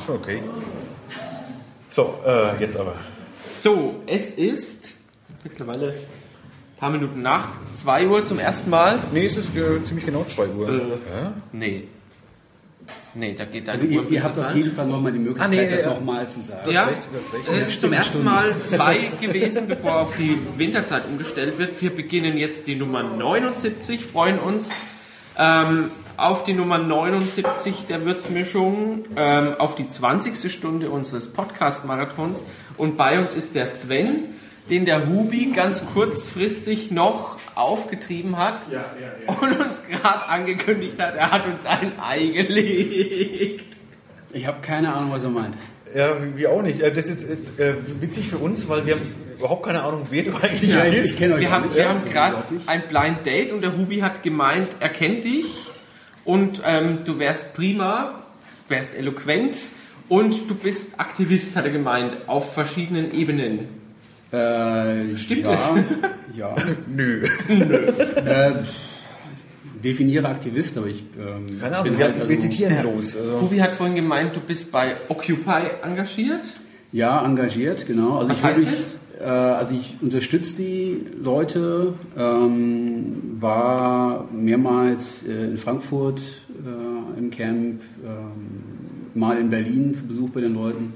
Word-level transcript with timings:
Ist 0.00 0.06
schon 0.06 0.16
okay. 0.16 0.42
So, 1.90 2.14
äh, 2.26 2.58
jetzt 2.60 2.76
aber. 2.78 2.94
So, 3.58 3.96
es 4.06 4.30
ist 4.30 4.96
mittlerweile 5.44 5.88
ein 5.88 6.78
paar 6.78 6.90
Minuten 6.90 7.20
nach 7.20 7.48
2 7.74 8.06
Uhr 8.06 8.24
zum 8.24 8.38
ersten 8.38 8.70
Mal. 8.70 8.98
Nee, 9.12 9.26
es 9.26 9.36
ist 9.36 9.54
äh, 9.54 9.84
ziemlich 9.84 10.06
genau 10.06 10.24
2 10.24 10.46
Uhr. 10.48 10.68
Äh, 10.68 10.72
ja? 10.72 11.32
Nee. 11.52 11.88
Nee, 13.12 13.34
da 13.36 13.44
geht 13.44 13.68
Also 13.68 13.84
Uhr 13.84 13.90
ihr, 13.90 14.10
ihr 14.10 14.22
habt 14.22 14.38
auf 14.38 14.54
jeden 14.54 14.72
Fall 14.72 14.86
nochmal 14.86 15.12
die 15.12 15.18
Möglichkeit, 15.18 15.46
Ah, 15.46 15.50
nee, 15.50 15.68
das 15.70 15.82
ja. 15.82 15.90
nochmal 15.90 16.28
zu 16.28 16.40
sagen. 16.40 16.70
Ja, 16.70 16.84
recht, 16.84 17.08
du 17.12 17.18
hast 17.18 17.34
recht. 17.34 17.60
es 17.60 17.68
ist 17.68 17.80
zum 17.82 17.92
ersten 17.92 18.24
Mal 18.24 18.54
zwei 18.66 19.10
gewesen, 19.20 19.68
bevor 19.68 20.00
auf 20.00 20.16
die 20.16 20.38
Winterzeit 20.56 21.02
umgestellt 21.06 21.58
wird. 21.58 21.82
Wir 21.82 21.94
beginnen 21.94 22.38
jetzt 22.38 22.66
die 22.66 22.76
Nummer 22.76 23.02
79, 23.02 24.06
freuen 24.06 24.38
uns 24.38 24.70
ähm, 25.36 25.90
auf 26.20 26.44
die 26.44 26.52
Nummer 26.52 26.78
79 26.78 27.86
der 27.88 28.04
Würzmischung, 28.04 29.04
ähm, 29.16 29.54
auf 29.58 29.74
die 29.74 29.88
20. 29.88 30.50
Stunde 30.52 30.90
unseres 30.90 31.28
Podcast-Marathons 31.32 32.42
und 32.76 32.96
bei 32.96 33.18
uns 33.18 33.34
ist 33.34 33.54
der 33.54 33.66
Sven, 33.66 34.24
den 34.68 34.84
der 34.84 35.08
Hubi 35.08 35.52
ganz 35.54 35.82
kurzfristig 35.94 36.90
noch 36.90 37.38
aufgetrieben 37.54 38.36
hat 38.36 38.60
und 39.26 39.58
uns 39.60 39.82
gerade 39.88 40.28
angekündigt 40.28 41.00
hat, 41.00 41.16
er 41.16 41.30
hat 41.32 41.46
uns 41.46 41.64
ein 41.66 41.92
Ei 42.00 42.26
gelegt. 42.26 43.76
Ich 44.32 44.46
habe 44.46 44.58
keine 44.62 44.92
Ahnung, 44.94 45.10
was 45.12 45.24
er 45.24 45.30
meint. 45.30 45.56
Ja, 45.94 46.14
wir 46.36 46.52
auch 46.52 46.62
nicht. 46.62 46.80
Äh, 46.82 46.92
Das 46.92 47.06
ist 47.06 47.24
äh, 47.58 47.74
witzig 48.00 48.28
für 48.28 48.36
uns, 48.38 48.68
weil 48.68 48.86
wir 48.86 48.94
haben 48.94 49.14
überhaupt 49.36 49.64
keine 49.66 49.82
Ahnung, 49.82 50.06
wer 50.10 50.22
du 50.22 50.30
eigentlich 50.40 50.70
Ja, 50.72 50.84
bist. 50.84 51.18
Wir 51.18 51.50
haben, 51.50 51.74
wir 51.74 51.82
Ja, 51.82 51.88
haben 51.88 52.04
gerade 52.08 52.36
ein 52.66 52.82
Blind 52.88 53.26
Date 53.26 53.50
und 53.52 53.62
der 53.62 53.76
Hubi 53.76 53.98
hat 53.98 54.22
gemeint, 54.22 54.68
er 54.78 54.90
kennt 54.90 55.24
dich 55.24 55.72
und 56.24 56.62
ähm, 56.64 57.00
du 57.04 57.18
wärst 57.18 57.54
prima, 57.54 58.24
wärst 58.68 58.94
eloquent 58.96 59.58
und 60.08 60.50
du 60.50 60.54
bist 60.54 60.98
Aktivist, 60.98 61.56
hat 61.56 61.64
er 61.64 61.70
gemeint, 61.70 62.16
auf 62.26 62.52
verschiedenen 62.54 63.14
Ebenen. 63.14 63.60
Äh, 64.32 65.16
Stimmt 65.16 65.46
ja, 65.46 65.54
es? 65.54 65.70
Ja. 66.36 66.54
Nö. 66.86 67.24
Äh, 67.48 68.52
definiere 69.82 70.28
Aktivist, 70.28 70.78
aber 70.78 70.86
ich 70.86 71.02
ähm, 71.18 71.58
Keine 71.58 71.76
Ahnung, 71.78 71.90
bin 71.90 71.98
wir, 71.98 72.04
halt, 72.06 72.16
also, 72.16 72.28
wir 72.28 72.38
zitieren 72.38 72.82
los. 72.84 73.16
Also, 73.16 73.40
Hubi 73.40 73.58
hat 73.58 73.74
vorhin 73.74 73.96
gemeint, 73.96 74.36
du 74.36 74.40
bist 74.40 74.70
bei 74.70 74.94
Occupy 75.08 75.70
engagiert. 75.82 76.46
Ja, 76.92 77.24
engagiert, 77.24 77.86
genau. 77.86 78.18
Also 78.18 78.30
Was 78.30 78.38
ich 78.38 78.44
heißt 78.44 78.60
äh, 78.60 78.99
also 79.24 79.74
ich 79.74 79.96
unterstütze 80.00 80.56
die 80.56 81.06
Leute, 81.22 81.94
ähm, 82.16 83.36
war 83.40 84.28
mehrmals 84.32 85.26
äh, 85.26 85.44
in 85.46 85.58
Frankfurt 85.58 86.20
äh, 86.64 87.18
im 87.18 87.30
Camp, 87.30 87.82
ähm, 88.04 89.12
mal 89.14 89.38
in 89.38 89.50
Berlin 89.50 89.94
zu 89.94 90.06
Besuch 90.06 90.30
bei 90.30 90.40
den 90.40 90.54
Leuten. 90.54 90.92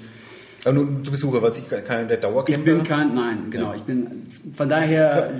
aber 0.65 0.75
nur 0.75 1.03
zu 1.03 1.11
Besucher, 1.11 1.43
was 1.43 1.59
ich 1.59 1.69
keiner 1.69 2.05
der 2.05 2.17
Ich 2.19 2.23
Dauercamper. 2.23 2.63
bin 2.65 2.83
kein, 2.83 3.15
nein, 3.15 3.39
genau. 3.51 3.75
Ich 3.75 3.83
bin, 3.83 4.07
von 4.55 4.69
daher, 4.69 5.33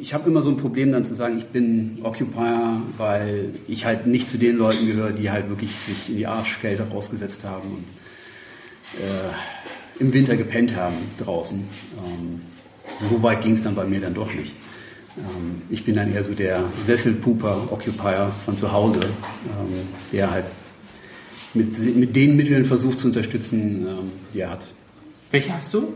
ich 0.00 0.14
habe 0.14 0.30
immer 0.30 0.40
so 0.42 0.50
ein 0.50 0.56
Problem 0.56 0.92
dann 0.92 1.04
zu 1.04 1.14
sagen, 1.14 1.36
ich 1.36 1.46
bin 1.46 1.98
Occupier, 2.02 2.80
weil 2.96 3.50
ich 3.68 3.84
halt 3.84 4.06
nicht 4.06 4.30
zu 4.30 4.38
den 4.38 4.56
Leuten 4.56 4.86
gehöre, 4.86 5.10
die 5.12 5.30
halt 5.30 5.48
wirklich 5.48 5.72
sich 5.72 6.08
in 6.10 6.16
die 6.16 6.26
Arschkälte 6.26 6.84
rausgesetzt 6.90 7.44
haben 7.44 7.68
und 7.68 7.84
äh, 9.00 9.32
im 9.98 10.12
Winter 10.12 10.36
gepennt 10.36 10.74
haben 10.76 10.96
draußen. 11.18 11.58
Ähm, 11.58 12.42
so 13.08 13.22
weit 13.22 13.42
ging 13.42 13.54
es 13.54 13.62
dann 13.62 13.74
bei 13.74 13.84
mir 13.84 14.00
dann 14.00 14.14
doch 14.14 14.32
nicht. 14.32 14.52
Ähm, 15.18 15.62
ich 15.70 15.84
bin 15.84 15.96
dann 15.96 16.12
eher 16.12 16.24
so 16.24 16.32
der 16.34 16.64
Sesselpuper 16.82 17.68
Occupier 17.70 18.32
von 18.44 18.56
zu 18.56 18.72
Hause, 18.72 19.00
ähm, 19.00 19.88
der 20.12 20.30
halt 20.30 20.44
mit, 21.54 21.78
mit 21.96 22.16
den 22.16 22.36
Mitteln 22.36 22.64
versucht 22.64 22.98
zu 22.98 23.08
unterstützen, 23.08 23.86
ähm, 23.86 24.12
die 24.32 24.40
er 24.40 24.50
hat. 24.50 24.64
Welche 25.30 25.54
hast 25.54 25.72
du? 25.74 25.94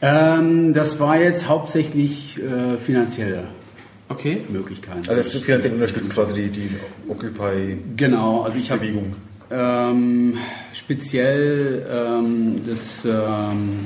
Ähm, 0.00 0.72
das 0.72 0.98
war 0.98 1.20
jetzt 1.20 1.48
hauptsächlich 1.48 2.38
äh, 2.38 2.78
finanzielle 2.78 3.48
Okay. 4.08 4.42
Möglichkeiten. 4.50 5.08
also 5.08 5.22
das 5.22 5.42
finanziell 5.42 5.72
unterstützt 5.72 6.12
quasi 6.12 6.34
die, 6.34 6.48
die 6.48 6.70
Occupy-Bewegung. 7.08 7.96
Genau, 7.96 8.42
also 8.42 8.58
ich 8.58 8.70
habe 8.70 8.84
ähm, 9.52 10.34
speziell 10.72 11.86
ähm, 11.90 12.60
das, 12.66 13.04
ähm, 13.04 13.80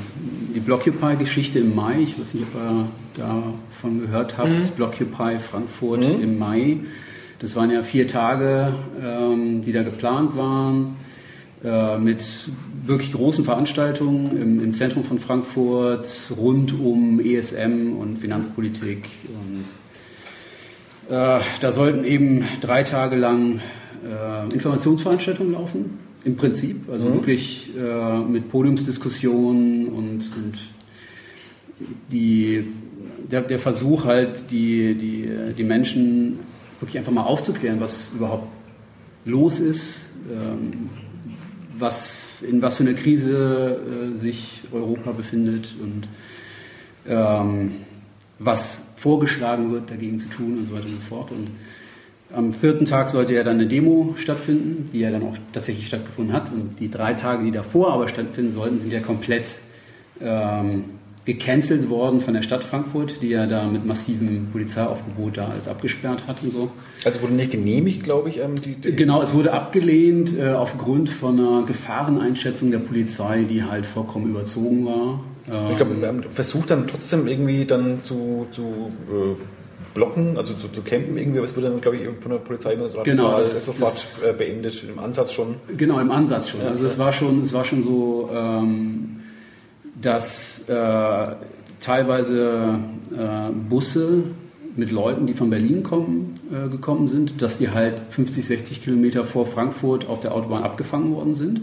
die 0.54 0.60
Blockupy-Geschichte 0.60 1.58
im 1.58 1.74
Mai, 1.74 2.00
ich 2.02 2.18
weiß 2.18 2.34
nicht, 2.34 2.46
ob 2.54 2.60
ihr 2.60 2.88
davon 3.16 4.00
gehört 4.00 4.38
habt, 4.38 4.50
Mhm. 4.52 4.68
Blockupy 4.76 5.38
Frankfurt 5.38 6.04
im 6.04 6.38
Mai. 6.38 6.78
Das 7.40 7.56
waren 7.56 7.70
ja 7.70 7.82
vier 7.82 8.08
Tage, 8.08 8.74
ähm, 9.02 9.62
die 9.62 9.72
da 9.72 9.82
geplant 9.82 10.36
waren, 10.36 10.96
äh, 11.64 11.98
mit 11.98 12.24
wirklich 12.86 13.12
großen 13.12 13.44
Veranstaltungen 13.44 14.40
im, 14.40 14.64
im 14.64 14.72
Zentrum 14.72 15.04
von 15.04 15.18
Frankfurt, 15.18 16.08
rund 16.36 16.78
um 16.78 17.20
ESM 17.20 17.96
und 17.98 18.18
Finanzpolitik 18.18 19.04
und 19.26 19.64
Äh, 21.08 21.38
da 21.60 21.70
sollten 21.70 22.04
eben 22.04 22.44
drei 22.60 22.82
Tage 22.82 23.14
lang 23.14 23.60
äh, 24.06 24.54
Informationsveranstaltungen 24.54 25.52
laufen, 25.52 25.98
im 26.24 26.36
Prinzip. 26.36 26.88
Also 26.90 27.12
wirklich 27.12 27.70
äh, 27.76 28.18
mit 28.20 28.48
Podiumsdiskussionen 28.48 29.88
und, 29.88 30.30
und 30.36 30.58
die, 32.10 32.66
der, 33.30 33.42
der 33.42 33.58
Versuch 33.58 34.04
halt, 34.04 34.50
die, 34.50 34.94
die, 34.94 35.28
die 35.56 35.64
Menschen 35.64 36.38
wirklich 36.80 36.98
einfach 36.98 37.12
mal 37.12 37.24
aufzuklären, 37.24 37.80
was 37.80 38.10
überhaupt 38.14 38.48
los 39.24 39.60
ist, 39.60 40.06
ähm, 40.30 40.90
was, 41.76 42.26
in 42.42 42.62
was 42.62 42.76
für 42.76 42.84
einer 42.84 42.94
Krise 42.94 44.12
äh, 44.14 44.18
sich 44.18 44.62
Europa 44.72 45.12
befindet 45.12 45.74
und 45.82 46.08
ähm, 47.06 47.72
was 48.38 48.82
vorgeschlagen 48.96 49.72
wird, 49.72 49.90
dagegen 49.90 50.18
zu 50.18 50.28
tun 50.28 50.58
und 50.58 50.68
so 50.68 50.74
weiter 50.74 50.86
und 50.86 50.94
so 50.94 51.08
fort. 51.08 51.30
Und 51.30 51.48
am 52.34 52.52
vierten 52.52 52.84
Tag 52.84 53.08
sollte 53.08 53.34
ja 53.34 53.44
dann 53.44 53.56
eine 53.58 53.66
Demo 53.66 54.14
stattfinden, 54.16 54.86
die 54.92 55.00
ja 55.00 55.10
dann 55.10 55.22
auch 55.22 55.36
tatsächlich 55.52 55.86
stattgefunden 55.86 56.34
hat. 56.34 56.50
Und 56.52 56.80
die 56.80 56.90
drei 56.90 57.14
Tage, 57.14 57.44
die 57.44 57.52
davor 57.52 57.92
aber 57.92 58.08
stattfinden 58.08 58.52
sollten, 58.52 58.80
sind 58.80 58.92
ja 58.92 59.00
komplett 59.00 59.46
ähm, 60.20 60.84
gecancelt 61.24 61.88
worden 61.90 62.20
von 62.20 62.34
der 62.34 62.42
Stadt 62.42 62.62
Frankfurt, 62.62 63.20
die 63.20 63.28
ja 63.28 63.46
da 63.46 63.66
mit 63.66 63.84
massivem 63.84 64.48
Polizeiaufgebot 64.52 65.36
da 65.36 65.48
alles 65.48 65.66
abgesperrt 65.66 66.22
hat 66.28 66.42
und 66.42 66.52
so. 66.52 66.70
Also 67.04 67.20
wurde 67.20 67.34
nicht 67.34 67.50
genehmigt, 67.50 68.04
glaube 68.04 68.28
ich. 68.28 68.38
Ähm, 68.38 68.54
die, 68.54 68.74
die, 68.74 68.94
Genau, 68.94 69.20
es 69.22 69.34
wurde 69.34 69.52
abgelehnt 69.52 70.38
äh, 70.38 70.50
aufgrund 70.52 71.10
von 71.10 71.38
einer 71.38 71.66
Gefahreneinschätzung 71.66 72.70
der 72.70 72.78
Polizei, 72.78 73.44
die 73.48 73.64
halt 73.64 73.86
vollkommen 73.86 74.30
überzogen 74.30 74.86
war. 74.86 75.20
Ähm, 75.52 75.70
Ich 75.70 75.76
glaube, 75.76 76.00
wir 76.00 76.06
haben 76.06 76.22
versucht 76.30 76.70
dann 76.70 76.86
trotzdem 76.86 77.26
irgendwie 77.26 77.64
dann 77.64 78.04
zu, 78.04 78.46
zu 78.52 78.62
äh, 78.62 79.34
blocken, 79.96 80.36
also 80.38 80.54
zu, 80.54 80.68
zu 80.68 80.82
campen 80.82 81.16
irgendwie, 81.18 81.38
aber 81.38 81.46
es 81.48 81.56
wurde 81.56 81.68
dann, 81.70 81.80
glaube 81.80 81.96
ich, 81.96 82.02
von 82.20 82.30
der 82.30 82.38
Polizei 82.38 82.74
immer 82.74 82.88
so 82.88 83.00
Genau, 83.02 83.38
das- 83.40 83.64
sofort 83.64 83.94
das- 83.94 84.22
äh, 84.22 84.32
beendet, 84.32 84.80
im 84.88 84.98
Ansatz 85.00 85.32
schon. 85.32 85.56
Genau, 85.76 85.98
im 85.98 86.10
Ansatz 86.12 86.50
schon. 86.50 86.60
Also 86.60 86.86
es 86.86 86.98
war 86.98 87.12
schon, 87.12 87.42
es 87.42 87.52
war 87.52 87.64
schon 87.64 87.82
so, 87.82 88.30
ähm, 88.32 89.16
dass 90.00 90.68
äh, 90.68 91.34
teilweise 91.80 92.78
äh, 93.12 93.52
Busse 93.68 94.22
mit 94.76 94.90
Leuten, 94.92 95.26
die 95.26 95.32
von 95.34 95.48
Berlin 95.50 95.82
kommen, 95.82 96.34
äh, 96.52 96.68
gekommen 96.68 97.08
sind, 97.08 97.40
dass 97.42 97.58
die 97.58 97.70
halt 97.70 97.94
50, 98.10 98.46
60 98.46 98.84
Kilometer 98.84 99.24
vor 99.24 99.46
Frankfurt 99.46 100.06
auf 100.08 100.20
der 100.20 100.34
Autobahn 100.34 100.62
abgefangen 100.64 101.14
worden 101.14 101.34
sind 101.34 101.62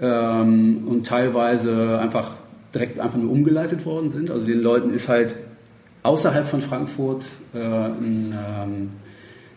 ähm, 0.00 0.84
und 0.88 1.06
teilweise 1.06 1.98
einfach 2.00 2.32
direkt 2.74 2.98
einfach 2.98 3.18
nur 3.18 3.30
umgeleitet 3.30 3.84
worden 3.86 4.10
sind. 4.10 4.30
Also 4.30 4.46
den 4.46 4.60
Leuten 4.60 4.92
ist 4.94 5.08
halt 5.08 5.36
außerhalb 6.04 6.46
von 6.46 6.62
Frankfurt 6.62 7.24
äh, 7.54 7.58
ein, 7.58 8.32
ähm, 8.32 8.90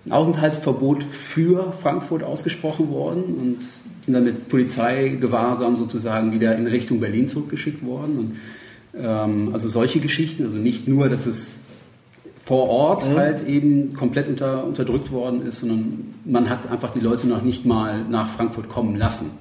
ein 0.05 0.11
Aufenthaltsverbot 0.11 1.03
für 1.03 1.73
Frankfurt 1.73 2.23
ausgesprochen 2.23 2.89
worden 2.89 3.23
und 3.23 3.57
sind 4.03 4.13
dann 4.13 4.23
mit 4.23 4.47
Polizeigewahrsam 4.47 5.75
sozusagen 5.75 6.31
wieder 6.31 6.55
in 6.55 6.65
Richtung 6.65 6.99
Berlin 6.99 7.27
zurückgeschickt 7.27 7.85
worden. 7.85 8.17
Und, 8.17 8.35
ähm, 8.99 9.49
also 9.51 9.67
solche 9.67 9.99
Geschichten, 9.99 10.45
also 10.45 10.57
nicht 10.57 10.87
nur, 10.87 11.09
dass 11.09 11.25
es 11.25 11.59
vor 12.45 12.69
Ort 12.69 13.09
halt 13.09 13.45
eben 13.45 13.93
komplett 13.93 14.29
unter, 14.29 14.63
unterdrückt 14.63 15.11
worden 15.11 15.45
ist, 15.45 15.59
sondern 15.59 16.13
man 16.23 16.49
hat 16.49 16.71
einfach 16.71 16.91
die 16.91 17.01
Leute 17.01 17.27
noch 17.27 17.41
nicht 17.41 17.65
mal 17.65 18.05
nach 18.05 18.29
Frankfurt 18.29 18.69
kommen 18.69 18.95
lassen. 18.95 19.31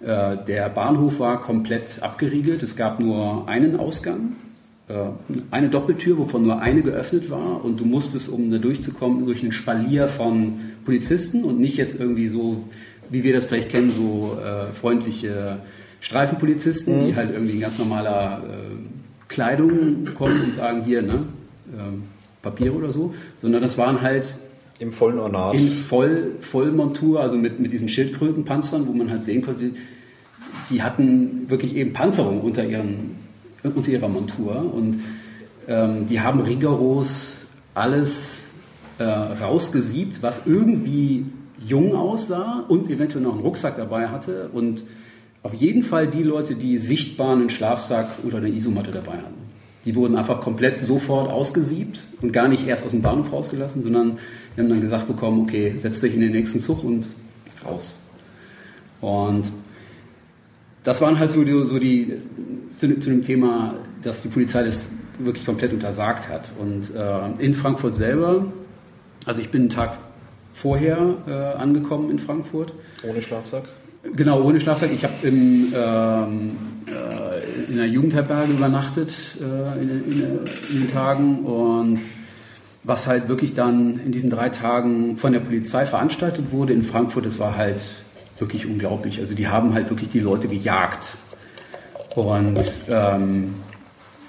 Äh, 0.00 0.38
der 0.46 0.70
Bahnhof 0.70 1.20
war 1.20 1.42
komplett 1.42 2.02
abgeriegelt, 2.02 2.62
es 2.62 2.74
gab 2.74 2.98
nur 2.98 3.46
einen 3.46 3.78
Ausgang, 3.78 4.36
eine 5.50 5.68
Doppeltür, 5.68 6.16
wovon 6.16 6.44
nur 6.44 6.60
eine 6.60 6.82
geöffnet 6.82 7.28
war 7.28 7.64
und 7.64 7.80
du 7.80 7.84
musstest, 7.84 8.28
um 8.28 8.50
da 8.52 8.58
durchzukommen, 8.58 9.26
durch 9.26 9.42
einen 9.42 9.52
Spalier 9.52 10.06
von 10.06 10.60
Polizisten 10.84 11.42
und 11.42 11.58
nicht 11.58 11.76
jetzt 11.76 11.98
irgendwie 11.98 12.28
so, 12.28 12.68
wie 13.10 13.24
wir 13.24 13.32
das 13.32 13.46
vielleicht 13.46 13.70
kennen, 13.70 13.90
so 13.90 14.38
äh, 14.40 14.72
freundliche 14.72 15.58
Streifenpolizisten, 16.00 17.08
die 17.08 17.16
halt 17.16 17.32
irgendwie 17.32 17.54
in 17.54 17.60
ganz 17.60 17.78
normaler 17.78 18.44
äh, 18.44 19.26
Kleidung 19.26 20.06
kommen 20.14 20.40
und 20.44 20.54
sagen, 20.54 20.84
hier, 20.84 21.02
ne, 21.02 21.24
ähm, 21.76 22.04
Papier 22.42 22.74
oder 22.74 22.92
so, 22.92 23.12
sondern 23.42 23.62
das 23.62 23.76
waren 23.78 24.02
halt 24.02 24.36
Im 24.78 24.92
vollen 24.92 25.18
Ornat. 25.18 25.54
in 25.54 25.68
Voll, 25.68 26.36
Vollmontur, 26.40 27.20
also 27.20 27.36
mit, 27.36 27.58
mit 27.58 27.72
diesen 27.72 27.88
Schildkrötenpanzern, 27.88 28.86
wo 28.86 28.92
man 28.92 29.10
halt 29.10 29.24
sehen 29.24 29.42
konnte, 29.42 29.72
die 30.70 30.82
hatten 30.82 31.50
wirklich 31.50 31.74
eben 31.74 31.92
Panzerung 31.92 32.40
unter, 32.40 32.64
ihren, 32.64 33.16
unter 33.62 33.90
ihrer 33.90 34.08
Montur 34.08 34.72
und 34.72 35.02
ähm, 35.68 36.06
die 36.08 36.20
haben 36.20 36.40
rigoros 36.40 37.38
alles 37.74 38.50
äh, 38.98 39.04
rausgesiebt, 39.04 40.22
was 40.22 40.46
irgendwie 40.46 41.26
jung 41.66 41.94
aussah 41.94 42.64
und 42.68 42.90
eventuell 42.90 43.24
noch 43.24 43.32
einen 43.32 43.42
Rucksack 43.42 43.76
dabei 43.76 44.08
hatte 44.08 44.50
und 44.52 44.84
auf 45.42 45.54
jeden 45.54 45.82
Fall 45.82 46.06
die 46.06 46.22
Leute, 46.22 46.54
die 46.54 46.78
sichtbar 46.78 47.32
einen 47.32 47.50
Schlafsack 47.50 48.08
oder 48.24 48.38
eine 48.38 48.48
Isomatte 48.48 48.90
dabei 48.90 49.18
hatten. 49.18 49.46
Die 49.84 49.94
wurden 49.94 50.16
einfach 50.16 50.40
komplett 50.40 50.80
sofort 50.80 51.30
ausgesiebt 51.30 52.02
und 52.20 52.32
gar 52.32 52.48
nicht 52.48 52.66
erst 52.66 52.84
aus 52.84 52.90
dem 52.90 53.02
Bahnhof 53.02 53.32
rausgelassen, 53.32 53.82
sondern 53.82 54.18
wir 54.54 54.64
haben 54.64 54.70
dann 54.70 54.80
gesagt 54.80 55.06
bekommen, 55.06 55.42
okay, 55.42 55.74
setz 55.76 56.00
dich 56.00 56.14
in 56.14 56.20
den 56.20 56.32
nächsten 56.32 56.60
Zug 56.60 56.82
und 56.82 57.06
raus. 57.64 57.98
Und 59.00 59.52
das 60.86 61.00
waren 61.00 61.18
halt 61.18 61.32
so 61.32 61.42
die, 61.42 61.64
so 61.64 61.80
die 61.80 62.16
zu, 62.76 62.96
zu, 63.00 63.10
dem 63.10 63.24
Thema, 63.24 63.74
dass 64.02 64.22
die 64.22 64.28
Polizei 64.28 64.62
das 64.62 64.92
wirklich 65.18 65.44
komplett 65.44 65.72
untersagt 65.72 66.28
hat. 66.28 66.52
Und 66.60 66.94
äh, 66.94 67.44
in 67.44 67.54
Frankfurt 67.54 67.96
selber, 67.96 68.46
also 69.24 69.40
ich 69.40 69.50
bin 69.50 69.62
einen 69.62 69.70
Tag 69.70 69.98
vorher 70.52 71.16
äh, 71.26 71.32
angekommen 71.60 72.08
in 72.08 72.20
Frankfurt. 72.20 72.72
Ohne 73.02 73.20
Schlafsack? 73.20 73.64
Genau, 74.14 74.40
ohne 74.42 74.60
Schlafsack. 74.60 74.92
Ich 74.92 75.02
habe 75.02 75.14
ähm, 75.24 76.56
äh, 76.86 77.72
in 77.72 77.80
einer 77.80 77.86
Jugendherberge 77.86 78.52
übernachtet 78.52 79.12
äh, 79.40 79.82
in, 79.82 79.88
in, 79.90 80.22
in, 80.70 80.80
den 80.82 80.88
Tagen 80.88 81.40
und 81.40 81.98
was 82.84 83.08
halt 83.08 83.28
wirklich 83.28 83.54
dann 83.54 83.98
in 83.98 84.12
diesen 84.12 84.30
drei 84.30 84.50
Tagen 84.50 85.16
von 85.16 85.32
der 85.32 85.40
Polizei 85.40 85.84
veranstaltet 85.84 86.52
wurde 86.52 86.74
in 86.74 86.84
Frankfurt, 86.84 87.26
das 87.26 87.40
war 87.40 87.56
halt 87.56 87.80
wirklich 88.38 88.66
unglaublich. 88.66 89.20
Also 89.20 89.34
die 89.34 89.48
haben 89.48 89.74
halt 89.74 89.90
wirklich 89.90 90.10
die 90.10 90.20
Leute 90.20 90.48
gejagt. 90.48 91.16
Und 92.14 92.60
ähm, 92.88 93.54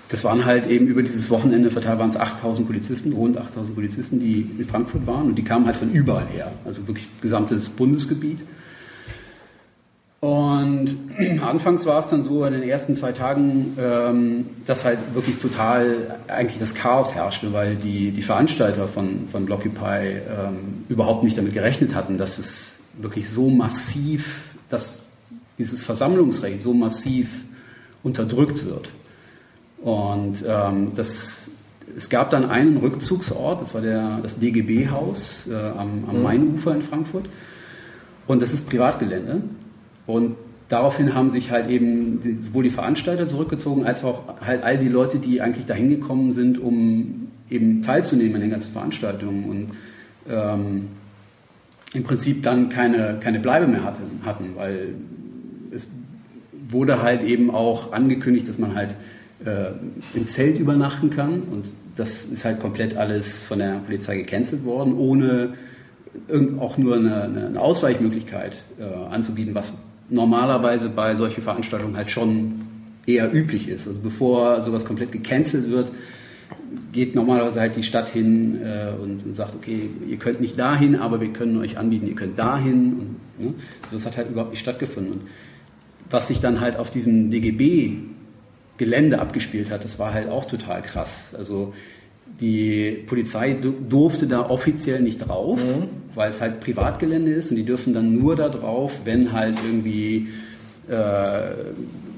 das 0.10 0.24
waren 0.24 0.46
halt 0.46 0.68
eben 0.68 0.88
über 0.88 1.02
dieses 1.02 1.30
Wochenende 1.30 1.70
verteilt 1.70 2.00
waren 2.00 2.10
es 2.10 2.18
8000 2.18 2.68
Polizisten, 2.68 3.14
rund 3.14 3.38
8000 3.38 3.76
Polizisten, 3.76 4.20
die 4.20 4.50
in 4.58 4.66
Frankfurt 4.66 5.06
waren 5.06 5.28
und 5.28 5.36
die 5.36 5.44
kamen 5.44 5.66
halt 5.66 5.78
von 5.78 5.92
überall 5.92 6.28
her. 6.28 6.52
Also 6.66 6.88
wirklich 6.88 7.08
gesamtes 7.22 7.70
Bundesgebiet. 7.70 8.40
Und 10.20 10.96
anfangs 11.42 11.86
war 11.86 12.00
es 12.00 12.08
dann 12.08 12.24
so 12.24 12.44
in 12.46 12.54
den 12.54 12.64
ersten 12.64 12.96
zwei 12.96 13.12
Tagen, 13.12 13.78
ähm, 13.80 14.46
dass 14.66 14.86
halt 14.86 15.00
wirklich 15.14 15.40
total 15.40 16.20
eigentlich 16.28 16.60
das 16.60 16.74
Chaos 16.74 17.14
herrschte, 17.14 17.54
weil 17.54 17.76
die, 17.76 18.12
die 18.12 18.24
Veranstalter 18.24 18.88
von, 18.88 19.28
von 19.32 19.46
Blockupy 19.46 19.80
ähm, 19.86 20.86
überhaupt 20.90 21.24
nicht 21.24 21.38
damit 21.38 21.54
gerechnet 21.54 21.94
hatten, 21.94 22.18
dass 22.18 22.40
es 22.40 22.77
wirklich 22.98 23.30
so 23.30 23.50
massiv, 23.50 24.56
dass 24.70 25.00
dieses 25.58 25.84
Versammlungsrecht 25.84 26.62
so 26.62 26.74
massiv 26.74 27.30
unterdrückt 28.04 28.66
wird. 28.66 28.92
Und 29.82 30.44
ähm, 30.48 30.94
das, 30.96 31.52
es 31.96 32.10
gab 32.10 32.30
dann 32.30 32.46
einen 32.46 32.78
Rückzugsort, 32.78 33.62
das 33.62 33.74
war 33.74 33.82
der, 33.82 34.20
das 34.22 34.40
DGB-Haus 34.40 35.48
äh, 35.50 35.54
am, 35.54 36.04
am 36.08 36.18
mhm. 36.18 36.24
Mainufer 36.24 36.76
in 36.76 36.82
Frankfurt. 36.82 37.26
Und 38.28 38.42
das 38.42 38.54
ist 38.54 38.70
Privatgelände. 38.70 39.42
Und 40.06 40.36
daraufhin 40.68 41.14
haben 41.14 41.30
sich 41.30 41.52
halt 41.52 41.70
eben 41.70 42.42
sowohl 42.42 42.64
die 42.64 42.70
Veranstalter 42.70 43.30
zurückgezogen, 43.30 43.86
als 43.86 44.04
auch 44.04 44.24
halt 44.42 44.64
all 44.64 44.78
die 44.78 44.90
Leute, 44.90 45.20
die 45.20 45.42
eigentlich 45.42 45.66
dahin 45.66 45.90
gekommen 45.90 46.34
sind, 46.34 46.60
um 46.60 47.30
eben 47.50 47.82
teilzunehmen 47.84 48.36
an 48.36 48.42
den 48.42 48.50
ganzen 48.50 48.74
Veranstaltungen 48.74 49.46
und 49.46 49.72
ähm, 50.30 50.88
im 51.94 52.04
Prinzip 52.04 52.44
dann 52.44 52.70
keine, 52.70 53.18
keine 53.20 53.40
Bleibe 53.40 53.68
mehr 53.68 53.84
hatten, 53.84 54.22
hatten, 54.26 54.56
weil 54.56 54.96
es 55.72 55.88
wurde 56.70 57.02
halt 57.02 57.24
eben 57.24 57.50
auch 57.50 57.94
angekündigt, 57.94 58.48
dass 58.48 58.58
man 58.58 58.76
halt 58.76 58.96
äh, 59.46 59.72
im 60.14 60.28
Zelt 60.28 60.60
übernachten 60.60 61.10
kann 61.10 61.44
und 61.52 61.66
das 61.96 62.26
ist 62.26 62.46
halt 62.46 62.60
komplett 62.60 62.96
alles 62.96 63.42
von 63.42 63.60
der 63.60 63.80
Polizei 63.86 64.18
gecancelt 64.18 64.66
worden, 64.66 64.96
ohne 64.98 65.54
auch 66.60 66.78
nur 66.78 66.96
eine, 66.96 67.24
eine 67.24 67.60
Ausweichmöglichkeit 67.60 68.64
äh, 68.80 68.84
anzubieten, 69.14 69.54
was 69.54 69.74
normalerweise 70.10 70.90
bei 70.90 71.16
solchen 71.16 71.44
Veranstaltungen 71.44 71.96
halt 71.96 72.12
schon 72.12 72.54
eher 73.06 73.34
üblich 73.34 73.68
ist. 73.68 73.88
Also 73.88 74.00
bevor 74.02 74.62
sowas 74.62 74.86
komplett 74.86 75.12
gecancelt 75.12 75.70
wird, 75.70 75.92
geht 76.92 77.16
normalerweise 77.16 77.60
halt 77.60 77.76
die 77.76 77.84
Stadt 77.84 78.10
hin 78.10 78.62
äh, 78.62 78.92
und, 79.02 79.26
und, 79.26 79.36
sagt, 79.36 79.56
okay, 79.56 79.90
ihr 80.08 80.18
könnt 80.18 80.42
nicht 80.42 80.58
dahin, 80.58 80.96
aber 80.96 81.22
wir 81.22 81.30
können 81.30 81.58
euch 81.58 81.78
anbieten, 81.78 82.08
ihr 82.08 82.16
könnt 82.16 82.38
dahin. 82.38 83.18
Und, 83.40 83.46
ne? 83.46 83.54
Das 83.92 84.06
hat 84.06 84.18
halt 84.18 84.30
überhaupt 84.30 84.52
nicht 84.52 84.60
stattgefunden. 84.60 85.14
Und 85.14 85.22
was 86.10 86.28
sich 86.28 86.40
dann 86.40 86.62
halt 86.62 86.78
auf 86.78 86.90
diesem 86.90 87.30
DGB-Gelände 87.30 89.20
abgespielt 89.20 89.72
hat, 89.72 89.84
das 89.84 90.00
war 90.00 90.14
halt 90.14 90.30
auch 90.30 90.46
total 90.46 90.82
krass. 90.82 91.34
Also 91.38 91.74
die 92.40 93.04
Polizei 93.08 93.54
durfte 93.90 94.28
da 94.28 94.50
offiziell 94.50 95.02
nicht 95.02 95.20
drauf, 95.20 95.58
mhm. 95.58 95.88
weil 96.16 96.30
es 96.30 96.42
halt 96.42 96.60
Privatgelände 96.60 97.32
ist 97.32 97.50
und 97.52 97.58
die 97.58 97.64
dürfen 97.64 97.94
dann 97.94 98.14
nur 98.14 98.36
da 98.36 98.50
drauf, 98.50 99.02
wenn 99.06 99.32
halt 99.32 99.58
irgendwie 99.66 100.28
äh, 100.88 101.52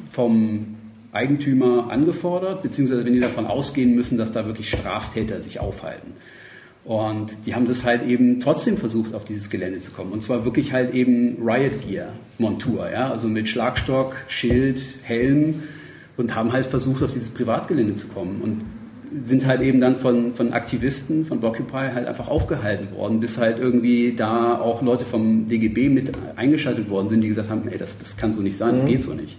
vom 0.10 0.75
Eigentümer 1.12 1.90
angefordert, 1.90 2.62
beziehungsweise 2.62 3.06
wenn 3.06 3.14
die 3.14 3.20
davon 3.20 3.48
ausgehen 3.48 3.96
müssen, 3.96 4.18
dass 4.18 4.32
da 4.32 4.46
wirklich 4.46 4.70
Straftäter 4.70 5.42
sich 5.42 5.60
aufhalten. 5.60 6.14
Und 6.86 7.46
die 7.46 7.56
haben 7.56 7.68
das 7.68 7.84
halt 7.86 8.08
eben 8.08 8.40
trotzdem 8.40 8.78
versucht, 8.78 9.14
auf 9.14 9.26
dieses 9.26 9.50
Gelände 9.50 9.80
zu 9.80 9.92
kommen. 9.92 10.12
Und 10.12 10.24
zwar 10.24 10.46
wirklich 10.46 10.74
halt 10.74 10.94
eben 10.94 11.38
Riot 11.44 11.88
Gear 11.88 12.14
Montur, 12.38 12.90
ja, 12.92 13.12
also 13.12 13.28
mit 13.28 13.50
Schlagstock, 13.50 14.16
Schild, 14.28 14.82
Helm 15.04 15.64
und 16.18 16.36
haben 16.36 16.54
halt 16.54 16.66
versucht, 16.66 17.04
auf 17.04 17.12
dieses 17.12 17.30
Privatgelände 17.30 17.96
zu 17.96 18.08
kommen. 18.08 18.42
Und 18.42 18.62
sind 19.26 19.46
halt 19.48 19.62
eben 19.62 19.82
dann 19.82 19.98
von, 19.98 20.36
von 20.36 20.54
Aktivisten 20.54 21.26
von 21.26 21.40
Blockupy 21.40 21.92
halt 21.94 22.08
einfach 22.08 22.28
aufgehalten 22.28 22.96
worden, 22.96 23.20
bis 23.20 23.38
halt 23.38 23.60
irgendwie 23.60 24.14
da 24.16 24.60
auch 24.60 24.82
Leute 24.82 25.06
vom 25.06 25.48
DGB 25.48 25.90
mit 25.90 26.12
eingeschaltet 26.36 26.90
worden 26.90 27.10
sind, 27.10 27.22
die 27.22 27.28
gesagt 27.28 27.50
haben, 27.50 27.68
ey, 27.68 27.78
das, 27.78 27.98
das 27.98 28.18
kann 28.18 28.34
so 28.34 28.42
nicht 28.42 28.58
sein, 28.58 28.76
das 28.76 28.84
mhm. 28.84 28.88
geht 28.88 29.04
so 29.04 29.14
nicht. 29.14 29.38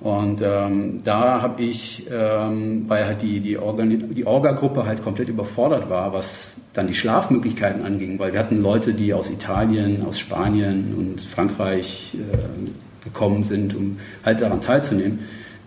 Und 0.00 0.42
ähm, 0.42 1.02
da 1.02 1.42
habe 1.42 1.62
ich, 1.62 2.06
ähm, 2.10 2.84
weil 2.88 3.04
halt 3.04 3.22
die, 3.22 3.40
die, 3.40 3.58
Organ 3.58 4.14
die 4.14 4.26
Orga-Gruppe 4.26 4.86
halt 4.86 5.02
komplett 5.02 5.28
überfordert 5.28 5.90
war, 5.90 6.12
was 6.12 6.60
dann 6.72 6.86
die 6.86 6.94
Schlafmöglichkeiten 6.94 7.84
anging, 7.84 8.18
weil 8.18 8.32
wir 8.32 8.38
hatten 8.38 8.62
Leute, 8.62 8.94
die 8.94 9.12
aus 9.12 9.28
Italien, 9.28 10.04
aus 10.06 10.20
Spanien 10.20 10.94
und 10.96 11.20
Frankreich 11.20 12.14
äh, 12.14 13.04
gekommen 13.04 13.42
sind, 13.42 13.74
um 13.74 13.98
halt 14.24 14.40
daran 14.40 14.60
teilzunehmen, 14.60 15.18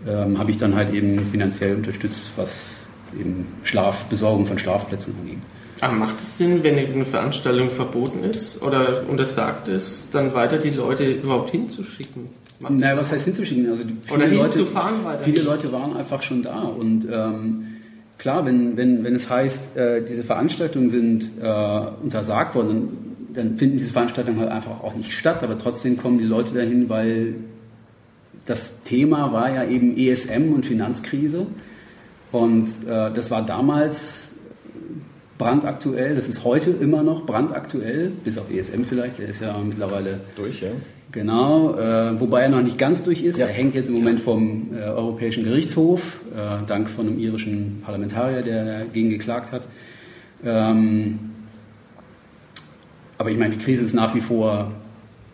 ähm, 0.08 0.38
habe 0.40 0.52
ich 0.52 0.58
dann 0.58 0.76
halt 0.76 0.94
eben 0.94 1.20
finanziell 1.20 1.76
unterstützt, 1.76 2.32
was 2.38 2.78
eben 3.20 3.48
Schlaf, 3.64 4.06
Besorgung 4.06 4.46
von 4.46 4.58
Schlafplätzen 4.58 5.14
anging. 5.20 5.42
Aber 5.82 5.94
macht 5.94 6.22
es 6.22 6.38
Sinn, 6.38 6.64
wenn 6.64 6.78
eine 6.78 7.06
Veranstaltung 7.06 7.70
verboten 7.70 8.24
ist 8.24 8.62
oder 8.62 9.04
untersagt 9.10 9.68
ist, 9.68 10.08
dann 10.14 10.34
weiter 10.34 10.60
die 10.60 10.70
Leute 10.70 11.12
überhaupt 11.12 11.50
hinzuschicken? 11.50 12.30
Naja, 12.70 12.98
was 12.98 13.12
heißt 13.12 13.26
hinzuschicken? 13.26 13.70
Also 13.70 13.84
viele, 14.04 14.28
Leute, 14.28 14.66
viele 15.24 15.42
Leute 15.44 15.72
waren 15.72 15.96
einfach 15.96 16.22
schon 16.22 16.44
da. 16.44 16.62
Und 16.62 17.08
ähm, 17.12 17.68
klar, 18.18 18.46
wenn, 18.46 18.78
wenn, 18.78 19.04
wenn 19.04 19.16
es 19.16 19.30
heißt, 19.30 19.76
äh, 19.76 20.06
diese 20.06 20.24
Veranstaltungen 20.24 20.90
sind 20.90 21.24
äh, 21.42 21.82
untersagt 22.04 22.56
worden, 22.56 22.70
dann, 23.34 23.48
dann 23.48 23.58
finden 23.58 23.78
diese 23.78 23.92
Veranstaltungen 23.92 24.40
halt 24.40 24.52
einfach 24.52 24.82
auch 24.84 24.96
nicht 24.96 25.12
statt, 25.12 25.44
aber 25.44 25.58
trotzdem 25.58 25.98
kommen 25.98 26.18
die 26.18 26.26
Leute 26.26 26.54
dahin, 26.54 26.90
weil 26.90 27.36
das 28.46 28.82
Thema 28.84 29.32
war 29.32 29.54
ja 29.54 29.64
eben 29.64 29.98
ESM 29.98 30.54
und 30.54 30.66
Finanzkrise. 30.66 31.46
Und 32.32 32.68
äh, 32.88 33.12
das 33.12 33.30
war 33.30 33.46
damals 33.46 34.31
brandaktuell, 35.42 36.16
das 36.16 36.28
ist 36.28 36.44
heute 36.44 36.70
immer 36.70 37.04
noch 37.04 37.26
brandaktuell, 37.26 38.12
bis 38.24 38.38
auf 38.38 38.52
ESM 38.52 38.84
vielleicht, 38.84 39.18
der 39.20 39.30
ist 39.30 39.42
ja 39.42 39.58
mittlerweile 39.58 40.20
durch, 40.36 40.62
ja. 40.62 40.70
Genau, 41.12 41.76
äh, 41.78 42.20
wobei 42.20 42.44
er 42.44 42.50
noch 42.50 42.62
nicht 42.62 42.78
ganz 42.78 43.04
durch 43.04 43.24
ist. 43.24 43.40
Ja. 43.40 43.48
Er 43.48 43.54
hängt 43.54 43.74
jetzt 43.74 43.90
im 43.90 43.96
Moment 43.96 44.20
vom 44.20 44.68
äh, 44.74 44.84
Europäischen 44.84 45.44
Gerichtshof, 45.44 46.20
äh, 46.34 46.66
dank 46.68 46.90
von 46.90 47.08
einem 47.08 47.20
irischen 47.20 47.82
Parlamentarier, 47.84 48.44
der 48.44 48.80
dagegen 48.80 49.10
geklagt 49.10 49.52
hat. 49.52 49.64
Ähm, 50.46 51.20
aber 53.18 53.32
ich 53.32 53.38
meine, 53.38 53.56
die 53.56 53.64
Krise 53.64 53.84
ist 53.84 53.94
nach 53.94 54.16
wie 54.16 54.22
vor 54.22 54.72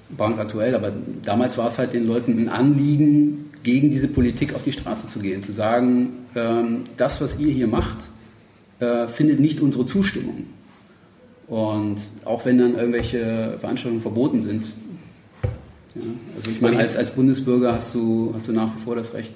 brandaktuell, 0.10 0.74
aber 0.74 0.92
damals 1.26 1.58
war 1.58 1.68
es 1.68 1.78
halt 1.78 1.94
den 1.94 2.06
Leuten 2.06 2.40
ein 2.40 2.50
Anliegen, 2.50 3.52
gegen 3.64 3.90
diese 3.90 4.08
Politik 4.08 4.56
auf 4.56 4.64
die 4.64 4.72
Straße 4.72 5.10
zu 5.10 5.20
gehen, 5.20 5.44
zu 5.44 5.52
sagen, 5.52 6.14
ähm, 6.36 6.84
das, 6.96 7.20
was 7.20 7.38
ihr 7.38 7.52
hier 7.52 7.68
macht, 7.68 7.98
äh, 8.80 9.08
findet 9.08 9.40
nicht 9.40 9.62
unsere 9.62 9.86
Zustimmung. 9.86 10.46
Und 11.48 11.98
auch 12.26 12.46
wenn 12.46 12.58
dann 12.58 12.76
irgendwelche 12.76 13.56
Veranstaltungen 13.60 14.02
verboten 14.02 14.42
sind, 14.42 14.66
ja, 15.96 16.02
also 16.36 16.52
ich 16.52 16.62
meine, 16.62 16.78
als, 16.78 16.96
als 16.96 17.12
Bundesbürger 17.12 17.74
hast 17.74 17.96
du, 17.96 18.32
hast 18.36 18.48
du 18.48 18.52
nach 18.52 18.76
wie 18.76 18.82
vor 18.84 18.96
das 18.96 19.14
Recht, 19.14 19.34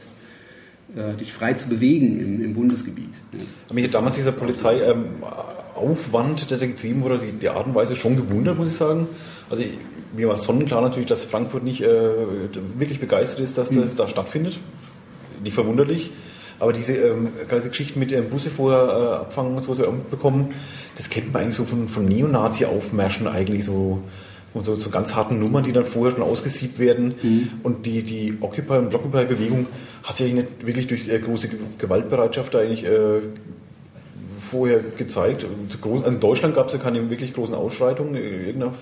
äh, 0.96 1.16
dich 1.16 1.34
frei 1.34 1.54
zu 1.54 1.70
bewegen 1.70 2.20
im, 2.20 2.44
im 2.44 2.54
Bundesgebiet. 2.54 3.14
Ja. 3.34 3.74
Mich 3.74 3.86
hat 3.86 3.94
damals 3.94 4.16
dieser 4.16 4.34
Polizeiaufwand, 4.34 6.42
ähm, 6.42 6.48
der 6.50 6.58
da 6.58 6.66
getrieben 6.66 7.02
wurde, 7.02 7.20
die, 7.20 7.32
die 7.32 7.50
Art 7.50 7.66
und 7.66 7.76
Weise 7.76 7.96
schon 7.96 8.18
gewundert, 8.18 8.58
muss 8.58 8.68
ich 8.68 8.76
sagen. 8.76 9.08
Also 9.50 9.64
ich, 9.64 9.72
mir 10.16 10.28
war 10.28 10.36
sonnenklar 10.36 10.82
natürlich, 10.82 11.08
dass 11.08 11.24
Frankfurt 11.24 11.64
nicht 11.64 11.82
äh, 11.82 12.10
wirklich 12.78 13.00
begeistert 13.00 13.40
ist, 13.40 13.58
dass 13.58 13.70
das 13.70 13.94
mhm. 13.94 13.98
da 13.98 14.08
stattfindet. 14.08 14.60
Nicht 15.44 15.54
verwunderlich. 15.54 16.12
Aber 16.62 16.74
diese 16.74 16.96
ähm, 16.96 17.30
ganze 17.48 17.70
Geschichten 17.70 18.00
mit 18.00 18.12
den 18.12 18.30
Busse 18.30 18.52
vorher 18.52 18.84
äh, 18.84 19.16
abfangen 19.22 19.56
und 19.56 19.64
so, 19.64 19.72
was 19.72 19.80
wir 19.80 19.88
auch 19.88 19.94
mitbekommen, 19.94 20.54
das 20.96 21.10
kennt 21.10 21.34
man 21.34 21.42
eigentlich 21.44 21.56
so 21.56 21.66
von, 21.66 21.88
von 21.88 22.06
Neonazi-Aufmärschen 22.06 23.28
eigentlich 23.28 23.66
so 23.66 24.04
und 24.54 24.66
so, 24.66 24.76
so 24.76 24.90
ganz 24.90 25.16
harten 25.16 25.40
Nummern, 25.40 25.64
die 25.64 25.72
dann 25.72 25.86
vorher 25.86 26.14
schon 26.16 26.24
ausgesiebt 26.24 26.78
werden. 26.78 27.16
Mhm. 27.22 27.50
Und 27.64 27.86
die, 27.86 28.04
die 28.04 28.38
Occupy- 28.42 28.78
und 28.78 28.90
Blockupy-Bewegung 28.90 29.68
hat 30.04 30.18
sich 30.18 30.34
nicht 30.34 30.66
wirklich 30.66 30.88
durch 30.88 31.08
äh, 31.08 31.20
große 31.20 31.50
Gewaltbereitschaft 31.80 32.56
eigentlich 32.56 32.84
äh, 32.86 33.22
vorher 34.40 34.82
gezeigt. 34.98 35.46
Also 35.84 36.04
in 36.06 36.20
Deutschland 36.20 36.56
gab 36.56 36.68
es 36.68 36.74
ja 36.74 36.80
keine 36.80 37.10
wirklich 37.10 37.34
großen 37.34 37.56
Ausschreitungen 37.56 38.16
irgendeiner 38.16 38.74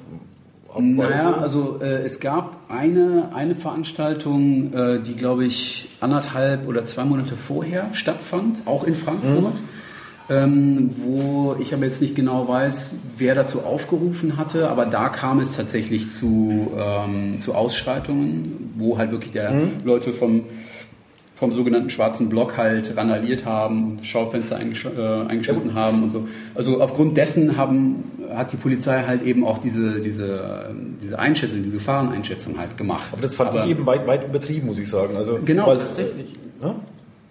naja, 0.82 1.34
also 1.34 1.80
äh, 1.82 2.04
es 2.04 2.20
gab 2.20 2.58
eine, 2.70 3.30
eine 3.34 3.56
Veranstaltung, 3.56 4.74
äh, 4.74 5.00
die 5.00 5.16
glaube 5.16 5.46
ich 5.46 5.90
anderthalb 6.00 6.68
oder 6.68 6.86
zwei 6.86 7.06
Monate 7.06 7.36
vorher 7.36 7.90
stattfand, 7.94 8.62
auch 8.66 8.84
in 8.84 8.96
Frankfurt. 8.96 9.54
Mhm 9.56 9.80
ähm, 10.30 10.92
wo 10.98 11.56
ich 11.60 11.74
aber 11.74 11.86
jetzt 11.86 12.02
nicht 12.02 12.16
genau 12.16 12.48
weiß, 12.48 12.96
wer 13.18 13.34
dazu 13.34 13.62
aufgerufen 13.62 14.38
hatte, 14.38 14.70
aber 14.70 14.86
da 14.86 15.10
kam 15.10 15.40
es 15.40 15.56
tatsächlich 15.56 16.12
zu, 16.12 16.72
ähm, 16.78 17.42
zu 17.42 17.56
Ausschreitungen, 17.56 18.74
wo 18.78 18.98
halt 18.98 19.12
wirklich 19.12 19.32
der 19.32 19.52
mhm. 19.52 19.72
Leute 19.84 20.14
vom, 20.14 20.44
vom 21.40 21.54
sogenannten 21.54 21.90
schwarzen 21.90 22.28
Block 22.28 22.58
halt 22.58 22.98
randaliert 22.98 23.46
haben 23.46 23.92
und 23.92 24.06
Schaufenster 24.06 24.58
eingesch 24.58 24.86
äh, 24.86 25.22
eingeschlossen 25.22 25.70
ja. 25.70 25.76
haben 25.76 26.04
und 26.04 26.10
so. 26.10 26.28
Also 26.54 26.82
aufgrund 26.82 27.16
dessen 27.16 27.56
haben, 27.56 28.04
hat 28.36 28.52
die 28.52 28.58
Polizei 28.58 29.04
halt 29.08 29.24
eben 29.24 29.46
auch 29.46 29.58
diese, 29.58 30.02
diese, 30.02 30.70
diese 31.02 31.18
Einschätzung, 31.18 31.64
die 31.64 31.72
Gefahreneinschätzung 31.72 32.58
halt 32.58 32.78
gemacht. 32.78 33.08
Aber 33.14 33.22
das 33.22 33.38
fand 33.38 33.52
aber, 33.52 33.64
ich 33.64 33.72
eben 33.72 33.86
weit, 33.86 34.06
weit 34.06 34.28
übertrieben, 34.28 34.68
muss 34.68 34.80
ich 34.80 34.90
sagen. 34.90 35.16
Also, 35.16 35.40
genau, 35.46 35.68
tatsächlich. 35.68 36.34
Ja? 36.62 36.76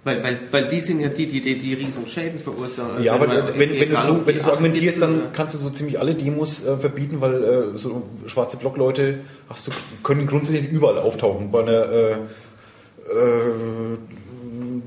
Weil, 0.04 0.22
weil, 0.22 0.38
weil 0.52 0.68
die 0.70 0.80
sind 0.80 1.00
ja 1.00 1.08
die, 1.08 1.26
die 1.26 1.42
die, 1.42 1.58
die 1.58 1.74
riesen 1.74 2.06
Schäden 2.06 2.38
verursachen. 2.38 3.02
Ja, 3.02 3.12
aber 3.12 3.28
wenn, 3.28 3.78
wenn, 3.78 3.90
du 3.90 3.96
so, 3.96 4.22
wenn 4.24 4.36
du 4.36 4.40
so 4.40 4.52
argumentierst, 4.52 5.02
dann 5.02 5.20
kannst 5.34 5.54
du 5.54 5.58
so 5.58 5.68
ziemlich 5.68 6.00
alle 6.00 6.14
Demos 6.14 6.64
äh, 6.64 6.78
verbieten, 6.78 7.20
weil 7.20 7.44
äh, 7.44 7.78
so 7.78 8.04
schwarze 8.24 8.56
Blockleute 8.56 9.18
hast 9.50 9.66
du, 9.66 9.70
können 10.02 10.26
grundsätzlich 10.26 10.70
überall 10.70 10.96
auftauchen. 10.98 11.50
Bei 11.50 11.60
einer 11.60 11.92
äh, 11.92 12.12
äh, 12.12 12.16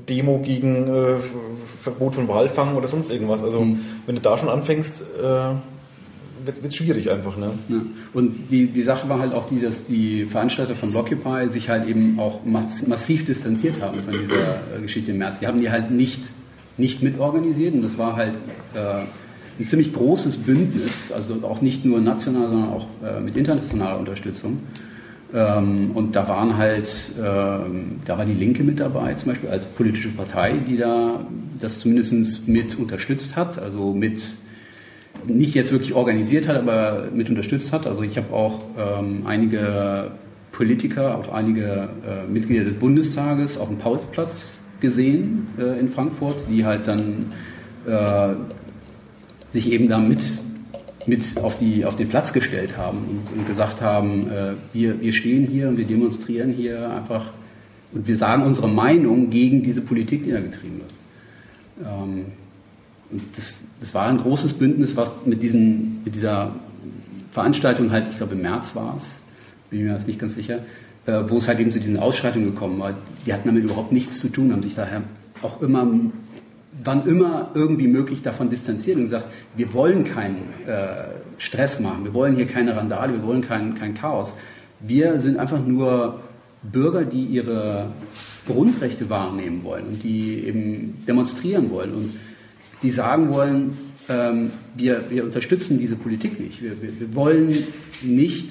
Demo 0.08 0.38
gegen 0.38 0.88
äh, 0.88 1.18
Verbot 1.80 2.14
von 2.14 2.28
Walfang 2.28 2.76
oder 2.76 2.88
sonst 2.88 3.10
irgendwas. 3.10 3.42
Also 3.42 3.62
mhm. 3.62 3.80
wenn 4.06 4.14
du 4.14 4.20
da 4.20 4.38
schon 4.38 4.48
anfängst, 4.48 5.02
äh, 5.20 5.54
wird 6.44 6.64
es 6.64 6.74
schwierig 6.74 7.10
einfach. 7.10 7.36
Ne? 7.36 7.50
Ja. 7.68 7.76
Und 8.14 8.50
die, 8.50 8.66
die 8.66 8.82
Sache 8.82 9.08
war 9.08 9.18
halt 9.18 9.32
auch 9.32 9.48
die, 9.48 9.60
dass 9.60 9.86
die 9.86 10.24
Veranstalter 10.24 10.74
von 10.74 10.90
Blockupy 10.90 11.48
sich 11.48 11.68
halt 11.68 11.88
eben 11.88 12.18
auch 12.18 12.40
massiv 12.44 13.24
distanziert 13.24 13.80
haben 13.80 14.02
von 14.02 14.12
dieser 14.12 14.56
äh, 14.76 14.80
Geschichte 14.82 15.12
im 15.12 15.18
März. 15.18 15.40
Die 15.40 15.46
haben 15.46 15.60
die 15.60 15.70
halt 15.70 15.90
nicht, 15.90 16.20
nicht 16.76 17.02
mitorganisiert 17.02 17.74
und 17.74 17.82
das 17.82 17.98
war 17.98 18.16
halt 18.16 18.34
äh, 18.74 19.04
ein 19.58 19.66
ziemlich 19.66 19.92
großes 19.92 20.38
Bündnis, 20.38 21.12
also 21.12 21.34
auch 21.42 21.60
nicht 21.60 21.84
nur 21.84 22.00
national, 22.00 22.48
sondern 22.48 22.70
auch 22.70 22.86
äh, 23.04 23.20
mit 23.20 23.36
internationaler 23.36 23.98
Unterstützung. 23.98 24.60
Ähm, 25.34 25.92
und 25.94 26.14
da 26.14 26.28
waren 26.28 26.58
halt, 26.58 26.88
ähm, 27.18 28.00
da 28.04 28.18
war 28.18 28.24
die 28.24 28.34
Linke 28.34 28.62
mit 28.64 28.80
dabei, 28.80 29.14
zum 29.14 29.32
Beispiel 29.32 29.48
als 29.48 29.66
politische 29.66 30.10
Partei, 30.10 30.54
die 30.68 30.76
da 30.76 31.20
das 31.58 31.78
zumindest 31.78 32.48
mit 32.48 32.78
unterstützt 32.78 33.36
hat, 33.36 33.58
also 33.58 33.94
mit 33.94 34.22
nicht 35.26 35.54
jetzt 35.54 35.72
wirklich 35.72 35.94
organisiert 35.94 36.48
hat, 36.48 36.56
aber 36.56 37.08
mit 37.14 37.30
unterstützt 37.30 37.72
hat. 37.72 37.86
Also 37.86 38.02
ich 38.02 38.16
habe 38.16 38.34
auch 38.34 38.60
ähm, 38.76 39.22
einige 39.24 40.10
Politiker, 40.50 41.16
auch 41.16 41.32
einige 41.32 41.88
äh, 42.06 42.30
Mitglieder 42.30 42.64
des 42.64 42.76
Bundestages 42.76 43.56
auf 43.56 43.68
dem 43.68 43.78
Paulsplatz 43.78 44.64
gesehen 44.80 45.48
äh, 45.58 45.78
in 45.78 45.88
Frankfurt, 45.88 46.36
die 46.50 46.64
halt 46.64 46.88
dann 46.88 47.32
äh, 47.86 48.34
sich 49.50 49.70
eben 49.70 49.88
da 49.88 49.98
mit, 51.06 51.42
auf, 51.42 51.58
die, 51.58 51.84
auf 51.84 51.96
den 51.96 52.08
Platz 52.08 52.32
gestellt 52.32 52.76
haben 52.76 52.98
und, 52.98 53.38
und 53.38 53.46
gesagt 53.46 53.80
haben, 53.80 54.30
äh, 54.30 54.52
wir, 54.72 55.00
wir 55.00 55.12
stehen 55.12 55.46
hier 55.46 55.68
und 55.68 55.76
wir 55.76 55.84
demonstrieren 55.84 56.52
hier 56.52 56.90
einfach 56.90 57.26
und 57.92 58.06
wir 58.06 58.16
sagen 58.16 58.44
unsere 58.44 58.68
Meinung 58.68 59.30
gegen 59.30 59.62
diese 59.62 59.82
Politik, 59.82 60.24
die 60.24 60.30
da 60.30 60.40
getrieben 60.40 60.80
wird. 60.80 61.86
Ähm, 61.86 62.24
und 63.10 63.22
das, 63.36 63.58
das 63.80 63.94
war 63.94 64.06
ein 64.06 64.18
großes 64.18 64.54
Bündnis, 64.54 64.96
was 64.96 65.26
mit, 65.26 65.42
diesen, 65.42 66.02
mit 66.04 66.14
dieser 66.14 66.54
Veranstaltung 67.30 67.90
halt, 67.90 68.08
ich 68.10 68.16
glaube 68.16 68.34
im 68.34 68.42
März 68.42 68.74
war 68.74 68.94
es, 68.96 69.20
bin 69.70 69.84
mir 69.84 69.94
das 69.94 70.06
nicht 70.06 70.18
ganz 70.18 70.34
sicher, 70.34 70.60
äh, 71.06 71.22
wo 71.26 71.36
es 71.36 71.48
halt 71.48 71.60
eben 71.60 71.72
zu 71.72 71.80
diesen 71.80 71.98
Ausschreitungen 71.98 72.52
gekommen 72.52 72.78
war. 72.78 72.94
Die 73.26 73.32
hatten 73.32 73.48
damit 73.48 73.64
überhaupt 73.64 73.92
nichts 73.92 74.20
zu 74.20 74.28
tun, 74.28 74.52
haben 74.52 74.62
sich 74.62 74.74
daher 74.74 75.02
auch 75.42 75.60
immer, 75.60 75.86
wann 76.84 77.06
immer 77.06 77.50
irgendwie 77.54 77.86
möglich 77.86 78.22
davon 78.22 78.50
distanziert 78.50 78.96
und 78.96 79.04
gesagt, 79.04 79.26
wir 79.56 79.72
wollen 79.72 80.04
keinen 80.04 80.48
äh, 80.66 80.96
Stress 81.38 81.80
machen, 81.80 82.04
wir 82.04 82.14
wollen 82.14 82.34
hier 82.34 82.46
keine 82.46 82.76
Randale, 82.76 83.12
wir 83.12 83.22
wollen 83.24 83.42
kein, 83.42 83.74
kein 83.74 83.94
Chaos. 83.94 84.34
Wir 84.80 85.20
sind 85.20 85.38
einfach 85.38 85.64
nur 85.64 86.20
Bürger, 86.62 87.04
die 87.04 87.24
ihre 87.24 87.90
Grundrechte 88.46 89.10
wahrnehmen 89.10 89.62
wollen 89.62 89.86
und 89.86 90.02
die 90.02 90.44
eben 90.44 91.04
demonstrieren 91.06 91.70
wollen. 91.70 91.94
Und 91.94 92.14
die 92.82 92.90
sagen 92.90 93.30
wollen, 93.30 93.76
ähm, 94.08 94.50
wir, 94.74 95.04
wir 95.10 95.24
unterstützen 95.24 95.78
diese 95.78 95.96
Politik 95.96 96.40
nicht. 96.40 96.62
Wir, 96.62 96.80
wir, 96.82 96.98
wir 96.98 97.14
wollen 97.14 97.54
nicht 98.02 98.50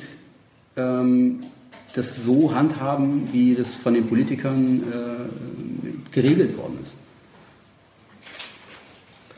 ähm, 0.77 1.41
das 1.93 2.23
so 2.23 2.53
handhaben, 2.55 3.27
wie 3.31 3.55
das 3.55 3.73
von 3.73 3.93
den 3.93 4.07
Politikern 4.07 4.81
äh, 4.83 6.13
geregelt 6.13 6.57
worden 6.57 6.79
ist. 6.81 6.95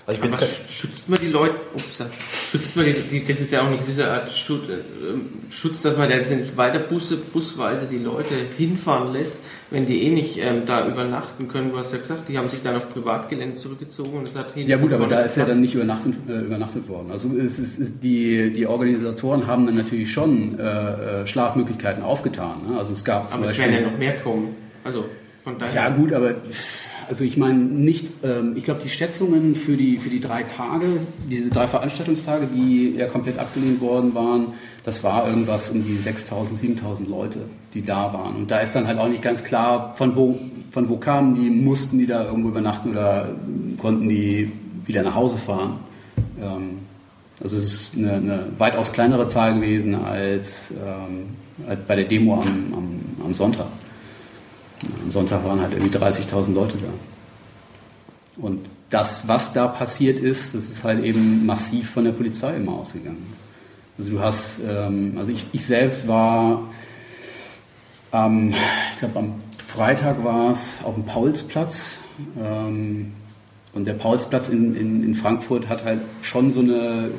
Also 0.05 0.17
ich 0.17 0.21
bin 0.21 0.33
Aber 0.33 0.45
schützt 0.45 1.07
man 1.07 1.17
die 1.21 1.29
Leute, 1.29 1.55
ups, 1.75 2.03
schützt 2.51 2.75
man 2.75 2.85
die, 2.85 2.93
die, 2.93 3.25
das 3.25 3.39
ist 3.39 3.53
ja 3.53 3.61
auch 3.61 3.67
eine 3.67 3.77
gewisse 3.77 4.05
Art 4.05 4.35
Schutz, 4.35 4.63
äh, 4.67 5.49
Schutz 5.49 5.81
dass 5.81 5.95
man 5.95 6.09
jetzt 6.09 6.29
nicht 6.29 6.57
weiter 6.57 6.79
Busse, 6.79 7.15
busweise 7.15 7.85
die 7.85 7.99
Leute 7.99 8.35
hinfahren 8.57 9.13
lässt, 9.13 9.37
wenn 9.71 9.85
die 9.85 10.03
eh 10.03 10.09
nicht 10.09 10.37
ähm, 10.39 10.63
da 10.65 10.85
übernachten 10.89 11.47
können. 11.47 11.71
Du 11.71 11.77
hast 11.77 11.93
ja 11.93 11.99
gesagt, 11.99 12.27
die 12.27 12.37
haben 12.37 12.49
sich 12.49 12.61
dann 12.61 12.75
auf 12.75 12.91
Privatgelände 12.91 13.55
zurückgezogen 13.55 14.17
und 14.17 14.27
es 14.27 14.35
hat 14.35 14.57
Ja 14.57 14.75
gut, 14.75 14.91
aber 14.91 15.07
da 15.07 15.21
ist 15.21 15.37
ja 15.37 15.45
dann 15.45 15.61
nicht 15.61 15.73
übernachtet, 15.73 16.15
äh, 16.27 16.41
übernachtet 16.41 16.89
worden. 16.89 17.09
Also 17.09 17.29
es 17.37 17.57
ist, 17.57 17.79
ist 17.79 18.03
die, 18.03 18.51
die 18.51 18.67
Organisatoren 18.67 19.47
haben 19.47 19.65
dann 19.65 19.75
natürlich 19.75 20.11
schon 20.11 20.59
äh, 20.59 21.21
äh 21.21 21.27
Schlafmöglichkeiten 21.27 22.03
aufgetan. 22.03 22.67
Ne? 22.67 22.77
Also 22.77 22.91
es 22.91 23.05
gab 23.05 23.33
aber 23.33 23.45
es 23.45 23.57
werden 23.57 23.73
ja 23.73 23.81
noch 23.81 23.97
mehr 23.97 24.19
kommen. 24.19 24.53
Also 24.83 25.05
von 25.43 25.57
daher. 25.57 25.75
Ja 25.75 25.89
gut, 25.89 26.13
aber 26.13 26.35
also 27.07 27.23
ich 27.23 27.37
meine 27.37 27.55
nicht, 27.55 28.07
ähm, 28.23 28.53
ich 28.55 28.63
glaube 28.63 28.81
die 28.83 28.89
Schätzungen 28.89 29.55
für 29.55 29.75
die, 29.75 29.97
für 29.97 30.09
die 30.09 30.19
drei 30.19 30.43
Tage, 30.43 30.99
diese 31.29 31.49
drei 31.49 31.67
Veranstaltungstage, 31.67 32.47
die 32.47 32.95
ja 32.97 33.07
komplett 33.07 33.39
abgelehnt 33.39 33.81
worden 33.81 34.15
waren, 34.15 34.53
das 34.83 35.03
war 35.03 35.27
irgendwas 35.27 35.69
um 35.69 35.83
die 35.83 35.97
6.000, 35.97 36.79
7.000 36.81 37.09
Leute, 37.09 37.39
die 37.73 37.83
da 37.83 38.13
waren. 38.13 38.35
Und 38.35 38.51
da 38.51 38.59
ist 38.59 38.75
dann 38.75 38.87
halt 38.87 38.99
auch 38.99 39.07
nicht 39.07 39.21
ganz 39.21 39.43
klar, 39.43 39.93
von 39.95 40.15
wo, 40.15 40.39
von 40.71 40.89
wo 40.89 40.97
kamen 40.97 41.35
die, 41.35 41.49
mussten 41.49 41.99
die 41.99 42.07
da 42.07 42.25
irgendwo 42.25 42.49
übernachten 42.49 42.91
oder 42.91 43.29
konnten 43.81 44.09
die 44.09 44.51
wieder 44.85 45.03
nach 45.03 45.15
Hause 45.15 45.37
fahren. 45.37 45.79
Ähm, 46.41 46.79
also 47.41 47.57
es 47.57 47.63
ist 47.63 47.97
eine, 47.97 48.13
eine, 48.13 48.47
weitaus 48.57 48.91
kleinere 48.91 49.27
Zahl 49.27 49.55
gewesen 49.55 49.95
als, 49.95 50.71
ähm, 50.71 51.75
bei 51.87 51.95
der 51.95 52.05
Demo 52.05 52.35
am, 52.35 52.73
am, 52.73 52.99
am 53.25 53.33
Sonntag. 53.33 53.67
Am 55.03 55.11
Sonntag 55.11 55.43
waren 55.43 55.61
halt 55.61 55.73
irgendwie 55.73 55.95
30.000 55.95 56.53
Leute 56.53 56.77
da. 56.77 58.41
Und 58.41 58.65
das, 58.89 59.27
was 59.27 59.53
da 59.53 59.67
passiert 59.67 60.19
ist, 60.19 60.55
das 60.55 60.69
ist 60.69 60.83
halt 60.83 61.03
eben 61.03 61.45
massiv 61.45 61.91
von 61.91 62.05
der 62.05 62.11
Polizei 62.11 62.55
immer 62.55 62.73
ausgegangen. 62.73 63.33
Also 63.97 64.11
du 64.11 64.19
hast, 64.19 64.59
ähm, 64.67 65.15
also 65.17 65.31
ich, 65.31 65.45
ich 65.51 65.65
selbst 65.65 66.07
war, 66.07 66.63
ähm, 68.11 68.53
ich 68.93 68.99
glaube 68.99 69.19
am 69.19 69.33
Freitag 69.65 70.23
war 70.23 70.51
es 70.51 70.79
auf 70.83 70.95
dem 70.95 71.05
Paulsplatz. 71.05 71.99
Ähm, 72.39 73.13
und 73.73 73.85
der 73.85 73.93
Paulsplatz 73.93 74.49
in, 74.49 74.75
in, 74.75 75.03
in 75.03 75.15
Frankfurt 75.15 75.67
hat 75.67 75.83
halt 75.83 76.01
schon 76.21 76.51
so 76.51 76.59
eine 76.59 77.09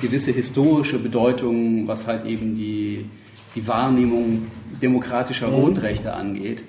gewisse 0.00 0.32
historische 0.32 0.98
Bedeutung, 0.98 1.86
was 1.86 2.06
halt 2.06 2.24
eben 2.24 2.54
die, 2.54 3.06
die 3.54 3.66
Wahrnehmung 3.66 4.46
demokratischer 4.82 5.48
Grundrechte 5.48 6.14
angeht. 6.14 6.62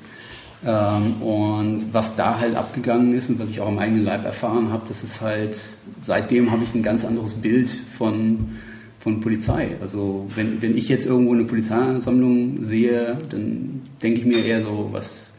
Ähm, 0.66 1.22
und 1.22 1.94
was 1.94 2.16
da 2.16 2.40
halt 2.40 2.56
abgegangen 2.56 3.14
ist 3.14 3.30
und 3.30 3.40
was 3.40 3.50
ich 3.50 3.62
auch 3.62 3.68
am 3.68 3.80
eigenen 3.80 4.04
Leib 4.04 4.26
erfahren 4.26 4.72
habe, 4.72 4.84
das 4.88 5.04
ist 5.04 5.22
halt, 5.22 5.60
seitdem 6.02 6.52
habe 6.52 6.64
ich 6.64 6.74
ein 6.74 6.82
ganz 6.82 7.06
anderes 7.06 7.36
Bild 7.36 7.70
von, 7.70 8.58
von 9.00 9.20
Polizei. 9.20 9.76
Also 9.82 10.28
wenn, 10.36 10.62
wenn 10.62 10.76
ich 10.76 10.90
jetzt 10.90 11.06
irgendwo 11.06 11.34
eine 11.34 11.44
Polizeiansammlung 11.44 12.64
sehe, 12.64 13.18
dann 13.30 13.84
denke 14.02 14.22
ich 14.22 14.26
mir 14.26 14.44
eher 14.44 14.64
so, 14.64 14.90
was, 14.92 15.34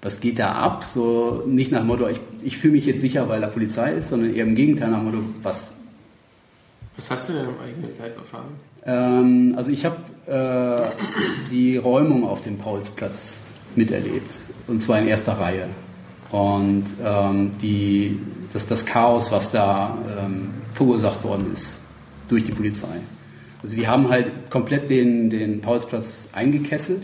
was 0.00 0.20
geht 0.20 0.38
da 0.38 0.52
ab? 0.52 0.84
So 0.84 1.44
nicht 1.46 1.70
nach 1.70 1.80
dem 1.80 1.88
Motto, 1.88 2.08
ich, 2.08 2.20
ich 2.42 2.56
fühle 2.56 2.72
mich 2.72 2.86
jetzt 2.86 3.02
sicher, 3.02 3.28
weil 3.28 3.42
da 3.42 3.48
Polizei 3.48 3.92
ist, 3.92 4.08
sondern 4.08 4.34
eher 4.34 4.44
im 4.44 4.54
Gegenteil 4.54 4.90
nach 4.90 5.00
dem 5.00 5.06
Motto, 5.06 5.22
was. 5.42 5.74
Was 6.96 7.10
hast 7.10 7.28
du 7.28 7.34
denn 7.34 7.46
am 7.46 7.60
eigenen 7.62 7.90
Leib 7.98 8.16
erfahren? 8.16 8.48
Ähm, 8.84 9.54
also 9.56 9.70
ich 9.70 9.84
habe 9.84 9.96
äh, 10.26 11.50
die 11.50 11.76
Räumung 11.76 12.24
auf 12.26 12.42
dem 12.42 12.56
Paulsplatz 12.58 13.44
miterlebt. 13.76 14.32
Und 14.66 14.80
zwar 14.80 14.98
in 14.98 15.08
erster 15.08 15.32
Reihe. 15.32 15.68
Und 16.30 16.84
ähm, 17.04 17.50
die, 17.60 18.18
das, 18.52 18.66
das 18.66 18.86
Chaos, 18.86 19.30
was 19.32 19.50
da 19.50 19.98
ähm, 20.18 20.50
verursacht 20.72 21.22
worden 21.24 21.52
ist 21.52 21.80
durch 22.28 22.44
die 22.44 22.52
Polizei. 22.52 23.00
Also 23.62 23.76
die 23.76 23.86
haben 23.86 24.08
halt 24.08 24.50
komplett 24.50 24.90
den, 24.90 25.30
den 25.30 25.60
Paulsplatz 25.60 26.30
eingekesselt. 26.32 27.02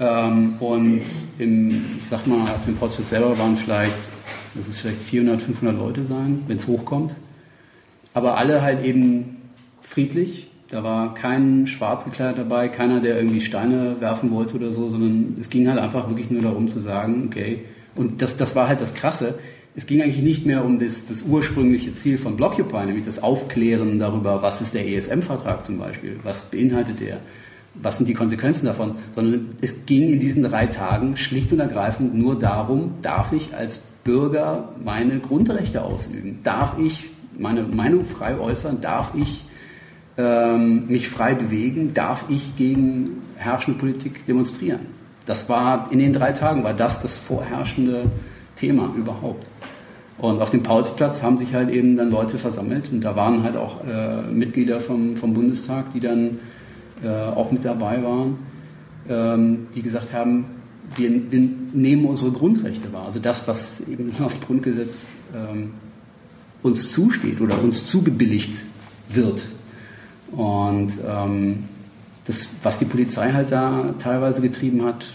Ähm, 0.00 0.54
und 0.60 1.02
im, 1.38 1.68
ich 1.68 2.06
sag 2.06 2.26
mal, 2.26 2.42
auf 2.42 2.64
dem 2.64 2.76
Paulsplatz 2.76 3.10
selber 3.10 3.38
waren 3.38 3.56
vielleicht, 3.56 3.96
das 4.54 4.66
ist 4.66 4.80
vielleicht 4.80 5.02
400, 5.02 5.42
500 5.42 5.76
Leute 5.76 6.06
sein, 6.06 6.42
wenn 6.46 6.56
es 6.56 6.66
hochkommt. 6.66 7.14
Aber 8.14 8.38
alle 8.38 8.62
halt 8.62 8.84
eben 8.84 9.36
friedlich. 9.82 10.49
Da 10.70 10.84
war 10.84 11.14
kein 11.14 11.66
schwarz 11.66 12.04
gekleidet 12.04 12.38
dabei, 12.38 12.68
keiner, 12.68 13.00
der 13.00 13.16
irgendwie 13.16 13.40
Steine 13.40 13.96
werfen 14.00 14.30
wollte 14.30 14.54
oder 14.54 14.72
so, 14.72 14.88
sondern 14.88 15.36
es 15.40 15.50
ging 15.50 15.68
halt 15.68 15.78
einfach 15.78 16.08
wirklich 16.08 16.30
nur 16.30 16.42
darum 16.42 16.68
zu 16.68 16.78
sagen, 16.78 17.24
okay, 17.26 17.64
und 17.96 18.22
das, 18.22 18.36
das 18.36 18.54
war 18.54 18.68
halt 18.68 18.80
das 18.80 18.94
Krasse, 18.94 19.38
es 19.74 19.86
ging 19.86 20.02
eigentlich 20.02 20.22
nicht 20.22 20.46
mehr 20.46 20.64
um 20.64 20.78
das, 20.78 21.06
das 21.06 21.22
ursprüngliche 21.22 21.94
Ziel 21.94 22.18
von 22.18 22.36
Blockupy, 22.36 22.86
nämlich 22.86 23.04
das 23.04 23.22
Aufklären 23.22 23.98
darüber, 23.98 24.42
was 24.42 24.60
ist 24.60 24.74
der 24.74 24.86
ESM-Vertrag 24.88 25.64
zum 25.64 25.78
Beispiel, 25.78 26.18
was 26.22 26.50
beinhaltet 26.50 27.00
der, 27.00 27.18
was 27.74 27.98
sind 27.98 28.08
die 28.08 28.14
Konsequenzen 28.14 28.66
davon, 28.66 28.96
sondern 29.14 29.56
es 29.60 29.86
ging 29.86 30.08
in 30.08 30.18
diesen 30.18 30.42
drei 30.42 30.66
Tagen 30.66 31.16
schlicht 31.16 31.52
und 31.52 31.60
ergreifend 31.60 32.14
nur 32.14 32.38
darum, 32.38 32.94
darf 33.02 33.32
ich 33.32 33.54
als 33.54 33.78
Bürger 34.04 34.70
meine 34.84 35.20
Grundrechte 35.20 35.82
ausüben, 35.82 36.40
darf 36.42 36.76
ich 36.78 37.04
meine 37.38 37.62
Meinung 37.62 38.04
frei 38.04 38.38
äußern, 38.38 38.80
darf 38.80 39.12
ich 39.14 39.42
ähm, 40.20 40.86
mich 40.88 41.08
frei 41.08 41.34
bewegen, 41.34 41.94
darf 41.94 42.26
ich 42.28 42.56
gegen 42.56 43.22
herrschende 43.36 43.78
Politik 43.78 44.26
demonstrieren. 44.26 44.80
Das 45.24 45.48
war 45.48 45.90
in 45.90 45.98
den 45.98 46.12
drei 46.12 46.32
Tagen 46.32 46.62
war 46.62 46.74
das 46.74 47.00
das 47.00 47.16
vorherrschende 47.16 48.04
Thema 48.56 48.92
überhaupt. 48.96 49.46
Und 50.18 50.42
auf 50.42 50.50
dem 50.50 50.62
Paulsplatz 50.62 51.22
haben 51.22 51.38
sich 51.38 51.54
halt 51.54 51.70
eben 51.70 51.96
dann 51.96 52.10
Leute 52.10 52.36
versammelt 52.36 52.92
und 52.92 53.00
da 53.00 53.16
waren 53.16 53.42
halt 53.42 53.56
auch 53.56 53.82
äh, 53.86 54.22
Mitglieder 54.30 54.80
vom, 54.80 55.16
vom 55.16 55.32
Bundestag, 55.32 55.92
die 55.94 56.00
dann 56.00 56.38
äh, 57.02 57.08
auch 57.08 57.50
mit 57.50 57.64
dabei 57.64 58.02
waren, 58.02 58.38
ähm, 59.08 59.68
die 59.74 59.80
gesagt 59.80 60.12
haben, 60.12 60.44
wir, 60.96 61.10
wir, 61.30 61.48
nehmen 61.72 62.04
unsere 62.04 62.32
Grundrechte 62.32 62.92
wahr. 62.92 63.06
Also 63.06 63.20
das, 63.20 63.48
was 63.48 63.88
eben 63.88 64.12
auf 64.20 64.38
Grundgesetz 64.40 65.06
ähm, 65.34 65.70
uns 66.62 66.92
zusteht 66.92 67.40
oder 67.40 67.62
uns 67.62 67.86
zugebilligt 67.86 68.52
wird. 69.08 69.46
Und 70.32 70.92
ähm, 71.06 71.64
das, 72.26 72.50
was 72.62 72.78
die 72.78 72.84
Polizei 72.84 73.32
halt 73.32 73.50
da 73.50 73.94
teilweise 73.98 74.42
getrieben 74.42 74.84
hat, 74.84 75.12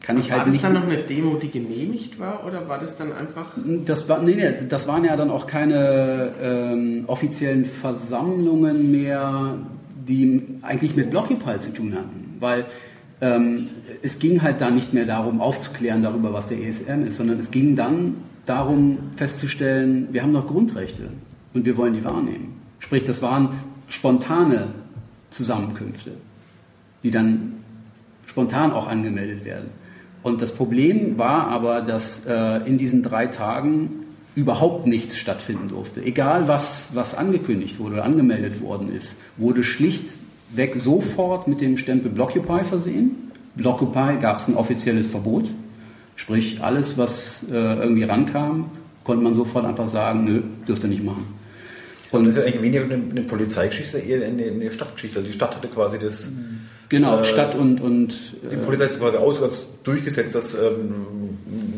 kann 0.00 0.18
ich 0.18 0.30
war 0.30 0.38
halt 0.38 0.46
das 0.48 0.52
nicht. 0.52 0.64
dann 0.64 0.74
noch 0.74 0.84
eine 0.84 0.98
Demo, 0.98 1.36
die 1.36 1.50
genehmigt 1.50 2.18
war, 2.18 2.44
oder 2.44 2.68
war 2.68 2.78
das 2.78 2.96
dann 2.96 3.12
einfach? 3.12 3.46
Das, 3.84 4.08
war, 4.08 4.20
nee, 4.20 4.34
nee, 4.34 4.52
das 4.68 4.88
waren 4.88 5.04
ja 5.04 5.16
dann 5.16 5.30
auch 5.30 5.46
keine 5.46 6.30
ähm, 6.42 7.04
offiziellen 7.06 7.64
Versammlungen 7.64 8.90
mehr, 8.90 9.58
die 10.08 10.42
eigentlich 10.62 10.96
mit 10.96 11.10
Blockupy 11.10 11.58
zu 11.60 11.72
tun 11.72 11.94
hatten. 11.94 12.36
Weil 12.40 12.66
ähm, 13.20 13.68
es 14.02 14.18
ging 14.18 14.42
halt 14.42 14.60
da 14.60 14.70
nicht 14.70 14.92
mehr 14.92 15.06
darum, 15.06 15.40
aufzuklären 15.40 16.02
darüber, 16.02 16.32
was 16.32 16.48
der 16.48 16.58
ESM 16.60 17.04
ist, 17.06 17.16
sondern 17.16 17.38
es 17.38 17.52
ging 17.52 17.76
dann 17.76 18.16
darum 18.44 18.98
festzustellen, 19.16 20.08
wir 20.10 20.22
haben 20.22 20.32
noch 20.32 20.48
Grundrechte 20.48 21.10
und 21.54 21.64
wir 21.64 21.76
wollen 21.76 21.94
die 21.94 22.04
wahrnehmen. 22.04 22.61
Sprich, 22.82 23.04
das 23.04 23.22
waren 23.22 23.60
spontane 23.88 24.68
Zusammenkünfte, 25.30 26.10
die 27.04 27.12
dann 27.12 27.54
spontan 28.26 28.72
auch 28.72 28.88
angemeldet 28.88 29.44
werden. 29.44 29.70
Und 30.24 30.42
das 30.42 30.54
Problem 30.54 31.16
war 31.16 31.46
aber, 31.46 31.80
dass 31.80 32.26
äh, 32.26 32.56
in 32.66 32.78
diesen 32.78 33.04
drei 33.04 33.28
Tagen 33.28 34.02
überhaupt 34.34 34.86
nichts 34.86 35.16
stattfinden 35.16 35.68
durfte. 35.68 36.02
Egal 36.02 36.48
was, 36.48 36.90
was 36.92 37.14
angekündigt 37.14 37.78
wurde 37.78 37.94
oder 37.94 38.04
angemeldet 38.04 38.60
worden 38.60 38.92
ist, 38.92 39.20
wurde 39.36 39.62
schlichtweg 39.62 40.74
sofort 40.74 41.46
mit 41.46 41.60
dem 41.60 41.76
Stempel 41.76 42.10
Blockupy 42.10 42.64
versehen. 42.64 43.30
Blockupy 43.54 44.18
gab 44.20 44.38
es 44.38 44.48
ein 44.48 44.56
offizielles 44.56 45.06
Verbot. 45.06 45.48
Sprich, 46.16 46.62
alles, 46.62 46.98
was 46.98 47.46
äh, 47.50 47.54
irgendwie 47.54 48.04
rankam, 48.04 48.70
konnte 49.04 49.22
man 49.22 49.34
sofort 49.34 49.64
einfach 49.64 49.88
sagen, 49.88 50.24
nö, 50.24 50.42
dürft 50.66 50.82
ihr 50.82 50.88
nicht 50.88 51.04
machen. 51.04 51.41
Und 52.12 52.26
das 52.26 52.36
ist 52.36 52.42
eigentlich 52.44 52.62
weniger 52.62 52.84
eine, 52.84 52.94
eine 53.10 53.22
Polizeigeschichte, 53.22 53.98
eher 53.98 54.24
eine, 54.26 54.44
eine 54.44 54.70
Stadtgeschichte. 54.70 55.18
Also 55.18 55.26
die 55.30 55.34
Stadt 55.34 55.56
hatte 55.56 55.68
quasi 55.68 55.98
das. 55.98 56.30
Genau, 56.90 57.20
Äh, 57.20 57.24
Stadt 57.24 57.54
und, 57.54 57.80
und 57.80 58.14
Die 58.50 58.54
äh, 58.54 58.58
Polizei 58.58 58.84
hat 58.84 58.98
quasi 58.98 59.16
aus, 59.16 59.40
als 59.42 59.66
durchgesetzt, 59.82 60.34
dass 60.34 60.54
ähm, 60.54 60.92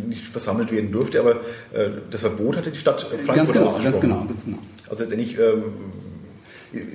nicht 0.09 0.27
versammelt 0.27 0.73
werden 0.73 0.91
durfte, 0.91 1.21
aber 1.21 1.37
äh, 1.73 1.91
das 2.11 2.23
Verbot 2.23 2.57
hatte 2.57 2.71
die 2.73 2.79
Stadt 2.79 3.03
Frankfurt 3.03 3.37
ganz 3.37 3.53
genau, 3.53 3.65
ausgesprochen. 3.67 3.85
ganz 3.93 4.01
genau, 4.01 4.25
ganz 4.29 4.45
genau. 4.45 4.59
Also 4.91 5.05
letztendlich 5.05 5.39
ähm, 5.39 5.63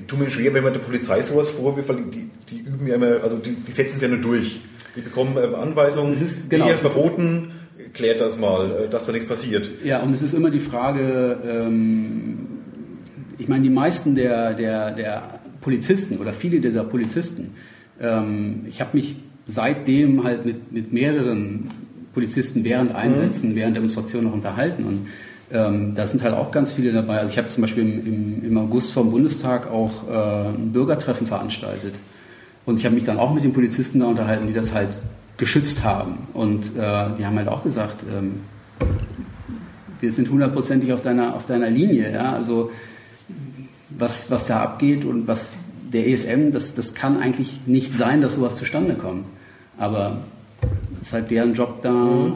tut 0.07 0.19
mir 0.19 0.29
schwer, 0.29 0.53
wenn 0.53 0.63
man 0.63 0.73
der 0.73 0.81
Polizei 0.81 1.21
sowas 1.21 1.49
vorwirft, 1.49 1.87
weil 1.89 1.97
die, 2.11 2.29
die 2.49 2.59
üben 2.59 2.87
ja 2.87 2.95
immer, 2.95 3.23
also 3.23 3.37
die, 3.37 3.51
die 3.51 3.71
setzen 3.71 3.95
es 3.95 4.01
ja 4.01 4.09
nur 4.09 4.17
durch. 4.19 4.59
Die 4.97 5.01
bekommen 5.01 5.37
ähm, 5.41 5.55
Anweisungen, 5.55 6.11
Das 6.13 6.21
ist- 6.21 6.49
genau, 6.49 6.67
das 6.69 6.81
verboten, 6.81 7.51
klärt 7.93 8.19
das 8.19 8.37
mal, 8.37 8.69
äh, 8.85 8.89
dass 8.89 9.05
da 9.05 9.13
nichts 9.13 9.29
passiert. 9.29 9.69
Ja, 9.83 10.01
und 10.03 10.11
es 10.13 10.21
ist 10.21 10.33
immer 10.33 10.49
die 10.49 10.59
Frage, 10.59 11.37
ähm, 11.47 12.37
ich 13.39 13.47
meine, 13.47 13.63
die 13.63 13.69
meisten 13.69 14.15
der, 14.15 14.53
der, 14.53 14.91
der 14.91 15.39
Polizisten 15.61 16.17
oder 16.17 16.33
viele 16.33 16.59
dieser 16.59 16.83
Polizisten, 16.83 17.55
ähm, 17.99 18.65
ich 18.67 18.81
habe 18.81 18.97
mich 18.97 19.15
seitdem 19.47 20.23
halt 20.23 20.45
mit, 20.45 20.71
mit 20.71 20.93
mehreren 20.93 21.71
Polizisten 22.13 22.63
während 22.63 22.93
Einsätzen, 22.93 23.55
während 23.55 23.75
Demonstrationen 23.75 24.27
noch 24.27 24.33
unterhalten 24.33 24.83
und 24.83 25.07
ähm, 25.51 25.95
da 25.95 26.05
sind 26.05 26.21
halt 26.21 26.35
auch 26.35 26.51
ganz 26.51 26.73
viele 26.73 26.91
dabei. 26.91 27.19
Also 27.19 27.31
ich 27.31 27.37
habe 27.39 27.47
zum 27.47 27.61
Beispiel 27.61 27.83
im, 27.83 28.05
im, 28.05 28.45
im 28.45 28.57
August 28.57 28.91
vom 28.91 29.09
Bundestag 29.09 29.71
auch 29.71 30.07
äh, 30.07 30.49
ein 30.49 30.71
Bürgertreffen 30.71 31.25
veranstaltet. 31.25 31.95
Und 32.65 32.77
ich 32.77 32.85
habe 32.85 32.93
mich 32.93 33.03
dann 33.03 33.17
auch 33.17 33.33
mit 33.33 33.43
den 33.43 33.53
Polizisten 33.53 34.01
da 34.01 34.07
unterhalten, 34.07 34.45
die 34.45 34.53
das 34.53 34.75
halt 34.75 34.89
geschützt 35.37 35.83
haben. 35.83 36.27
Und 36.33 36.67
äh, 36.77 37.05
die 37.17 37.25
haben 37.25 37.35
halt 37.37 37.47
auch 37.47 37.63
gesagt, 37.63 38.03
ähm, 38.15 38.41
wir 40.01 40.11
sind 40.11 40.29
hundertprozentig 40.29 40.93
auf 40.93 41.01
deiner, 41.01 41.35
auf 41.35 41.47
deiner 41.47 41.69
Linie. 41.69 42.11
Ja? 42.11 42.33
Also 42.33 42.69
was, 43.99 44.31
was 44.31 44.47
da 44.47 44.61
abgeht 44.61 45.05
und 45.05 45.27
was 45.27 45.53
der 45.91 46.07
ESM, 46.07 46.51
das, 46.51 46.75
das 46.75 46.93
kann 46.93 47.19
eigentlich 47.19 47.61
nicht 47.65 47.95
sein, 47.95 48.21
dass 48.21 48.35
sowas 48.35 48.55
zustande 48.55 48.95
kommt. 48.95 49.25
Aber 49.77 50.19
es 50.93 51.07
ist 51.07 51.13
halt 51.13 51.31
deren 51.31 51.53
Job 51.53 51.81
da, 51.81 52.31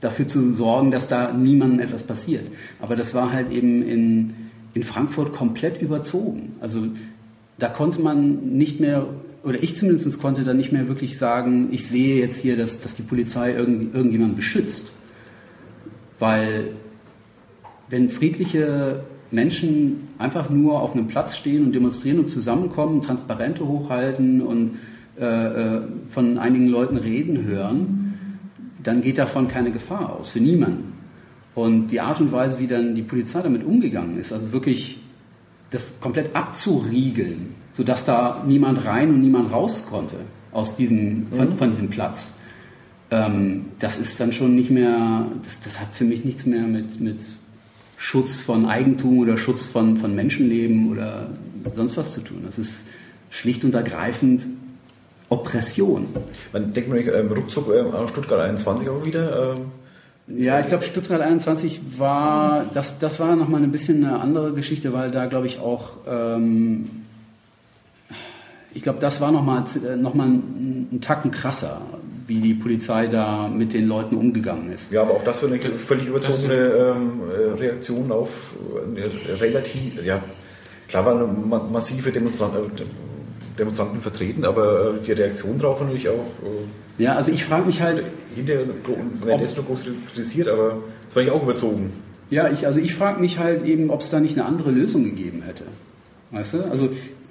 dafür 0.00 0.26
zu 0.26 0.54
sorgen, 0.54 0.90
dass 0.90 1.08
da 1.08 1.32
niemandem 1.32 1.80
etwas 1.80 2.04
passiert. 2.04 2.46
Aber 2.80 2.96
das 2.96 3.14
war 3.14 3.32
halt 3.32 3.50
eben 3.50 3.82
in, 3.82 4.34
in 4.74 4.82
Frankfurt 4.82 5.32
komplett 5.32 5.82
überzogen. 5.82 6.54
Also 6.60 6.86
da 7.58 7.68
konnte 7.68 8.00
man 8.00 8.56
nicht 8.56 8.80
mehr, 8.80 9.06
oder 9.42 9.62
ich 9.62 9.76
zumindest 9.76 10.20
konnte 10.20 10.44
da 10.44 10.54
nicht 10.54 10.72
mehr 10.72 10.88
wirklich 10.88 11.18
sagen, 11.18 11.68
ich 11.72 11.86
sehe 11.88 12.18
jetzt 12.20 12.40
hier, 12.40 12.56
dass, 12.56 12.80
dass 12.80 12.94
die 12.94 13.02
Polizei 13.02 13.52
irgend, 13.52 13.94
irgendjemand 13.94 14.36
beschützt. 14.36 14.92
Weil 16.18 16.70
wenn 17.88 18.08
friedliche 18.08 19.04
Menschen 19.30 20.08
einfach 20.18 20.50
nur 20.50 20.80
auf 20.80 20.94
einem 20.94 21.06
Platz 21.06 21.36
stehen 21.36 21.64
und 21.66 21.74
demonstrieren 21.74 22.20
und 22.20 22.30
zusammenkommen, 22.30 23.02
Transparente 23.02 23.66
hochhalten 23.66 24.40
und 24.40 24.78
äh, 25.18 25.24
äh, 25.24 25.80
von 26.08 26.38
einigen 26.38 26.68
Leuten 26.68 26.96
reden 26.96 27.44
hören, 27.44 28.14
dann 28.82 29.02
geht 29.02 29.18
davon 29.18 29.48
keine 29.48 29.72
Gefahr 29.72 30.16
aus, 30.16 30.30
für 30.30 30.40
niemanden. 30.40 30.92
Und 31.54 31.88
die 31.88 32.00
Art 32.00 32.20
und 32.20 32.30
Weise, 32.30 32.60
wie 32.60 32.66
dann 32.66 32.94
die 32.94 33.02
Polizei 33.02 33.42
damit 33.42 33.64
umgegangen 33.64 34.18
ist, 34.18 34.32
also 34.32 34.52
wirklich 34.52 35.00
das 35.70 36.00
komplett 36.00 36.34
abzuriegeln, 36.34 37.54
sodass 37.72 38.04
da 38.04 38.44
niemand 38.46 38.84
rein 38.84 39.10
und 39.10 39.20
niemand 39.20 39.52
raus 39.52 39.84
konnte 39.88 40.16
aus 40.52 40.76
diesem, 40.76 41.26
von, 41.30 41.52
von 41.54 41.70
diesem 41.70 41.90
Platz, 41.90 42.38
ähm, 43.10 43.66
das 43.78 43.98
ist 43.98 44.20
dann 44.20 44.32
schon 44.32 44.54
nicht 44.54 44.70
mehr, 44.70 45.26
das, 45.42 45.60
das 45.60 45.80
hat 45.80 45.88
für 45.92 46.04
mich 46.04 46.24
nichts 46.24 46.46
mehr 46.46 46.62
mit, 46.62 47.00
mit 47.00 47.20
Schutz 47.98 48.40
von 48.40 48.66
Eigentum 48.66 49.18
oder 49.18 49.36
Schutz 49.36 49.64
von, 49.64 49.96
von 49.96 50.14
Menschenleben 50.14 50.90
oder 50.92 51.26
sonst 51.74 51.96
was 51.96 52.12
zu 52.12 52.20
tun. 52.20 52.44
Das 52.46 52.56
ist 52.56 52.86
schlicht 53.28 53.64
und 53.64 53.74
ergreifend 53.74 54.44
Oppression. 55.28 56.06
Man 56.52 56.72
denkt 56.72 56.88
man 56.88 56.98
nicht, 56.98 57.10
ähm, 57.12 57.30
ruckzuck 57.30 57.68
ähm, 57.74 57.92
an 57.94 58.08
Stuttgart 58.08 58.40
21 58.40 58.88
auch 58.88 59.04
wieder. 59.04 59.56
Ähm, 59.56 60.38
Ja, 60.38 60.60
ich 60.60 60.68
glaube, 60.68 60.84
Stuttgart 60.84 61.20
21 61.20 61.98
war, 61.98 62.64
das, 62.72 62.98
das 62.98 63.18
war 63.18 63.34
nochmal 63.34 63.62
ein 63.62 63.72
bisschen 63.72 64.04
eine 64.04 64.20
andere 64.20 64.52
Geschichte, 64.52 64.92
weil 64.92 65.10
da, 65.10 65.26
glaube 65.26 65.48
ich, 65.48 65.58
auch, 65.58 65.98
ähm, 66.08 66.88
ich 68.72 68.82
glaube, 68.82 69.00
das 69.00 69.20
war 69.20 69.32
nochmal 69.32 69.64
noch 69.96 70.14
mal 70.14 70.28
ein, 70.28 70.88
ein 70.92 71.00
Tacken 71.00 71.32
krasser, 71.32 71.82
wie 72.28 72.40
die 72.40 72.54
Polizei 72.54 73.06
da 73.06 73.48
mit 73.48 73.72
den 73.72 73.88
Leuten 73.88 74.14
umgegangen 74.14 74.70
ist. 74.70 74.92
ja, 74.92 75.00
aber 75.00 75.14
auch 75.14 75.24
das 75.24 75.42
war 75.42 75.50
eine 75.50 75.58
völlig 75.58 76.06
überzogene 76.06 76.54
ähm, 76.54 77.22
äh, 77.30 77.58
Reaktion 77.58 78.12
auf 78.12 78.52
äh, 78.94 79.34
relativ, 79.34 80.04
ja, 80.04 80.22
klar 80.88 81.06
war 81.06 81.16
eine 81.16 81.26
ma 81.26 81.58
massive 81.72 82.12
Demonstration, 82.12 82.66
äh, 82.76 82.82
Demonstranten 83.58 84.00
vertreten, 84.00 84.44
aber 84.44 84.94
äh, 85.00 85.04
die 85.04 85.12
Reaktion 85.12 85.58
darauf 85.58 85.80
natürlich 85.80 86.10
auch. 86.10 86.12
Äh, 86.12 87.02
ja, 87.02 87.14
also 87.14 87.32
ich 87.32 87.44
frage 87.44 87.66
mich 87.66 87.80
halt. 87.80 88.04
Hinterher, 88.36 88.62
wenn 89.24 89.40
es 89.40 89.56
nur 89.56 89.64
groß 89.64 89.80
kritisiert, 90.12 90.48
aber 90.48 90.76
das 91.06 91.16
war 91.16 91.22
ich 91.22 91.30
auch 91.30 91.42
überzogen. 91.42 91.92
Ja, 92.30 92.50
ich, 92.50 92.66
also 92.66 92.78
ich 92.78 92.94
frage 92.94 93.20
mich 93.20 93.38
halt 93.38 93.64
eben, 93.64 93.90
ob 93.90 94.00
es 94.00 94.10
da 94.10 94.20
nicht 94.20 94.38
eine 94.38 94.46
andere 94.46 94.70
Lösung 94.70 95.02
gegeben 95.02 95.42
hätte. 95.42 95.64
Weißt 96.30 96.54
du? 96.54 96.64
Also 96.70 96.90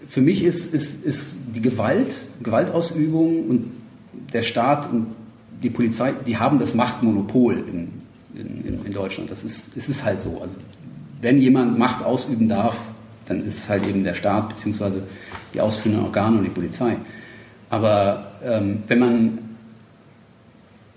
für 0.10 0.22
mich 0.22 0.44
ist, 0.44 0.74
ist, 0.74 1.06
ist 1.06 1.38
die 1.56 1.62
Gewalt, 1.62 2.16
Gewaltausübung 2.42 3.48
und 3.48 3.72
der 4.34 4.44
Staat 4.44 4.92
und 4.92 5.08
die 5.64 5.70
Polizei, 5.70 6.14
die 6.26 6.38
haben 6.38 6.60
das 6.60 6.76
Machtmonopol 6.76 7.58
in, 7.58 7.92
in, 8.36 8.86
in 8.86 8.94
Deutschland. 8.94 9.32
Das 9.32 9.44
ist, 9.44 9.76
es 9.76 9.90
ist 9.90 10.04
halt 10.04 10.22
so. 10.22 10.40
Also 10.42 10.54
wenn 11.22 11.40
jemand 11.40 11.80
Macht 11.80 12.04
ausüben 12.04 12.48
darf, 12.48 12.78
dann 13.26 13.46
ist 13.46 13.58
es 13.58 13.70
halt 13.70 13.86
eben 13.88 14.04
der 14.04 14.14
Staat 14.14 14.50
bzw. 14.50 15.02
die 15.54 15.62
ausführenden 15.62 16.06
Organe 16.06 16.38
und 16.38 16.44
die 16.44 16.50
Polizei. 16.50 16.96
Aber 17.70 18.32
ähm, 18.44 18.84
wenn 18.88 19.00
man 19.00 19.38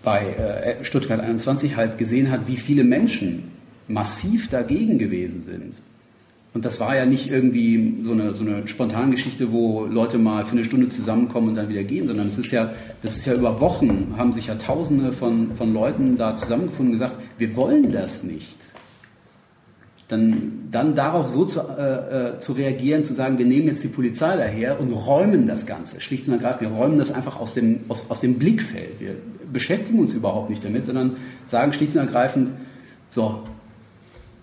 bei 0.02 0.26
äh, 0.26 0.84
Stuttgart 0.84 1.20
21 1.20 1.76
halt 1.76 1.98
gesehen 1.98 2.30
hat, 2.30 2.46
wie 2.46 2.56
viele 2.56 2.84
Menschen 2.84 3.50
massiv 3.88 4.48
dagegen 4.48 4.98
gewesen 4.98 5.42
sind, 5.42 5.74
und 6.52 6.64
das 6.64 6.80
war 6.80 6.96
ja 6.96 7.06
nicht 7.06 7.30
irgendwie 7.30 8.02
so 8.02 8.10
eine, 8.10 8.34
so 8.34 8.44
eine 8.44 8.66
spontane 8.66 9.12
Geschichte, 9.12 9.52
wo 9.52 9.84
Leute 9.84 10.18
mal 10.18 10.44
für 10.44 10.52
eine 10.52 10.64
Stunde 10.64 10.88
zusammenkommen 10.88 11.50
und 11.50 11.54
dann 11.54 11.68
wieder 11.68 11.84
gehen, 11.84 12.08
sondern 12.08 12.26
es 12.26 12.38
ist 12.38 12.50
ja, 12.50 12.72
das 13.02 13.16
ist 13.16 13.26
ja 13.26 13.34
über 13.34 13.60
Wochen, 13.60 14.14
haben 14.16 14.32
sich 14.32 14.48
ja 14.48 14.56
Tausende 14.56 15.12
von, 15.12 15.54
von 15.54 15.72
Leuten 15.72 16.16
da 16.16 16.34
zusammengefunden 16.34 16.94
und 16.94 17.00
gesagt, 17.00 17.14
wir 17.38 17.54
wollen 17.54 17.92
das 17.92 18.24
nicht. 18.24 18.56
Dann, 20.08 20.66
dann 20.72 20.96
darauf 20.96 21.28
so 21.28 21.44
zu, 21.44 21.60
äh, 21.60 22.32
äh, 22.32 22.38
zu 22.40 22.54
reagieren, 22.54 23.04
zu 23.04 23.14
sagen, 23.14 23.38
wir 23.38 23.46
nehmen 23.46 23.68
jetzt 23.68 23.84
die 23.84 23.88
Polizei 23.88 24.36
daher 24.36 24.80
und 24.80 24.90
räumen 24.90 25.46
das 25.46 25.66
Ganze, 25.66 26.00
schlicht 26.00 26.26
und 26.26 26.34
ergreifend, 26.34 26.62
wir 26.62 26.76
räumen 26.76 26.98
das 26.98 27.12
einfach 27.12 27.38
aus 27.38 27.54
dem, 27.54 27.82
aus, 27.86 28.10
aus 28.10 28.18
dem 28.18 28.40
Blickfeld. 28.40 28.98
Wir 28.98 29.14
beschäftigen 29.52 30.00
uns 30.00 30.14
überhaupt 30.14 30.50
nicht 30.50 30.64
damit, 30.64 30.84
sondern 30.84 31.16
sagen 31.46 31.72
schlicht 31.72 31.94
und 31.94 32.00
ergreifend, 32.00 32.50
so, 33.08 33.44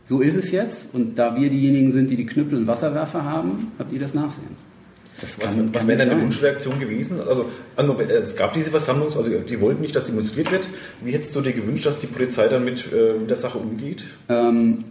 so 0.08 0.22
ist 0.22 0.36
es 0.36 0.52
jetzt 0.52 0.93
und 0.93 1.17
da 1.20 1.36
wir 1.36 1.50
diejenigen 1.50 1.91
sind, 1.91 2.10
die 2.10 2.15
die 2.15 2.26
Knüppel 2.26 2.58
und 2.58 2.67
Wasserwerfer 2.67 3.24
haben, 3.24 3.72
habt 3.78 3.91
ihr 3.91 4.00
das 4.00 4.13
Nachsehen. 4.13 4.67
Das 5.20 5.41
was, 5.41 5.56
kann, 5.56 5.74
was 5.74 5.88
wäre 5.88 5.98
denn 5.98 6.12
eine 6.12 6.22
Wunschreaktion 6.22 6.80
gewesen? 6.80 7.20
Also, 7.28 7.48
es 8.22 8.36
gab 8.36 8.54
diese 8.54 8.70
Versammlung, 8.70 9.08
also 9.08 9.24
die 9.24 9.60
wollten 9.60 9.82
nicht, 9.82 9.96
dass 9.96 10.06
demonstriert 10.06 10.52
wird. 10.52 10.67
Wie 11.02 11.12
hättest 11.12 11.36
du 11.36 11.41
dir 11.41 11.54
gewünscht, 11.54 11.88
dass 11.88 12.00
die 12.00 12.08
Polizei 12.08 12.48
dann 12.48 12.63
mit, 12.63 12.86
äh, 12.93 13.17
mit 13.17 13.30
der 13.30 13.38
Sache 13.38 13.58
umgeht? 13.58 14.04
Ähm, 14.30 14.84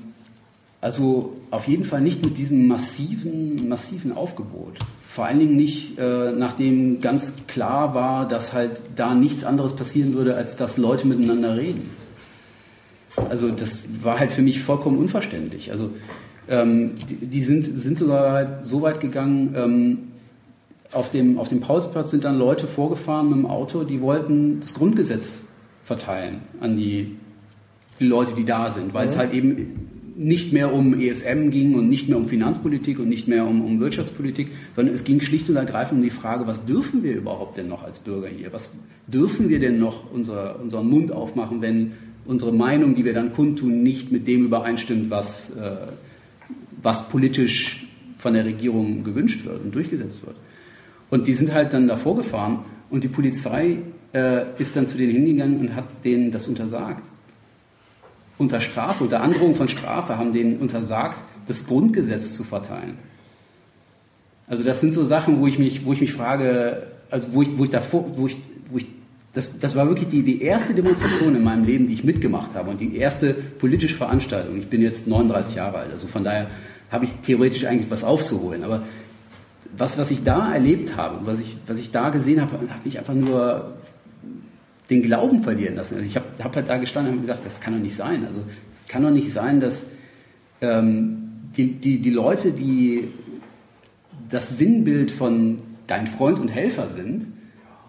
also 0.81 1.37
auf 1.51 1.67
jeden 1.69 1.85
Fall 1.85 2.01
nicht 2.01 2.25
mit 2.25 2.39
diesem 2.39 2.67
massiven, 2.67 3.69
massiven 3.69 4.13
Aufgebot. 4.17 4.79
Vor 5.05 5.27
allen 5.27 5.39
Dingen 5.39 5.57
nicht, 5.57 5.99
äh, 5.99 6.33
nachdem 6.33 7.01
ganz 7.01 7.35
klar 7.47 7.95
war, 7.95 8.29
dass 8.29 8.53
halt 8.53 8.81
da 8.95 9.15
nichts 9.15 9.45
anderes 9.45 9.75
passieren 9.75 10.15
würde, 10.15 10.35
als 10.35 10.57
dass 10.57 10.77
Leute 10.77 11.07
miteinander 11.07 11.57
reden. 11.57 11.89
Also 13.29 13.51
das 13.51 13.81
war 14.03 14.19
halt 14.19 14.33
für 14.33 14.43
mich 14.43 14.61
vollkommen 14.61 14.99
unverständlich. 14.99 15.73
Also 15.73 15.91
ähm, 16.49 16.93
die, 17.09 17.27
die, 17.27 17.43
sind, 17.43 17.65
sind 17.65 17.99
sogar 17.99 18.33
halt 18.33 18.67
so 18.67 18.83
weit 18.83 19.01
gegangen, 19.01 19.55
ähm, 19.57 19.99
auf 20.93 21.11
dem, 21.11 21.39
auf 21.39 21.49
dem 21.49 21.61
Pausplatz 21.61 22.11
sind 22.11 22.25
dann 22.25 22.39
Leute 22.39 22.67
vorgefahren 22.67 23.29
mit 23.29 23.39
dem 23.39 23.47
Auto, 23.47 23.85
die 23.85 24.01
wollten 24.01 24.61
das 24.61 24.75
Grundgesetz 24.75 25.45
verteilen 25.85 26.41
an 26.61 26.77
die, 26.77 27.17
die 27.99 28.07
Leute, 28.07 28.33
die 28.35 28.45
da 28.45 28.71
sind, 28.71 28.95
weil 28.95 29.07
ja. 29.07 29.13
es 29.13 29.19
halt 29.19 29.33
eben 29.35 29.89
nicht 30.17 30.53
mehr 30.53 30.73
um 30.73 30.99
ESM 30.99 31.51
ging 31.51 31.75
und 31.75 31.89
nicht 31.89 32.09
mehr 32.09 32.17
um 32.17 32.27
Finanzpolitik 32.27 32.99
und 32.99 33.09
nicht 33.09 33.29
mehr 33.29 33.47
um, 33.47 33.63
um 33.63 33.81
Wirtschaftspolitik, 33.81 34.49
sondern 34.75 34.95
es 34.95 35.05
ging 35.05 35.21
schlicht 35.21 35.51
und 35.51 35.57
ergreifend 35.57 35.99
um 35.99 36.05
die 36.05 36.11
Frage, 36.11 36.47
was 36.47 36.65
dürfen 36.65 37.03
wir 37.03 37.15
überhaupt 37.15 37.59
denn 37.59 37.69
noch 37.69 37.85
als 37.85 38.01
Bürger 38.01 38.29
hier? 38.29 38.53
Was 38.53 38.73
dürfen 39.07 39.51
wir 39.51 39.61
denn 39.61 39.79
noch 39.79 40.11
unser, 40.11 40.59
unseren 40.61 40.89
Mund 40.89 41.13
aufmachen, 41.13 41.61
wenn 41.61 41.93
unsere 42.27 42.53
Meinung, 42.53 42.95
die 42.95 43.05
wir 43.05 43.15
dann 43.15 43.33
kundtun, 43.33 43.83
nicht 43.83 44.13
mit 44.13 44.27
dem 44.27 44.45
übereinstimmt, 44.45 45.11
was, 45.11 45.51
äh, 45.57 45.87
was 46.83 47.09
politisch 47.09 47.87
von 48.19 48.35
der 48.35 48.45
Regierung 48.45 49.05
gewünscht 49.05 49.45
wird 49.45 49.63
und 49.63 49.75
durchgesetzt 49.75 50.25
wird. 50.25 50.37
Und 51.11 51.27
die 51.27 51.35
sind 51.35 51.53
halt 51.53 51.73
dann 51.73 51.87
davor 51.87 52.17
gefahren 52.17 52.61
und 52.91 53.05
die 53.05 53.09
Polizei 53.09 53.79
äh, 54.13 54.45
ist 54.59 54.75
dann 54.77 54.87
zu 54.87 54.99
denen 54.99 55.13
hingegangen 55.13 55.61
und 55.61 55.75
hat 55.77 55.85
denen 56.05 56.31
das 56.31 56.49
untersagt. 56.49 57.05
Unter 58.39 58.61
Strafe, 58.61 59.05
unter 59.05 59.23
Androhung 59.23 59.55
von 59.55 59.69
Strafe 59.69 60.19
haben 60.19 60.33
denen 60.33 60.59
untersagt, 60.59 61.19
das 61.47 61.67
Grundgesetz 61.67 62.37
zu 62.37 62.45
verteilen. 62.45 62.99
Also 64.47 64.63
das 64.63 64.81
sind 64.81 64.93
so 64.93 65.05
Sachen, 65.05 65.41
wo 65.41 65.47
ich 65.47 65.59
mich, 65.59 65.85
wo 65.85 65.93
ich 65.93 66.01
mich 66.01 66.13
frage, 66.13 66.87
also 67.11 67.29
wo 67.33 67.43
ich, 67.43 67.57
wo 67.57 67.65
ich 67.65 67.71
davor, 67.71 68.05
wo 68.17 68.27
ich, 68.27 68.37
wo 68.71 68.79
ich 68.79 68.87
das, 69.37 69.59
das 69.59 69.77
war 69.77 69.87
wirklich 69.87 70.09
die, 70.09 70.23
die 70.23 70.41
erste 70.41 70.73
Demonstration 70.73 71.37
in 71.37 71.45
meinem 71.45 71.65
Leben, 71.65 71.89
die 71.89 71.93
ich 71.93 72.05
mitgemacht 72.05 72.55
habe 72.55 72.71
und 72.71 72.81
die 72.81 72.97
erste 72.97 73.35
politische 73.35 73.95
Veranstaltung. 73.95 74.57
Ich 74.57 74.69
bin 74.69 74.81
jetzt 74.81 75.07
39 75.07 75.57
Jahre 75.57 75.77
alt, 75.77 75.93
also 75.93 76.07
von 76.07 76.25
daher 76.25 76.47
habe 76.91 77.05
ich 77.05 77.13
theoretisch 77.23 77.67
eigentlich 77.67 77.91
was 77.91 78.03
aufzuholen. 78.03 78.65
Aber 78.65 78.85
was, 79.77 79.99
was 79.99 80.11
ich 80.11 80.25
da 80.25 80.55
erlebt 80.55 80.97
habe, 80.97 81.27
was 81.27 81.39
ich, 81.39 81.59
was 81.67 81.79
ich 81.79 81.91
da 81.91 82.09
gesehen 82.09 82.41
habe, 82.41 82.55
habe 82.55 82.81
ich 82.87 82.99
einfach 82.99 83.13
nur 83.13 83.75
den 84.89 85.03
Glauben 85.03 85.43
verlieren 85.43 85.75
lassen. 85.75 85.97
Also 85.97 86.07
ich 86.07 86.17
habe 86.17 86.27
hab 86.43 86.57
halt 86.57 86.71
da 86.71 86.79
gestanden 86.79 87.17
und 87.17 87.21
gedacht, 87.21 87.41
das 87.45 87.61
kann 87.61 87.75
doch 87.75 87.81
nicht 87.81 87.95
sein. 87.95 88.25
Also 88.25 88.41
es 88.41 88.89
kann 88.89 89.03
doch 89.03 89.11
nicht 89.11 89.35
sein, 89.35 89.61
dass 89.61 89.85
ähm, 90.63 91.51
die, 91.59 91.73
die, 91.73 91.99
die 92.01 92.11
Leute, 92.11 92.53
die 92.53 93.09
das 94.31 94.57
Sinnbild 94.57 95.11
von 95.11 95.59
dein 95.89 96.07
Freund 96.07 96.39
und 96.39 96.49
Helfer 96.49 96.89
sind, 96.89 97.27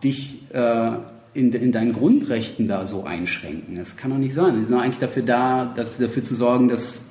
dich 0.04 0.42
äh, 0.52 0.92
in, 1.38 1.54
in 1.54 1.72
deinen 1.72 1.94
Grundrechten 1.94 2.68
da 2.68 2.88
so 2.88 3.04
einschränken. 3.04 3.76
Das 3.76 3.96
kann 3.96 4.10
doch 4.10 4.18
nicht 4.18 4.34
sein. 4.34 4.56
Die 4.56 4.66
sind 4.66 4.72
doch 4.72 4.82
eigentlich 4.82 4.98
dafür 4.98 5.22
da, 5.24 5.72
dass, 5.76 5.98
dafür 6.00 6.24
zu 6.24 6.36
sorgen, 6.36 6.68
dass 6.68 7.06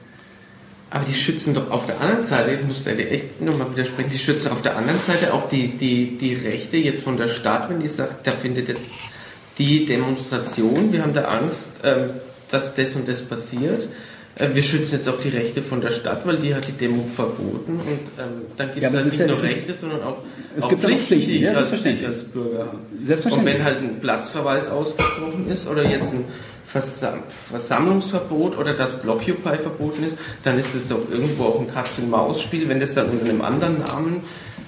aber 0.89 1.05
die 1.05 1.15
schützen 1.15 1.53
doch 1.53 1.71
auf 1.71 1.87
der 1.87 2.01
anderen 2.01 2.23
Seite, 2.23 2.53
ich 2.53 2.65
muss 2.65 2.85
da 2.85 2.93
echt 2.93 3.41
nochmal 3.41 3.71
widersprechen, 3.73 4.11
die 4.12 4.19
schützen 4.19 4.53
auf 4.53 4.62
der 4.62 4.77
anderen 4.77 5.01
Seite 5.01 5.35
auch 5.35 5.49
die, 5.49 5.69
die, 5.69 6.17
die 6.17 6.35
Rechte 6.35 6.77
jetzt 6.77 7.03
von 7.03 7.17
der 7.17 7.29
Stadt, 7.29 7.69
wenn 7.69 7.81
die 7.81 7.89
sagt, 7.89 8.27
da 8.27 8.31
findet 8.31 8.69
jetzt 8.69 8.89
die 9.59 9.85
Demonstration, 9.85 10.93
wir 10.93 11.03
haben 11.03 11.12
da 11.12 11.25
Angst, 11.25 11.69
ähm, 11.83 12.11
dass 12.51 12.75
das 12.75 12.95
und 12.95 13.09
das 13.09 13.23
passiert. 13.23 13.89
Äh, 14.37 14.49
wir 14.55 14.62
schützen 14.62 14.96
jetzt 14.96 15.09
auch 15.09 15.18
die 15.18 15.31
Rechte 15.31 15.62
von 15.62 15.81
der 15.81 15.90
Stadt, 15.90 16.27
weil 16.27 16.37
die 16.37 16.55
hat 16.55 16.66
die 16.68 16.72
Demo 16.72 17.05
verboten 17.09 17.75
und 17.75 18.22
ähm, 18.22 18.42
dann 18.57 18.68
gibt 18.68 18.83
ja, 18.83 18.88
es 18.88 18.94
halt 18.94 19.05
nicht 19.07 19.18
ja, 19.18 19.27
nur 19.27 19.42
Rechte, 19.42 19.72
ist, 19.72 19.81
sondern 19.81 20.03
auch, 20.03 20.18
es 20.57 20.62
auch 20.62 20.68
gibt 20.68 20.83
Pflichten, 20.83 21.03
auch 21.03 21.09
Pflichten, 21.09 21.33
die 21.33 21.38
ja, 21.40 21.53
ich 21.53 22.07
als, 22.07 22.25
Bürger 22.25 22.59
habe. 22.59 22.79
Selbstverständlich. 23.05 23.55
Und 23.55 23.61
wenn 23.61 23.64
halt 23.64 23.79
ein 23.79 24.01
Platzverweis 24.01 24.68
ausgesprochen 24.68 25.49
ist 25.49 25.66
oder 25.66 25.85
jetzt 25.85 26.12
ein 26.12 26.25
Versammlungsverbot 26.66 28.59
oder 28.59 28.75
das 28.75 29.01
Blockupy 29.01 29.57
verboten 29.57 30.05
ist, 30.05 30.18
dann 30.42 30.59
ist 30.59 30.75
es 30.75 30.88
doch 30.88 31.01
irgendwo 31.11 31.44
auch 31.44 31.61
ein 31.61 31.72
Katz-und-Maus-Spiel, 31.72 32.68
wenn 32.68 32.81
das 32.81 32.92
dann 32.92 33.09
unter 33.09 33.25
einem 33.25 33.40
anderen 33.40 33.79
Namen 33.79 34.22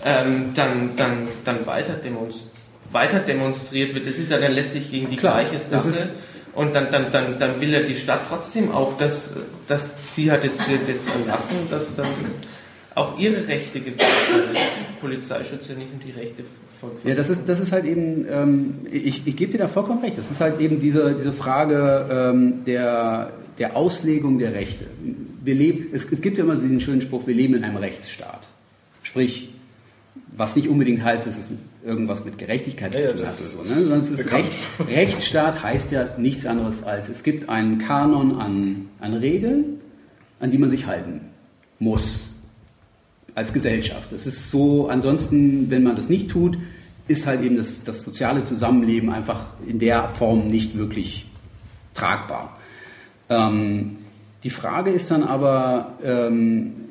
ähm, 0.05 0.53
dann, 0.55 0.91
dann, 0.97 1.29
dann 1.45 1.67
weiter, 1.67 1.95
demonst 1.95 2.49
weiter 2.91 3.19
demonstriert 3.19 3.95
wird. 3.95 4.07
Das 4.07 4.17
ist 4.17 4.31
ja 4.31 4.39
dann 4.39 4.53
letztlich 4.53 4.91
gegen 4.91 5.11
die 5.11 5.17
Klar, 5.17 5.43
gleiche 5.43 5.59
Sache 5.59 5.93
und 6.59 6.75
dann, 6.75 6.91
dann, 6.91 7.13
dann, 7.13 7.39
dann 7.39 7.61
will 7.61 7.71
ja 7.71 7.83
die 7.83 7.95
Stadt 7.95 8.23
trotzdem 8.29 8.73
auch, 8.73 8.99
dass, 8.99 9.31
dass 9.69 10.17
sie 10.17 10.33
hat 10.33 10.43
jetzt 10.43 10.59
das 10.59 11.07
erlassen, 11.07 11.55
dass 11.71 11.95
dann 11.95 12.09
auch 12.97 13.17
ihre 13.17 13.47
Rechte 13.47 13.79
gewährt 13.79 14.01
werden. 14.01 14.57
Polizei 15.01 15.45
schützt 15.45 15.69
ja 15.69 15.77
nicht 15.77 15.93
nur 15.93 16.03
die 16.05 16.19
Rechte 16.19 16.43
von. 16.81 16.91
von 16.99 17.09
ja, 17.09 17.15
das 17.15 17.31
ist, 17.31 17.49
das 17.49 17.61
ist 17.61 17.71
halt 17.71 17.85
eben, 17.85 18.27
ähm, 18.29 18.75
ich, 18.91 19.25
ich 19.25 19.37
gebe 19.37 19.53
dir 19.53 19.59
da 19.59 19.69
vollkommen 19.69 20.03
recht, 20.03 20.19
das 20.19 20.33
ist 20.33 20.41
halt 20.41 20.61
eben 20.61 20.81
diese, 20.81 21.15
diese 21.15 21.33
Frage 21.33 22.09
ähm, 22.11 22.65
der, 22.67 23.35
der 23.59 23.77
Auslegung 23.77 24.41
der 24.41 24.53
Rechte. 24.53 24.87
Wir 25.45 25.55
leben, 25.55 25.91
es, 25.93 26.11
es 26.11 26.21
gibt 26.21 26.39
ja 26.39 26.45
immer 26.45 26.57
diesen 26.57 26.81
schönen 26.81 27.03
Spruch, 27.03 27.25
wir 27.29 27.35
leben 27.35 27.55
in 27.55 27.63
einem 27.63 27.77
Rechtsstaat. 27.77 28.43
Sprich, 29.05 29.51
was 30.39 30.55
nicht 30.55 30.69
unbedingt 30.69 31.03
heißt, 31.03 31.27
dass 31.27 31.37
es 31.37 31.51
irgendwas 31.85 32.25
mit 32.25 32.39
Gerechtigkeit 32.39 32.95
zu 32.95 33.13
tun 33.13 33.27
hat 33.27 33.41
oder 33.41 33.49
so. 33.49 33.63
Ne? 33.63 33.83
Sondern 33.83 34.01
es 34.01 34.11
ist 34.11 34.33
Recht, 34.33 34.53
Rechtsstaat 34.89 35.65
heißt 35.65 35.91
ja 35.91 36.11
nichts 36.17 36.47
anderes 36.47 36.85
als, 36.85 37.09
es 37.09 37.25
gibt 37.25 37.49
einen 37.49 37.79
Kanon 37.79 38.39
an, 38.39 38.89
an 39.01 39.15
Regeln, 39.15 39.81
an 40.39 40.53
die 40.53 40.59
man 40.59 40.71
sich 40.71 40.87
halten 40.87 41.23
muss 41.81 42.37
als 43.35 43.53
Gesellschaft. 43.53 44.13
Das 44.13 44.27
ist 44.27 44.51
so, 44.51 44.89
ansonsten, 44.89 45.71
wenn 45.71 45.83
man 45.83 45.97
das 45.97 46.09
nicht 46.09 46.31
tut, 46.31 46.57
ist 47.09 47.27
halt 47.27 47.43
eben 47.43 47.57
das, 47.57 47.83
das 47.83 48.05
soziale 48.05 48.45
Zusammenleben 48.45 49.11
einfach 49.11 49.45
in 49.67 49.81
der 49.81 50.11
Form 50.11 50.47
nicht 50.47 50.79
wirklich 50.79 51.27
tragbar. 51.95 52.57
Ähm, 53.29 53.97
die 54.45 54.51
Frage 54.51 54.91
ist 54.91 55.11
dann 55.11 55.25
aber, 55.25 55.99
ähm, 56.05 56.88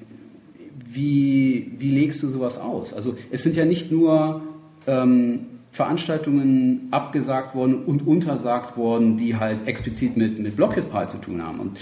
wie, 0.97 1.71
wie 1.77 1.91
legst 1.91 2.21
du 2.23 2.27
sowas 2.27 2.57
aus? 2.57 2.93
Also 2.93 3.15
es 3.31 3.43
sind 3.43 3.55
ja 3.55 3.63
nicht 3.63 3.91
nur 3.91 4.41
ähm, 4.87 5.45
Veranstaltungen 5.71 6.87
abgesagt 6.91 7.55
worden 7.55 7.83
und 7.85 8.05
untersagt 8.05 8.75
worden, 8.77 9.15
die 9.15 9.35
halt 9.35 9.67
explizit 9.67 10.17
mit, 10.17 10.39
mit 10.39 10.55
Blockupy 10.55 11.07
zu 11.07 11.19
tun 11.19 11.41
haben. 11.43 11.59
Und 11.59 11.77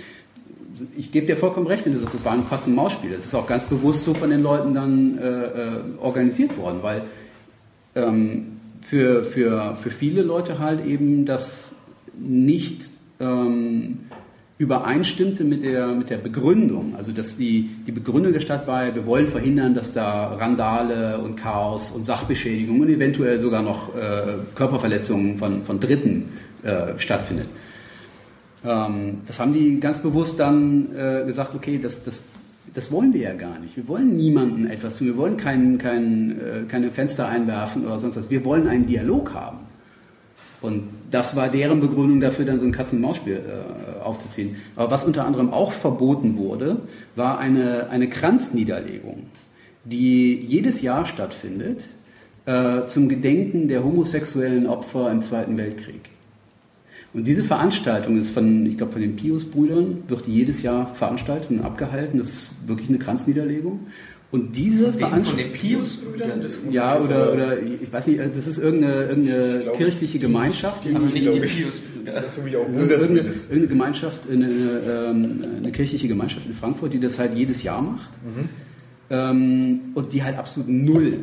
ich 0.97 1.12
gebe 1.12 1.25
dir 1.25 1.38
vollkommen 1.38 1.67
recht, 1.67 1.86
wenn 1.86 1.93
du 1.93 1.99
sagst, 1.99 2.15
das 2.15 2.25
war 2.25 2.34
ein 2.34 2.47
Katz- 2.47 2.67
und 2.67 2.75
Maus-Spiel. 2.75 3.12
Das 3.12 3.25
ist 3.25 3.34
auch 3.34 3.47
ganz 3.47 3.63
bewusst 3.63 4.04
so 4.04 4.13
von 4.13 4.30
den 4.30 4.41
Leuten 4.41 4.73
dann 4.73 5.17
äh, 5.17 5.45
äh 5.45 5.80
organisiert 5.99 6.58
worden, 6.58 6.80
weil 6.82 7.04
ähm, 7.95 8.60
für, 8.82 9.23
für, 9.23 9.78
für 9.78 9.89
viele 9.89 10.21
Leute 10.21 10.60
halt 10.60 10.86
eben 10.86 11.25
das 11.25 11.75
nicht 12.17 12.89
ähm, 13.19 13.99
übereinstimmte 14.58 15.44
mit 15.44 15.63
der, 15.63 15.88
mit 15.88 16.10
der 16.10 16.18
Begründung. 16.18 16.96
Also 16.96 17.12
dass 17.12 17.38
die, 17.38 17.70
die 17.86 17.91
Begründung 17.91 18.32
der 18.32 18.39
Stadt 18.39 18.68
war, 18.68 18.96
wir 18.96 19.06
wollen 19.06 19.28
verhindern, 19.28 19.74
dass 19.74 19.94
da 19.94 20.34
Randale 20.36 21.20
und 21.20 21.36
Chaos 21.36 21.91
und 21.91 22.06
Sachbeschädigung 22.06 22.80
und 22.80 22.89
eventuell 22.89 23.38
sogar 23.39 23.62
noch 23.62 23.94
äh, 23.96 24.36
Körperverletzungen 24.56 25.38
von, 25.38 25.63
von 25.63 25.80
Dritten 25.80 26.30
äh, 26.63 26.98
stattfindet. 26.98 27.48
Ähm, 28.63 29.20
das 29.28 29.39
haben 29.41 29.54
die 29.54 29.80
ganz 29.80 30.00
bewusst 30.00 30.39
dann 30.39 30.96
äh, 30.96 31.26
gesagt, 31.26 31.54
okay, 31.54 31.78
das, 31.82 32.06
das, 32.06 32.24
das 32.74 32.91
wollen 32.94 33.13
wir 33.13 33.22
ja 33.22 33.34
gar 33.34 33.60
nicht. 33.60 33.76
Wir 33.76 33.89
wollen 33.89 34.15
niemanden 34.15 34.68
etwas 34.68 34.98
tun. 34.98 35.08
Wir 35.08 35.18
wollen 35.18 35.36
kein, 35.36 35.78
kein, 35.78 36.39
äh, 36.39 36.62
keine 36.70 36.91
Fenster 36.91 37.28
einwerfen 37.28 37.86
oder 37.86 38.00
sonst 38.00 38.15
was. 38.15 38.30
Wir 38.30 38.46
wollen 38.46 38.68
einen 38.70 38.86
Dialog 38.86 39.34
haben. 39.34 39.64
Und 40.62 40.89
das 41.12 41.36
war 41.36 41.50
deren 41.50 41.80
Begründung 41.80 42.20
dafür, 42.20 42.46
dann 42.46 42.60
so 42.60 42.65
ein 42.65 42.72
Katz-und-Maus-Spiel 42.72 43.36
äh, 43.36 44.04
aufzuziehen. 44.04 44.58
Aber 44.76 44.91
was 44.91 45.04
unter 45.04 45.26
anderem 45.26 45.52
auch 45.52 45.72
verboten 45.72 46.38
wurde, 46.38 46.78
war 47.15 47.39
eine, 47.39 47.89
eine 47.89 48.10
Kranzniederlegung, 48.10 49.24
die 49.84 50.38
jedes 50.38 50.82
Jahr 50.82 51.06
stattfindet 51.06 51.84
äh, 52.46 52.86
zum 52.88 53.10
Gedenken 53.10 53.68
der 53.68 53.84
homosexuellen 53.84 54.68
Opfer 54.68 55.12
im 55.12 55.22
Zweiten 55.22 55.58
Weltkrieg. 55.58 56.10
Und 57.13 57.26
diese 57.26 57.46
Veranstaltung 57.46 58.20
ist 58.20 58.32
von, 58.32 58.65
ich 58.65 58.76
glaube, 58.76 58.91
von 58.91 59.02
den 59.02 59.15
Pius-Brüdern, 59.15 60.04
wird 60.10 60.28
jedes 60.28 60.63
Jahr 60.63 60.94
veranstaltet 60.96 61.50
und 61.50 61.62
abgehalten. 61.62 62.18
Das 62.18 62.28
ist 62.28 62.68
wirklich 62.68 62.89
eine 62.89 62.98
Kranzniederlegung. 62.98 63.88
Und 64.36 64.54
diese 64.54 64.91
Veranstaltung. 64.91 65.26
Von 65.26 65.38
den 65.38 65.54
Pius-Brüdern? 65.54 66.45
Ja, 66.69 67.00
oder, 67.00 67.32
oder 67.32 67.62
ich 67.62 67.91
weiß 67.91 68.08
nicht, 68.08 68.19
also 68.19 68.36
das 68.36 68.48
ist 68.48 68.58
irgendeine, 68.58 69.06
irgendeine 69.06 69.60
glaube, 69.60 69.78
kirchliche 69.78 70.19
Gemeinschaft. 70.19 70.84
Die, 70.84 70.93
aber 70.93 71.06
nicht 71.06 71.15
die 71.15 71.39
Pius-Brüder. 71.39 72.12
Das 72.12 72.26
ist 72.26 72.36
für 72.36 72.41
mich 72.41 72.58
auch 72.58 72.67
irgendeine, 72.67 73.19
irgendeine 73.19 73.67
Gemeinschaft, 73.67 74.30
eine, 74.30 74.45
eine, 74.45 75.48
eine, 75.60 75.71
kirchliche 75.71 76.10
Gemeinschaft 76.10 76.45
in 76.48 76.54
Frankfurt, 76.54 76.91
die 76.91 77.00
das 77.00 77.17
halt 77.17 77.34
jedes 77.34 77.63
Jahr 77.63 77.82
macht. 77.82 78.10
Mhm. 78.26 78.50
Ähm, 79.10 79.80
und 79.93 80.12
die 80.12 80.21
halt 80.21 80.38
absolut 80.38 80.67
null 80.67 81.17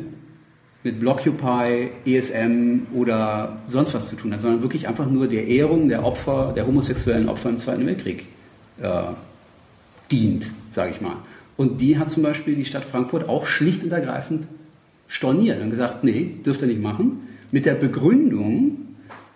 mit 0.81 0.99
Blockupy, 0.99 1.91
ESM 2.07 2.87
oder 2.95 3.61
sonst 3.67 3.93
was 3.93 4.09
zu 4.09 4.15
tun 4.15 4.33
hat, 4.33 4.41
sondern 4.41 4.63
wirklich 4.63 4.87
einfach 4.87 5.07
nur 5.07 5.27
der 5.27 5.45
Ehrung 5.45 5.87
der 5.87 6.03
Opfer, 6.03 6.51
der 6.55 6.65
homosexuellen 6.65 7.29
Opfer 7.29 7.49
im 7.49 7.59
Zweiten 7.59 7.85
Weltkrieg 7.85 8.25
äh, 8.81 9.03
dient, 10.09 10.49
sage 10.71 10.89
ich 10.89 10.99
mal. 10.99 11.17
Und 11.57 11.81
die 11.81 11.97
hat 11.97 12.09
zum 12.09 12.23
Beispiel 12.23 12.55
die 12.55 12.65
Stadt 12.65 12.85
Frankfurt 12.85 13.29
auch 13.29 13.45
schlicht 13.45 13.83
und 13.83 13.91
ergreifend 13.91 14.47
storniert 15.07 15.61
und 15.61 15.69
gesagt, 15.69 16.03
nee, 16.03 16.35
dürft 16.45 16.61
ihr 16.61 16.67
nicht 16.67 16.81
machen, 16.81 17.27
mit 17.51 17.65
der 17.65 17.75
Begründung, 17.75 18.77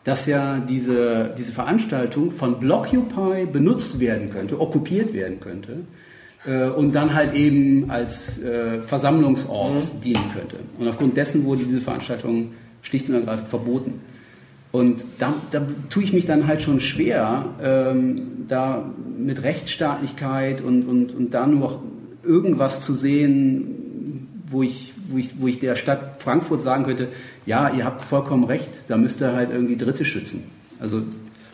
dass 0.03 0.25
ja 0.25 0.59
diese, 0.59 1.35
diese 1.37 1.51
Veranstaltung 1.51 2.31
von 2.31 2.59
Blockupy 2.59 3.45
benutzt 3.45 3.99
werden 3.99 4.31
könnte, 4.31 4.59
okkupiert 4.59 5.13
werden 5.13 5.39
könnte 5.39 5.79
äh, 6.45 6.69
und 6.69 6.95
dann 6.95 7.13
halt 7.13 7.33
eben 7.35 7.91
als 7.91 8.41
äh, 8.41 8.81
Versammlungsort 8.81 9.95
mhm. 9.95 10.01
dienen 10.01 10.31
könnte. 10.33 10.57
Und 10.79 10.87
aufgrund 10.87 11.17
dessen 11.17 11.43
wurde 11.43 11.63
diese 11.63 11.81
Veranstaltung 11.81 12.53
schlicht 12.81 13.09
und 13.09 13.15
ergreifend 13.15 13.49
verboten. 13.49 13.99
Und 14.71 15.03
da, 15.19 15.35
da 15.51 15.61
tue 15.89 16.03
ich 16.03 16.13
mich 16.13 16.25
dann 16.25 16.47
halt 16.47 16.61
schon 16.61 16.79
schwer, 16.79 17.45
ähm, 17.61 18.45
da 18.47 18.89
mit 19.17 19.43
Rechtsstaatlichkeit 19.43 20.61
und, 20.61 20.83
und, 20.83 21.13
und 21.13 21.33
da 21.33 21.47
nur 21.47 21.59
noch 21.59 21.79
irgendwas 22.27 22.85
zu 22.85 22.93
sehen, 22.93 24.43
wo 24.49 24.63
ich, 24.63 24.93
wo, 25.09 25.17
ich, 25.17 25.39
wo 25.39 25.47
ich 25.47 25.59
der 25.59 25.75
Stadt 25.75 26.21
Frankfurt 26.21 26.61
sagen 26.61 26.85
könnte, 26.85 27.07
ja, 27.45 27.69
ihr 27.69 27.85
habt 27.85 28.03
vollkommen 28.03 28.43
recht, 28.43 28.69
da 28.87 28.97
müsst 28.97 29.21
ihr 29.21 29.33
halt 29.33 29.51
irgendwie 29.51 29.77
Dritte 29.77 30.05
schützen. 30.05 30.43
Also 30.79 31.03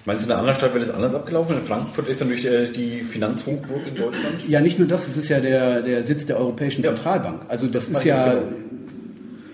Meinst 0.05 0.25
du, 0.25 0.27
in 0.27 0.31
einer 0.31 0.39
anderen 0.41 0.57
Stadt 0.57 0.73
wäre 0.73 0.85
das 0.85 0.93
anders 0.93 1.15
abgelaufen? 1.15 1.55
In 1.55 1.63
Frankfurt 1.63 2.09
ist 2.09 2.19
dann 2.19 2.27
durch 2.27 2.43
äh, 2.43 2.69
die 2.69 3.01
Finanzhochburg 3.01 3.87
in 3.87 3.95
Deutschland? 3.95 4.47
Ja, 4.49 4.59
nicht 4.59 4.77
nur 4.77 4.87
das, 4.87 5.07
es 5.07 5.15
ist 5.15 5.29
ja 5.29 5.39
der, 5.39 5.81
der 5.81 6.03
Sitz 6.03 6.25
der 6.25 6.37
Europäischen 6.37 6.83
ja. 6.83 6.89
Zentralbank. 6.89 7.43
Also 7.47 7.67
das 7.67 7.87
ist 7.87 8.03
ja... 8.03 8.33
Genau. 8.33 8.47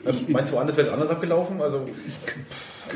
Ich, 0.10 0.27
Meinst 0.27 0.51
du, 0.51 0.55
woanders 0.55 0.75
wäre 0.75 0.88
es 0.88 0.93
anders 0.93 1.10
abgelaufen? 1.10 1.62
Also 1.62 1.88
ich 2.08 2.15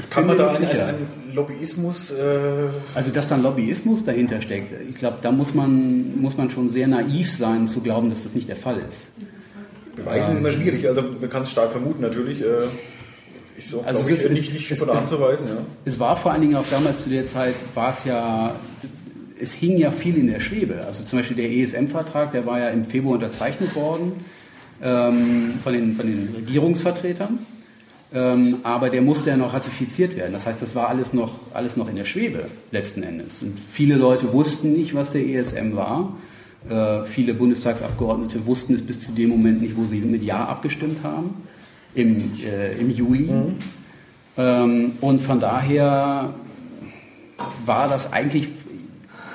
kann 0.09 0.27
man 0.27 0.37
da 0.37 0.49
einen, 0.49 0.65
einen 0.65 1.07
Lobbyismus... 1.33 2.11
Äh 2.11 2.69
also 2.95 3.11
dass 3.11 3.29
dann 3.29 3.43
Lobbyismus 3.43 4.05
dahinter 4.05 4.41
steckt, 4.41 4.73
ich 4.89 4.95
glaube, 4.95 5.17
da 5.21 5.31
muss 5.31 5.53
man, 5.53 6.19
muss 6.21 6.37
man 6.37 6.49
schon 6.49 6.69
sehr 6.69 6.87
naiv 6.87 7.31
sein, 7.31 7.67
zu 7.67 7.81
glauben, 7.81 8.09
dass 8.09 8.23
das 8.23 8.35
nicht 8.35 8.49
der 8.49 8.55
Fall 8.55 8.81
ist. 8.89 9.11
Beweisen 9.95 10.29
ähm, 10.29 10.33
ist 10.33 10.39
immer 10.39 10.51
schwierig, 10.51 10.87
also 10.87 11.03
man 11.19 11.29
kann 11.29 11.43
es 11.43 11.51
stark 11.51 11.71
vermuten 11.71 12.01
natürlich. 12.01 12.41
Äh 12.41 12.67
ist 13.57 13.69
so, 13.69 13.81
also 13.81 14.01
es 14.01 14.09
ist, 14.09 14.31
nicht, 14.31 14.53
nicht 14.53 14.71
es, 14.71 14.79
von 14.79 14.87
der 14.87 14.97
Hand 14.97 15.09
zu 15.09 15.19
weisen. 15.19 15.47
Ja. 15.47 15.57
Es 15.85 15.99
war 15.99 16.15
vor 16.15 16.31
allen 16.31 16.41
Dingen 16.41 16.55
auch 16.55 16.65
damals 16.69 17.03
zu 17.03 17.09
der 17.09 17.25
Zeit, 17.25 17.55
war 17.75 17.91
es 17.91 18.03
ja, 18.05 18.55
es 19.39 19.53
hing 19.53 19.77
ja 19.77 19.91
viel 19.91 20.17
in 20.17 20.27
der 20.27 20.39
Schwebe. 20.39 20.83
Also 20.85 21.03
zum 21.03 21.19
Beispiel 21.19 21.37
der 21.37 21.51
ESM-Vertrag, 21.51 22.31
der 22.31 22.45
war 22.45 22.59
ja 22.59 22.69
im 22.69 22.83
Februar 22.83 23.15
unterzeichnet 23.15 23.75
worden 23.75 24.25
ähm, 24.81 25.53
von, 25.63 25.73
den, 25.73 25.95
von 25.95 26.07
den 26.07 26.33
Regierungsvertretern. 26.35 27.39
Ähm, 28.13 28.57
aber 28.61 28.89
der 28.89 29.01
musste 29.01 29.31
ja 29.31 29.37
noch 29.37 29.53
ratifiziert 29.53 30.15
werden. 30.15 30.33
Das 30.33 30.45
heißt, 30.45 30.61
das 30.61 30.75
war 30.75 30.87
alles 30.87 31.13
noch, 31.13 31.39
alles 31.53 31.77
noch 31.77 31.89
in 31.89 31.95
der 31.95 32.05
Schwebe 32.05 32.45
letzten 32.71 33.01
Endes. 33.01 33.41
Und 33.41 33.59
viele 33.59 33.95
Leute 33.95 34.31
wussten 34.33 34.73
nicht, 34.73 34.93
was 34.93 35.13
der 35.13 35.25
ESM 35.25 35.75
war. 35.75 36.15
Äh, 36.69 37.05
viele 37.05 37.33
Bundestagsabgeordnete 37.33 38.45
wussten 38.45 38.75
es 38.75 38.85
bis 38.85 38.99
zu 38.99 39.13
dem 39.13 39.29
Moment 39.29 39.61
nicht, 39.61 39.75
wo 39.75 39.85
sie 39.85 39.97
mit 39.97 40.23
Ja 40.23 40.45
abgestimmt 40.45 40.99
haben 41.03 41.33
im, 41.95 42.33
äh, 42.45 42.77
im 42.77 42.91
Juli. 42.91 43.31
Mhm. 43.31 43.55
Ähm, 44.37 44.91
und 45.01 45.19
von 45.19 45.39
daher 45.39 46.35
war 47.65 47.87
das 47.87 48.13
eigentlich, 48.13 48.47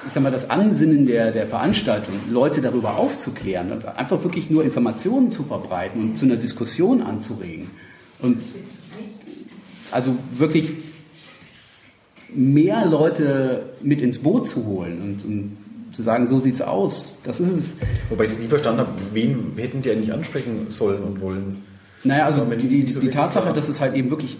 ich 0.06 0.12
sag 0.12 0.22
mal, 0.22 0.30
das 0.30 0.50
Ansinnen 0.50 1.04
der, 1.04 1.32
der 1.32 1.48
Veranstaltung, 1.48 2.14
Leute 2.30 2.60
darüber 2.60 2.96
aufzuklären, 2.96 3.72
einfach 3.96 4.22
wirklich 4.22 4.50
nur 4.50 4.62
Informationen 4.62 5.32
zu 5.32 5.42
verbreiten 5.42 6.00
und 6.00 6.18
zu 6.18 6.26
einer 6.26 6.36
Diskussion 6.36 7.02
anzuregen. 7.02 7.70
Und 8.20 8.38
also 9.90 10.14
wirklich 10.36 10.70
mehr 12.34 12.86
Leute 12.86 13.62
mit 13.80 14.00
ins 14.00 14.18
Boot 14.18 14.46
zu 14.46 14.66
holen 14.66 15.00
und, 15.02 15.24
und 15.24 15.56
zu 15.92 16.02
sagen, 16.02 16.26
so 16.26 16.40
sieht 16.40 16.54
es 16.54 16.62
aus, 16.62 17.16
das 17.24 17.40
ist 17.40 17.50
es. 17.50 17.76
Wobei 18.10 18.26
ich 18.26 18.32
es 18.32 18.38
nie 18.38 18.46
verstanden 18.46 18.80
habe, 18.80 18.90
wen 19.12 19.52
hätten 19.56 19.82
die 19.82 19.90
eigentlich 19.90 20.12
ansprechen 20.12 20.66
sollen 20.68 21.02
und 21.02 21.20
wollen? 21.20 21.64
Naja, 22.04 22.26
also 22.26 22.44
die, 22.44 22.68
die, 22.68 22.84
die 22.84 23.10
Tatsache, 23.10 23.52
dass 23.52 23.68
es 23.68 23.80
halt 23.80 23.94
eben 23.94 24.10
wirklich, 24.10 24.36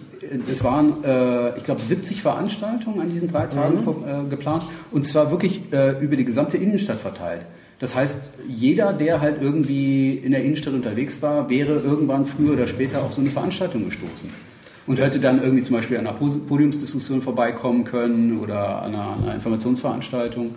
es 0.50 0.62
waren, 0.62 1.02
äh, 1.02 1.56
ich 1.56 1.64
glaube, 1.64 1.82
70 1.82 2.22
Veranstaltungen 2.22 3.00
an 3.00 3.10
diesen 3.10 3.32
drei 3.32 3.46
Tagen 3.46 3.80
mhm. 3.80 4.26
äh, 4.26 4.30
geplant 4.30 4.64
und 4.92 5.04
zwar 5.04 5.30
wirklich 5.30 5.62
äh, 5.72 5.98
über 5.98 6.16
die 6.16 6.24
gesamte 6.24 6.56
Innenstadt 6.56 7.00
verteilt. 7.00 7.46
Das 7.78 7.94
heißt, 7.94 8.32
jeder, 8.48 8.92
der 8.92 9.20
halt 9.20 9.40
irgendwie 9.40 10.14
in 10.14 10.32
der 10.32 10.42
Innenstadt 10.42 10.74
unterwegs 10.74 11.22
war, 11.22 11.48
wäre 11.48 11.74
irgendwann 11.74 12.26
früher 12.26 12.54
oder 12.54 12.66
später 12.66 13.02
auf 13.02 13.12
so 13.12 13.20
eine 13.20 13.30
Veranstaltung 13.30 13.84
gestoßen. 13.84 14.30
Und 14.86 14.98
hätte 14.98 15.20
dann 15.20 15.40
irgendwie 15.40 15.62
zum 15.62 15.76
Beispiel 15.76 15.98
an 15.98 16.06
einer 16.06 16.16
Podiumsdiskussion 16.16 17.22
vorbeikommen 17.22 17.84
können 17.84 18.38
oder 18.38 18.82
an 18.82 18.94
einer, 18.94 19.16
einer 19.22 19.34
Informationsveranstaltung 19.34 20.54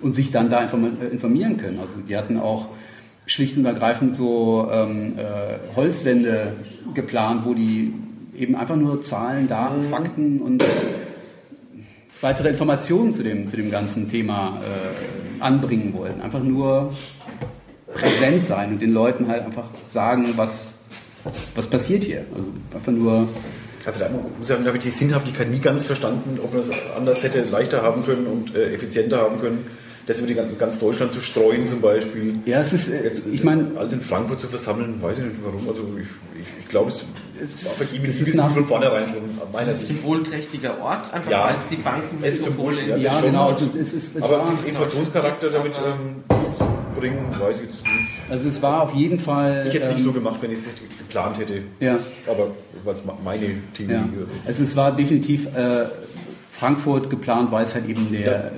und 0.00 0.14
sich 0.14 0.30
dann 0.30 0.50
da 0.50 0.64
äh, 0.64 1.06
informieren 1.10 1.56
können. 1.56 1.78
Also 1.78 1.92
die 2.06 2.16
hatten 2.16 2.38
auch 2.38 2.68
schlicht 3.26 3.56
und 3.56 3.64
ergreifend 3.64 4.16
so 4.16 4.68
ähm, 4.70 5.14
äh, 5.16 5.76
Holzwände 5.76 6.52
geplant, 6.94 7.44
wo 7.44 7.54
die 7.54 7.94
eben 8.36 8.56
einfach 8.56 8.76
nur 8.76 9.00
Zahlen, 9.02 9.48
Daten, 9.48 9.86
mhm. 9.86 9.90
Fakten 9.90 10.40
und 10.40 10.64
weitere 12.20 12.48
Informationen 12.48 13.12
zu 13.12 13.22
dem, 13.22 13.46
zu 13.48 13.56
dem 13.56 13.70
ganzen 13.70 14.10
Thema 14.10 14.60
äh, 14.62 15.17
anbringen 15.40 15.94
wollten. 15.94 16.20
Einfach 16.20 16.42
nur 16.42 16.92
präsent 17.94 18.46
sein 18.46 18.72
und 18.72 18.82
den 18.82 18.92
Leuten 18.92 19.28
halt 19.28 19.44
einfach 19.44 19.68
sagen, 19.90 20.28
was, 20.36 20.78
was 21.54 21.66
passiert 21.66 22.04
hier. 22.04 22.24
Also 22.34 22.46
einfach 22.74 22.92
nur. 22.92 23.28
Also 23.84 24.00
da 24.00 24.10
muss 24.38 24.48
ja, 24.48 24.56
habe 24.56 24.76
ich 24.76 24.82
die 24.82 24.90
Sinnhaftigkeit 24.90 25.48
nie 25.48 25.60
ganz 25.60 25.84
verstanden, 25.84 26.38
ob 26.42 26.52
man 26.52 26.62
es 26.62 26.70
anders 26.96 27.22
hätte 27.22 27.42
leichter 27.42 27.82
haben 27.82 28.04
können 28.04 28.26
und 28.26 28.54
äh, 28.54 28.74
effizienter 28.74 29.18
haben 29.18 29.40
können 29.40 29.64
das 30.08 30.20
über 30.20 30.26
die, 30.26 30.56
ganz 30.58 30.78
Deutschland 30.78 31.12
zu 31.12 31.20
streuen 31.20 31.66
zum 31.66 31.82
Beispiel. 31.82 32.38
Ja, 32.46 32.60
es 32.60 32.72
ist, 32.72 32.88
äh, 32.88 33.04
Jetzt, 33.04 33.26
ich 33.26 33.44
meine... 33.44 33.76
Alles 33.76 33.92
in 33.92 34.00
Frankfurt 34.00 34.40
zu 34.40 34.46
versammeln, 34.46 35.00
weiß 35.02 35.18
ich 35.18 35.24
nicht 35.24 35.36
warum. 35.44 35.68
Also 35.68 35.82
ich, 35.98 36.08
ich 36.40 36.57
glaube, 36.68 36.88
es, 36.88 37.04
es 37.42 37.64
war 37.64 37.72
für 37.72 37.96
ihn 37.96 38.02
mit 38.02 38.10
ist 38.10 38.40
von 38.40 38.66
vornherein 38.66 39.04
schon 39.04 39.52
meiner 39.52 39.74
Sicht. 39.74 39.88
Symbolträchtiger 39.88 40.80
Ort, 40.82 41.12
einfach 41.12 41.30
ja, 41.30 41.44
weil 41.44 41.54
es 41.62 41.68
die 41.68 41.76
Banken 41.76 42.18
es 42.22 42.44
Symbol, 42.44 42.74
ja, 42.86 42.96
ja 42.96 43.20
genau. 43.20 43.48
Also 43.48 43.66
es 43.78 43.92
ist, 43.92 44.16
es 44.16 44.22
aber 44.22 44.46
den 44.62 44.70
Inflationscharakter 44.70 45.50
damit 45.50 45.78
ähm, 45.84 46.22
bringen, 46.98 47.26
weiß 47.38 47.56
ich 47.56 47.62
jetzt 47.62 47.82
nicht. 47.82 48.30
Also 48.30 48.48
es 48.48 48.60
war 48.62 48.82
auf 48.82 48.94
jeden 48.94 49.18
Fall... 49.18 49.64
Ich 49.68 49.74
hätte 49.74 49.84
es 49.84 49.90
ähm, 49.90 49.96
nicht 49.96 50.04
so 50.04 50.12
gemacht, 50.12 50.36
wenn 50.40 50.50
ich 50.50 50.58
es 50.58 50.66
geplant 50.98 51.38
hätte. 51.38 51.62
Ja. 51.80 51.98
Aber 52.26 52.48
weil 52.84 52.94
es 52.94 53.02
meine 53.24 53.46
Theorie 53.74 53.92
ja. 53.92 54.04
Also 54.46 54.64
es 54.64 54.76
war 54.76 54.94
definitiv 54.94 55.46
äh, 55.54 55.86
Frankfurt 56.50 57.08
geplant, 57.08 57.52
weil 57.52 57.64
es 57.64 57.74
halt 57.74 57.88
eben 57.88 58.10
der... 58.10 58.20
Ja 58.20 58.50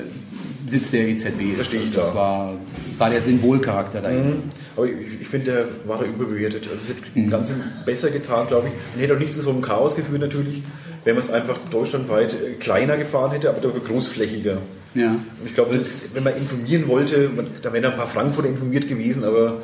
Sitz 0.70 0.92
der 0.92 1.08
EZB 1.08 1.54
Verstehe 1.54 1.82
ich 1.82 1.94
Das 1.94 2.14
war, 2.14 2.52
war 2.98 3.10
der 3.10 3.20
Symbolcharakter 3.20 4.00
dahin. 4.00 4.26
Mhm. 4.26 4.42
Aber 4.80 4.88
ich, 4.88 5.20
ich 5.20 5.28
finde, 5.28 5.52
der 5.52 5.64
war 5.86 5.98
da 5.98 6.06
überbewertet. 6.06 6.66
Also 6.70 6.82
es 6.84 6.88
hätte 6.88 7.18
mhm. 7.18 7.28
ganz 7.28 7.54
besser 7.84 8.10
getan, 8.10 8.46
glaube 8.48 8.68
ich. 8.68 8.74
Und 8.94 9.02
hätte 9.02 9.14
auch 9.14 9.18
nicht 9.18 9.34
zu 9.34 9.42
so 9.42 9.50
einem 9.50 9.60
Chaos 9.60 9.94
geführt 9.94 10.20
natürlich, 10.20 10.62
wenn 11.04 11.14
man 11.14 11.22
es 11.22 11.30
einfach 11.30 11.58
deutschlandweit 11.70 12.34
äh, 12.34 12.52
kleiner 12.54 12.96
gefahren 12.96 13.32
hätte, 13.32 13.50
aber 13.50 13.60
dafür 13.60 13.82
großflächiger. 13.82 14.58
Ja. 14.94 15.10
Und 15.10 15.46
ich 15.46 15.54
glaube, 15.54 15.78
wenn 16.14 16.24
man 16.24 16.34
informieren 16.34 16.88
wollte, 16.88 17.28
man, 17.28 17.46
da 17.60 17.72
wären 17.72 17.84
ein 17.84 17.96
paar 17.96 18.08
Frankfurter 18.08 18.48
informiert 18.48 18.88
gewesen, 18.88 19.24
aber 19.24 19.58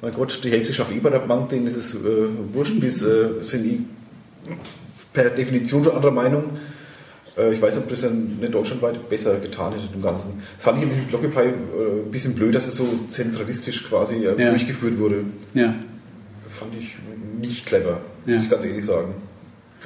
mein 0.00 0.12
Gott, 0.14 0.40
die 0.42 0.50
Hälfte 0.50 0.72
schafft 0.72 0.92
eh 0.92 0.98
bei 0.98 1.10
der 1.10 1.20
Bank, 1.20 1.50
denen 1.50 1.66
ist 1.66 1.76
es 1.76 1.94
äh, 1.94 1.98
wurscht, 2.52 2.80
bis 2.80 3.02
äh, 3.02 3.28
sind 3.42 3.64
die 3.64 3.84
per 5.12 5.28
Definition 5.28 5.84
schon 5.84 5.94
anderer 5.94 6.12
Meinung. 6.12 6.44
Äh, 7.36 7.54
ich 7.54 7.62
weiß 7.62 7.74
nicht, 7.74 7.84
ob 7.84 7.90
das 7.90 8.04
nicht 8.10 8.54
deutschlandweit 8.54 9.08
besser 9.08 9.38
getan 9.38 9.72
hätte 9.72 9.84
im 9.94 10.02
Ganzen. 10.02 10.42
Das 10.56 10.64
fand 10.64 10.78
ich 10.78 10.84
in 10.84 10.88
diesem 10.90 11.04
Blockupy 11.06 11.40
äh, 11.40 12.04
ein 12.06 12.10
bisschen 12.10 12.34
blöd, 12.34 12.54
dass 12.54 12.66
es 12.66 12.76
so 12.76 12.86
zentralistisch 13.10 13.88
quasi 13.88 14.16
äh, 14.16 14.40
ja. 14.40 14.50
durchgeführt 14.50 14.98
wurde. 14.98 15.24
Ja. 15.54 15.74
Fand 16.48 16.74
ich 16.78 16.94
nicht 17.40 17.66
clever, 17.66 18.00
ja. 18.26 18.34
muss 18.34 18.44
ich 18.44 18.50
ganz 18.50 18.64
ehrlich 18.64 18.84
sagen. 18.84 19.14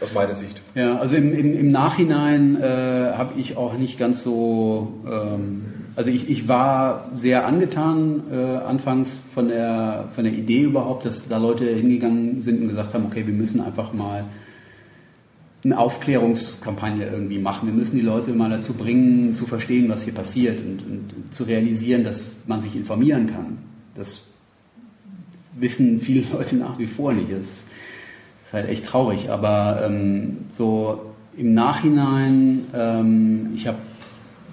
Aus 0.00 0.12
meiner 0.12 0.34
Sicht. 0.34 0.60
Ja, 0.74 0.98
also 0.98 1.16
im, 1.16 1.32
im, 1.32 1.58
im 1.58 1.70
Nachhinein 1.70 2.60
äh, 2.60 2.66
habe 2.66 3.32
ich 3.38 3.56
auch 3.56 3.78
nicht 3.78 3.98
ganz 3.98 4.22
so. 4.22 4.92
Ähm, 5.06 5.62
also 5.94 6.10
ich, 6.10 6.28
ich 6.28 6.46
war 6.46 7.10
sehr 7.14 7.46
angetan 7.46 8.24
äh, 8.30 8.36
anfangs 8.36 9.22
von 9.32 9.48
der, 9.48 10.10
von 10.14 10.24
der 10.24 10.34
Idee 10.34 10.60
überhaupt, 10.60 11.06
dass 11.06 11.28
da 11.28 11.38
Leute 11.38 11.64
hingegangen 11.74 12.42
sind 12.42 12.60
und 12.60 12.68
gesagt 12.68 12.92
haben, 12.92 13.06
okay, 13.06 13.26
wir 13.26 13.32
müssen 13.32 13.62
einfach 13.62 13.94
mal 13.94 14.24
eine 15.66 15.78
Aufklärungskampagne 15.78 17.06
irgendwie 17.06 17.38
machen. 17.38 17.66
Wir 17.66 17.74
müssen 17.74 17.96
die 17.96 18.02
Leute 18.02 18.32
mal 18.32 18.48
dazu 18.48 18.74
bringen, 18.74 19.34
zu 19.34 19.46
verstehen, 19.46 19.88
was 19.88 20.04
hier 20.04 20.14
passiert 20.14 20.60
und, 20.60 20.84
und, 20.84 21.34
zu 21.34 21.44
realisieren, 21.44 22.04
dass 22.04 22.44
man 22.46 22.60
sich 22.60 22.76
informieren 22.76 23.26
kann. 23.26 23.58
Das 23.94 24.22
wissen 25.58 26.00
viele 26.00 26.24
Leute 26.32 26.56
nach 26.56 26.78
wie 26.78 26.86
vor 26.86 27.12
nicht. 27.12 27.32
Das 27.32 27.64
ist 28.44 28.52
halt 28.52 28.68
echt 28.68 28.86
traurig. 28.86 29.28
Aber 29.28 29.82
ähm, 29.84 30.38
so 30.50 31.00
im 31.36 31.52
Nachhinein, 31.52 32.60
ähm, 32.72 33.50
ich 33.54 33.66
habe 33.66 33.78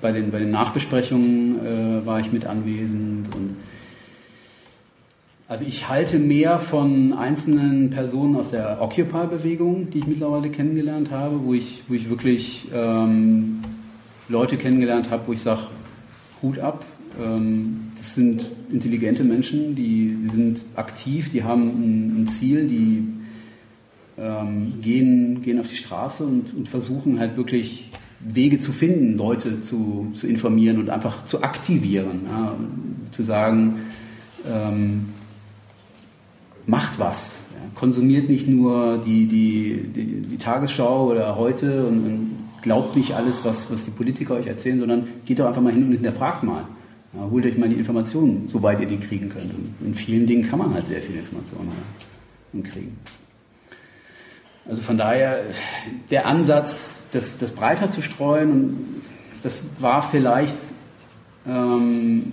bei 0.01 0.11
den, 0.11 0.31
bei 0.31 0.39
den 0.39 0.49
Nachbesprechungen 0.49 1.59
äh, 1.65 2.05
war 2.05 2.19
ich 2.19 2.33
mit 2.33 2.45
anwesend 2.45 3.33
und 3.35 3.55
also 5.53 5.65
ich 5.67 5.87
halte 5.87 6.17
mehr 6.17 6.57
von 6.57 7.13
einzelnen 7.13 7.91
Personen 7.91 8.37
aus 8.37 8.49
der 8.49 8.81
Occupy-Bewegung, 8.81 9.91
die 9.91 9.99
ich 9.99 10.07
mittlerweile 10.07 10.49
kennengelernt 10.49 11.11
habe, 11.11 11.41
wo 11.43 11.53
ich, 11.53 11.83
wo 11.87 11.93
ich 11.93 12.09
wirklich 12.09 12.69
ähm, 12.73 13.59
Leute 14.29 14.57
kennengelernt 14.57 15.11
habe, 15.11 15.27
wo 15.27 15.33
ich 15.33 15.41
sage, 15.41 15.67
Hut 16.41 16.57
ab. 16.57 16.83
Ähm, 17.23 17.91
das 17.95 18.15
sind 18.15 18.49
intelligente 18.71 19.23
Menschen, 19.23 19.75
die, 19.75 20.17
die, 20.23 20.29
sind 20.29 20.63
aktiv, 20.75 21.29
die 21.29 21.43
haben 21.43 21.67
ein, 21.69 22.23
ein 22.23 22.27
Ziel, 22.29 22.67
die 22.67 23.07
ähm, 24.17 24.73
gehen, 24.81 25.43
gehen 25.43 25.59
auf 25.59 25.67
die 25.67 25.77
Straße 25.77 26.25
und, 26.25 26.51
und, 26.55 26.67
versuchen 26.67 27.19
halt 27.19 27.37
wirklich 27.37 27.91
Wege 28.21 28.59
zu 28.59 28.71
finden, 28.71 29.19
Leute 29.19 29.61
zu, 29.61 30.07
zu 30.15 30.25
informieren 30.25 30.79
und 30.79 30.89
einfach 30.89 31.25
zu 31.25 31.43
aktivieren. 31.43 32.21
Ja, 32.27 32.55
zu 33.11 33.21
sagen, 33.21 33.75
ähm, 34.51 35.09
macht 36.65 36.99
was. 36.99 37.39
Ja, 37.51 37.79
konsumiert 37.79 38.29
nicht 38.29 38.47
nur 38.47 38.97
die, 39.05 39.27
die, 39.27 39.91
die, 39.93 40.21
die, 40.21 40.37
Tagesschau 40.37 41.09
oder 41.11 41.35
heute 41.37 41.85
und, 41.85 42.05
und, 42.05 42.31
glaubt 42.61 42.95
nicht 42.95 43.13
alles, 43.13 43.43
was, 43.43 43.73
was 43.73 43.83
die 43.83 43.91
Politiker 43.91 44.35
euch 44.35 44.47
erzählen, 44.47 44.79
sondern 44.79 45.05
geht 45.25 45.39
doch 45.39 45.47
einfach 45.47 45.61
mal 45.61 45.73
hin 45.73 45.83
und 45.83 45.91
hinterfragt 45.91 46.43
mal. 46.43 46.65
Ja, 47.13 47.27
holt 47.29 47.45
euch 47.45 47.57
mal 47.57 47.67
die 47.67 47.75
Informationen, 47.75 48.47
soweit 48.47 48.79
ihr 48.79 48.87
die 48.87 48.97
kriegen 48.97 49.27
könnt. 49.27 49.53
Und 49.53 49.73
in 49.85 49.93
vielen 49.93 50.25
Dingen 50.25 50.49
kann 50.49 50.59
man 50.59 50.73
halt 50.73 50.87
sehr 50.87 51.01
viele 51.01 51.19
Informationen 51.19 51.73
kriegen. 52.63 52.97
Also 54.65 54.81
von 54.81 54.97
daher, 54.97 55.41
der 56.09 56.25
Ansatz, 56.25 57.07
das, 57.11 57.37
das 57.37 57.51
breiter 57.53 57.89
zu 57.89 58.01
streuen, 58.01 59.01
das 59.43 59.65
war 59.79 60.01
vielleicht 60.01 60.55
ähm, 61.45 62.31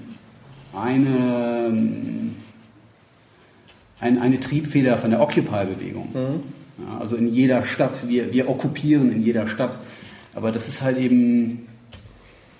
eine 0.72 1.72
ein, 4.00 4.18
eine 4.18 4.40
Triebfeder 4.40 4.98
von 4.98 5.10
der 5.10 5.20
Occupy-Bewegung. 5.20 6.08
Mhm. 6.12 6.84
Ja, 6.84 6.98
also 6.98 7.16
in 7.16 7.28
jeder 7.32 7.64
Stadt, 7.64 8.08
wir, 8.08 8.32
wir 8.32 8.48
okkupieren 8.48 9.12
in 9.12 9.22
jeder 9.22 9.46
Stadt. 9.46 9.78
Aber 10.34 10.52
das 10.52 10.68
ist 10.68 10.82
halt 10.82 10.98
eben, 10.98 11.66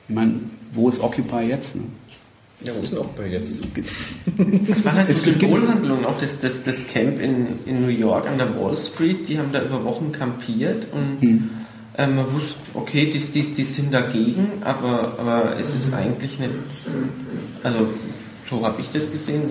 ich 0.09 0.15
meine, 0.15 0.35
wo 0.73 0.89
ist 0.89 1.01
Occupy 1.01 1.43
jetzt? 1.49 1.77
Ne? 1.77 1.83
Ja, 2.63 2.73
wo 2.77 2.83
ist 2.83 2.93
denn 2.93 2.99
Occupy 2.99 3.29
jetzt? 3.29 3.59
Das 4.69 4.85
war 4.85 4.95
halt 4.95 5.11
so 5.11 5.31
Symbolhandlung, 5.31 6.05
auch 6.05 6.19
das, 6.21 6.41
das, 6.41 6.63
das 6.63 6.87
Camp 6.89 7.21
in, 7.21 7.47
in 7.65 7.83
New 7.83 7.91
York 7.91 8.29
an 8.29 8.37
der 8.37 8.55
Wall 8.61 8.77
Street, 8.77 9.29
die 9.29 9.39
haben 9.39 9.51
da 9.53 9.63
über 9.63 9.83
Wochen 9.85 10.13
kampiert 10.13 10.87
und 10.93 11.21
hm. 11.23 11.51
äh, 11.97 12.07
man 12.07 12.31
wusste, 12.35 12.59
okay, 12.75 13.07
die, 13.07 13.19
die, 13.19 13.55
die 13.55 13.65
sind 13.65 13.95
dagegen, 13.95 14.49
aber, 14.61 15.15
aber 15.19 15.57
es 15.59 15.75
ist 15.75 15.95
eigentlich 15.95 16.39
nicht, 16.39 16.51
also 17.63 17.89
so 18.51 18.67
habe 18.67 18.81
ich 18.81 18.91
das 18.91 19.13
gesehen, 19.13 19.43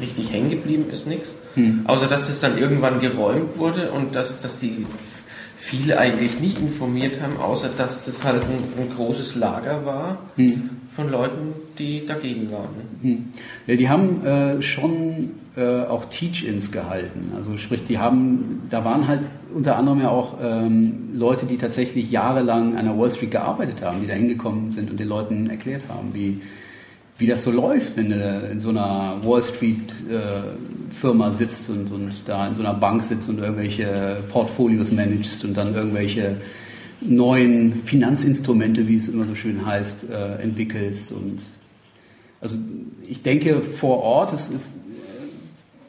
richtig 0.00 0.32
hängen 0.32 0.50
geblieben 0.50 0.84
ist 0.92 1.06
nichts. 1.06 1.36
Hm. 1.54 1.86
Außer 1.86 2.06
dass 2.06 2.26
das 2.26 2.40
dann 2.40 2.58
irgendwann 2.58 3.00
geräumt 3.00 3.56
wurde 3.56 3.90
und 3.90 4.14
dass, 4.14 4.40
dass 4.40 4.58
die 4.58 4.84
viele 5.56 5.98
eigentlich 5.98 6.40
nicht 6.40 6.60
informiert 6.60 7.20
haben, 7.22 7.38
außer 7.38 7.70
dass 7.76 8.04
das 8.04 8.24
halt 8.24 8.44
ein, 8.44 8.82
ein 8.82 8.94
großes 8.94 9.36
Lager 9.36 9.86
war 9.86 10.18
hm. 10.36 10.70
von 10.94 11.10
Leuten, 11.10 11.54
die 11.78 12.04
dagegen 12.04 12.50
waren. 12.50 12.68
Hm. 13.00 13.28
Ja, 13.66 13.76
die 13.76 13.88
haben 13.88 14.26
äh, 14.26 14.60
schon 14.60 15.30
äh, 15.56 15.82
auch 15.82 16.06
Teach-ins 16.06 16.72
gehalten. 16.72 17.32
Also 17.34 17.56
sprich, 17.56 17.84
die 17.86 17.98
haben, 17.98 18.62
da 18.68 18.84
waren 18.84 19.08
halt 19.08 19.20
unter 19.54 19.76
anderem 19.76 20.00
ja 20.00 20.08
auch 20.08 20.38
ähm, 20.42 21.10
Leute, 21.14 21.46
die 21.46 21.58
tatsächlich 21.58 22.10
jahrelang 22.10 22.76
an 22.76 22.86
der 22.86 22.98
Wall 22.98 23.10
Street 23.10 23.30
gearbeitet 23.30 23.82
haben, 23.82 24.00
die 24.00 24.06
da 24.06 24.14
hingekommen 24.14 24.72
sind 24.72 24.90
und 24.90 24.98
den 24.98 25.08
Leuten 25.08 25.48
erklärt 25.48 25.84
haben, 25.88 26.10
wie 26.12 26.40
wie 27.22 27.26
das 27.28 27.44
so 27.44 27.52
läuft, 27.52 27.96
wenn 27.96 28.10
du 28.10 28.48
in 28.50 28.58
so 28.58 28.70
einer 28.70 29.20
Wall 29.22 29.44
Street 29.44 29.80
äh, 30.10 30.32
Firma 30.90 31.30
sitzt 31.30 31.70
und, 31.70 31.92
und 31.92 32.10
da 32.26 32.48
in 32.48 32.56
so 32.56 32.62
einer 32.62 32.74
Bank 32.74 33.04
sitzt 33.04 33.28
und 33.28 33.38
irgendwelche 33.38 34.16
Portfolios 34.28 34.90
managst 34.90 35.44
und 35.44 35.56
dann 35.56 35.72
irgendwelche 35.72 36.38
neuen 37.00 37.84
Finanzinstrumente, 37.84 38.88
wie 38.88 38.96
es 38.96 39.08
immer 39.08 39.24
so 39.26 39.36
schön 39.36 39.64
heißt, 39.64 40.10
äh, 40.10 40.42
entwickelst. 40.42 41.12
Und 41.12 41.42
also 42.40 42.56
ich 43.08 43.22
denke 43.22 43.62
vor 43.62 43.98
Ort, 43.98 44.32
es 44.32 44.50
ist 44.50 44.72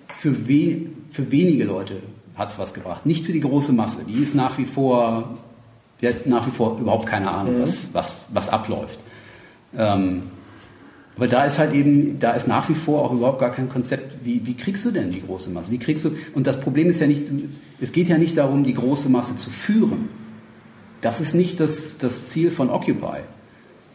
für, 0.10 0.48
we 0.48 0.86
für 1.10 1.32
wenige 1.32 1.63
Leute 1.63 1.96
hat 2.36 2.50
es 2.50 2.60
was 2.60 2.76
gebracht. 2.76 3.08
Nicht 3.08 3.26
für 3.26 3.34
die 3.34 3.39
große 3.39 3.74
Masse. 3.74 4.06
Die 4.08 4.22
ist 4.22 4.36
nach 4.36 4.60
wie 4.60 4.65
vor, 4.65 5.36
die 6.00 6.08
hat 6.08 6.28
nach 6.28 6.46
wie 6.46 6.52
vor 6.52 6.78
überhaupt 6.80 7.08
keine 7.08 7.32
Ahnung, 7.32 7.58
mhm. 7.58 7.63
was, 7.63 7.88
was, 7.93 8.26
was 8.32 8.50
abläuft. 8.50 9.00
Ähm, 9.76 10.24
aber 11.15 11.28
da 11.28 11.45
ist 11.45 11.60
halt 11.60 11.73
eben, 11.73 12.19
da 12.19 12.32
ist 12.32 12.47
nach 12.47 12.69
wie 12.69 12.73
vor 12.73 13.04
auch 13.04 13.13
überhaupt 13.13 13.39
gar 13.39 13.52
kein 13.52 13.69
Konzept, 13.69 14.26
wie, 14.26 14.45
wie 14.45 14.56
kriegst 14.56 14.84
du 14.86 14.91
denn 14.91 15.12
die 15.12 15.21
große 15.21 15.49
Masse? 15.52 15.69
Wie 15.69 15.78
kriegst 15.78 16.06
du, 16.06 16.12
und 16.34 16.47
das 16.47 16.60
Problem 16.60 16.89
ist 16.89 17.02
ja 17.02 17.08
nicht, 17.08 17.23
es 17.80 17.91
geht 17.91 18.08
ja 18.08 18.17
nicht 18.17 18.38
darum, 18.38 18.63
die 18.63 18.73
große 18.73 19.10
Masse 19.10 19.36
zu 19.36 19.49
führen. 19.49 20.10
Das 21.02 21.21
ist 21.21 21.36
nicht 21.36 21.60
das, 21.60 21.99
das 21.99 22.30
Ziel 22.30 22.49
von 22.49 22.69
Occupy. 22.69 23.19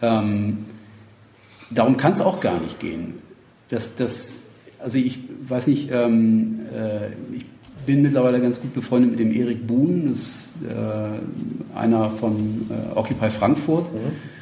Ähm, 0.00 0.58
darum 1.70 1.96
kann 1.96 2.12
es 2.12 2.20
auch 2.20 2.40
gar 2.40 2.60
nicht 2.60 2.78
gehen. 2.78 3.14
Das, 3.68 3.96
das, 3.96 4.34
also 4.78 4.98
ich 4.98 5.18
weiß 5.48 5.66
nicht, 5.66 5.90
ähm, 5.90 6.60
äh, 6.72 7.08
ich 7.36 7.46
bin 7.84 8.02
mittlerweile 8.02 8.40
ganz 8.40 8.60
gut 8.60 8.74
befreundet 8.74 9.12
mit 9.12 9.20
dem 9.20 9.32
Erik 9.32 9.66
Buhn, 9.66 10.10
das 10.10 10.18
ist 10.18 10.48
äh, 10.68 11.76
einer 11.76 12.10
von 12.10 12.68
äh, 12.70 12.96
Occupy 12.96 13.30
Frankfurt. 13.30 13.92
Mhm 13.92 14.37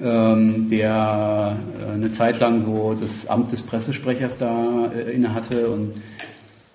der 0.00 1.56
äh, 1.80 1.92
eine 1.92 2.10
Zeit 2.10 2.38
lang 2.40 2.64
so 2.64 2.96
das 3.00 3.26
Amt 3.26 3.50
des 3.52 3.62
Pressesprechers 3.64 4.38
da 4.38 4.90
äh, 4.94 5.12
innehatte 5.12 5.68
und 5.68 5.92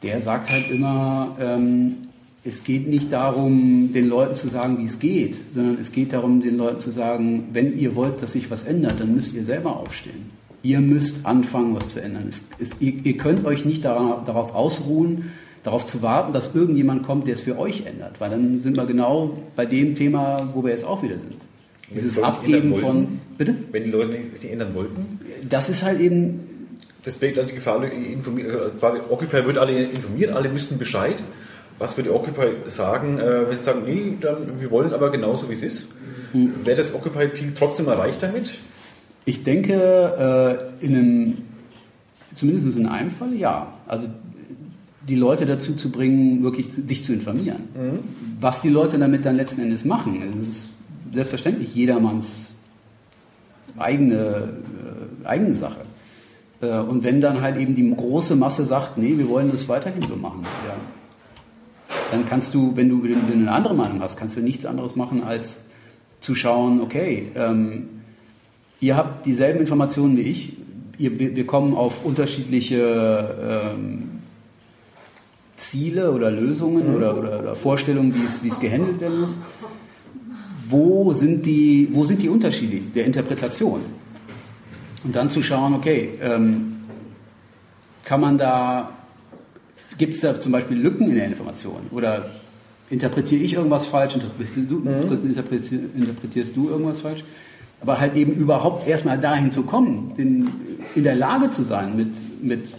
der 0.01 0.21
sagt 0.21 0.49
halt 0.49 0.69
immer, 0.69 1.35
ähm, 1.39 1.95
es 2.43 2.63
geht 2.65 2.87
nicht 2.89 3.11
darum, 3.13 3.91
den 3.93 4.07
Leuten 4.07 4.35
zu 4.35 4.49
sagen, 4.49 4.77
wie 4.79 4.85
es 4.85 4.99
geht, 4.99 5.35
sondern 5.55 5.77
es 5.79 5.93
geht 5.93 6.11
darum, 6.11 6.41
den 6.41 6.57
Leuten 6.57 6.81
zu 6.81 6.91
sagen, 6.91 7.49
wenn 7.53 7.79
ihr 7.79 7.95
wollt, 7.95 8.21
dass 8.21 8.33
sich 8.33 8.51
was 8.51 8.65
ändert, 8.65 8.99
dann 8.99 9.15
müsst 9.15 9.33
ihr 9.33 9.45
selber 9.45 9.77
aufstehen. 9.77 10.31
Ihr 10.61 10.81
müsst 10.81 11.25
anfangen, 11.25 11.75
was 11.75 11.93
zu 11.93 12.01
ändern. 12.01 12.25
Es, 12.27 12.49
es, 12.59 12.81
ihr, 12.81 12.93
ihr, 13.05 13.17
könnt 13.17 13.45
euch 13.45 13.63
nicht 13.63 13.85
darauf, 13.85 14.25
darauf 14.25 14.53
ausruhen, 14.53 15.31
darauf 15.63 15.85
zu 15.85 16.01
warten, 16.01 16.33
dass 16.33 16.53
irgendjemand 16.53 17.03
kommt, 17.03 17.27
der 17.27 17.35
es 17.35 17.41
für 17.41 17.57
euch 17.57 17.85
ändert, 17.85 18.19
weil 18.19 18.29
dann 18.29 18.59
sind 18.59 18.75
wir 18.75 18.85
genau 18.85 19.37
bei 19.55 19.65
dem 19.65 19.95
Thema, 19.95 20.49
wo 20.53 20.63
wir 20.63 20.71
jetzt 20.71 20.85
auch 20.85 21.01
wieder 21.01 21.19
sind. 21.19 21.37
Dieses 21.93 22.21
Abgeben 22.21 22.75
von. 22.77 23.19
Bitte? 23.37 23.55
Wenn 23.71 23.83
die 23.83 23.91
Leute 23.91 24.11
nicht, 24.11 24.31
nicht 24.31 24.51
ändern 24.51 24.73
wollten? 24.73 25.19
Das 25.49 25.69
ist 25.69 25.83
halt 25.83 25.99
eben. 25.99 26.67
Das 27.03 27.17
birgt 27.17 27.37
also 27.37 27.49
die 27.49 27.55
Gefahr, 27.55 27.83
äh, 27.83 27.89
quasi 28.79 28.99
Occupy 29.09 29.45
wird 29.45 29.57
alle 29.57 29.83
informiert, 29.83 30.31
alle 30.31 30.53
wüssten 30.53 30.77
Bescheid. 30.77 31.15
Was 31.77 31.97
würde 31.97 32.13
Occupy 32.13 32.69
sagen, 32.69 33.19
äh, 33.19 33.49
wenn 33.49 33.57
sie 33.57 33.63
sagen, 33.63 33.81
nee, 33.85 34.13
dann, 34.21 34.61
wir 34.61 34.71
wollen 34.71 34.93
aber 34.93 35.11
genauso 35.11 35.49
wie 35.49 35.53
es 35.53 35.63
ist? 35.63 35.87
Hm. 36.31 36.65
Wäre 36.65 36.77
das 36.77 36.93
Occupy-Ziel 36.93 37.53
trotzdem 37.57 37.87
erreicht 37.87 38.23
damit? 38.23 38.53
Ich 39.25 39.43
denke, 39.43 40.69
äh, 40.81 40.85
in 40.85 40.95
einem 40.95 41.37
zumindest 42.35 42.77
in 42.77 42.87
einem 42.87 43.11
Fall 43.11 43.33
ja. 43.33 43.73
Also 43.87 44.07
die 45.07 45.15
Leute 45.15 45.45
dazu 45.45 45.75
zu 45.75 45.91
bringen, 45.91 46.43
wirklich 46.43 46.67
sich 46.73 47.03
zu 47.03 47.13
informieren. 47.13 47.63
Mhm. 47.75 47.99
Was 48.39 48.61
die 48.61 48.69
Leute 48.69 48.97
damit 48.97 49.25
dann 49.25 49.35
letzten 49.35 49.61
Endes 49.61 49.85
machen, 49.85 50.21
das 50.39 50.47
ist 50.47 50.69
selbstverständlich 51.13 51.75
jedermanns 51.75 52.55
eigene, 53.77 54.53
äh, 55.23 55.27
eigene 55.27 55.55
Sache. 55.55 55.81
Äh, 56.61 56.79
und 56.79 57.03
wenn 57.03 57.21
dann 57.21 57.41
halt 57.41 57.57
eben 57.57 57.75
die 57.75 57.95
große 57.95 58.35
Masse 58.35 58.65
sagt, 58.65 58.97
nee, 58.97 59.17
wir 59.17 59.29
wollen 59.29 59.51
das 59.51 59.67
weiterhin 59.67 60.01
so 60.01 60.15
machen, 60.15 60.43
ja, 60.67 60.75
dann 62.11 62.27
kannst 62.27 62.53
du, 62.53 62.75
wenn 62.75 62.89
du, 62.89 63.01
eine 63.03 63.51
andere 63.51 63.73
Meinung 63.73 64.01
hast, 64.01 64.17
kannst 64.17 64.37
du 64.37 64.41
nichts 64.41 64.65
anderes 64.65 64.95
machen, 64.95 65.23
als 65.23 65.63
zu 66.19 66.35
schauen, 66.35 66.79
okay, 66.81 67.31
ähm, 67.35 67.89
ihr 68.79 68.95
habt 68.95 69.25
dieselben 69.25 69.59
Informationen 69.59 70.17
wie 70.17 70.21
ich, 70.21 70.53
ihr, 70.97 71.19
wir, 71.19 71.45
kommen 71.47 71.73
auf 71.73 72.05
unterschiedliche 72.05 73.73
ähm, 73.75 74.09
Ziele 75.57 76.11
oder 76.11 76.29
Lösungen 76.29 76.95
oder, 76.95 77.17
oder, 77.17 77.39
oder, 77.39 77.55
Vorstellungen, 77.55 78.13
wie 78.15 78.47
es 78.47 78.59
gehandelt 78.59 78.99
werden 79.01 79.21
muss. 79.21 79.37
Wo 80.69 81.13
sind, 81.13 81.45
die, 81.45 81.89
wo 81.91 82.05
sind 82.05 82.21
die 82.21 82.29
Unterschiede 82.29 82.77
der 82.95 83.05
Interpretation? 83.05 83.81
Und 85.03 85.15
dann 85.15 85.29
zu 85.29 85.43
schauen, 85.43 85.73
okay, 85.73 86.09
ähm, 86.21 86.73
kann 88.05 88.21
man 88.21 88.37
da, 88.37 88.91
gibt 89.97 90.15
es 90.15 90.21
da 90.21 90.39
zum 90.39 90.51
Beispiel 90.51 90.77
Lücken 90.77 91.09
in 91.09 91.15
der 91.15 91.25
Information? 91.25 91.81
Oder 91.91 92.29
interpretiere 92.89 93.43
ich 93.43 93.53
irgendwas 93.53 93.85
falsch, 93.85 94.15
interpretierst 94.15 94.69
du, 94.69 94.79
mhm. 94.79 95.35
interpretierst 95.95 96.55
du 96.55 96.69
irgendwas 96.69 97.01
falsch? 97.01 97.23
Aber 97.81 97.99
halt 97.99 98.15
eben 98.15 98.33
überhaupt 98.33 98.87
erstmal 98.87 99.19
dahin 99.19 99.51
zu 99.51 99.63
kommen, 99.63 100.13
in, 100.15 100.49
in 100.95 101.03
der 101.03 101.15
Lage 101.15 101.49
zu 101.49 101.63
sein, 101.63 101.97
mit, 101.97 102.11
mit, 102.41 102.69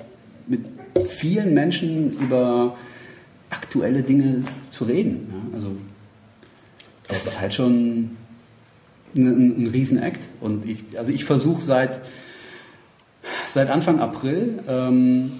mit 0.47 0.61
vielen 1.09 1.53
Menschen 1.53 2.18
über 2.18 2.76
aktuelle 3.51 4.03
Dinge 4.03 4.45
zu 4.70 4.85
reden. 4.85 5.28
Ja? 5.30 5.57
Also 5.57 5.72
das 7.09 7.26
ist 7.26 7.40
halt 7.40 7.55
schon 7.55 8.16
ein, 9.14 9.64
ein 9.64 9.66
Riesenakt. 9.68 10.20
Und 10.40 10.68
ich, 10.68 10.98
also 10.98 11.12
ich 11.12 11.24
versuche 11.24 11.61
seit, 11.61 12.00
seit 13.48 13.70
Anfang 13.70 14.00
April 14.00 14.61
ähm, 14.68 15.32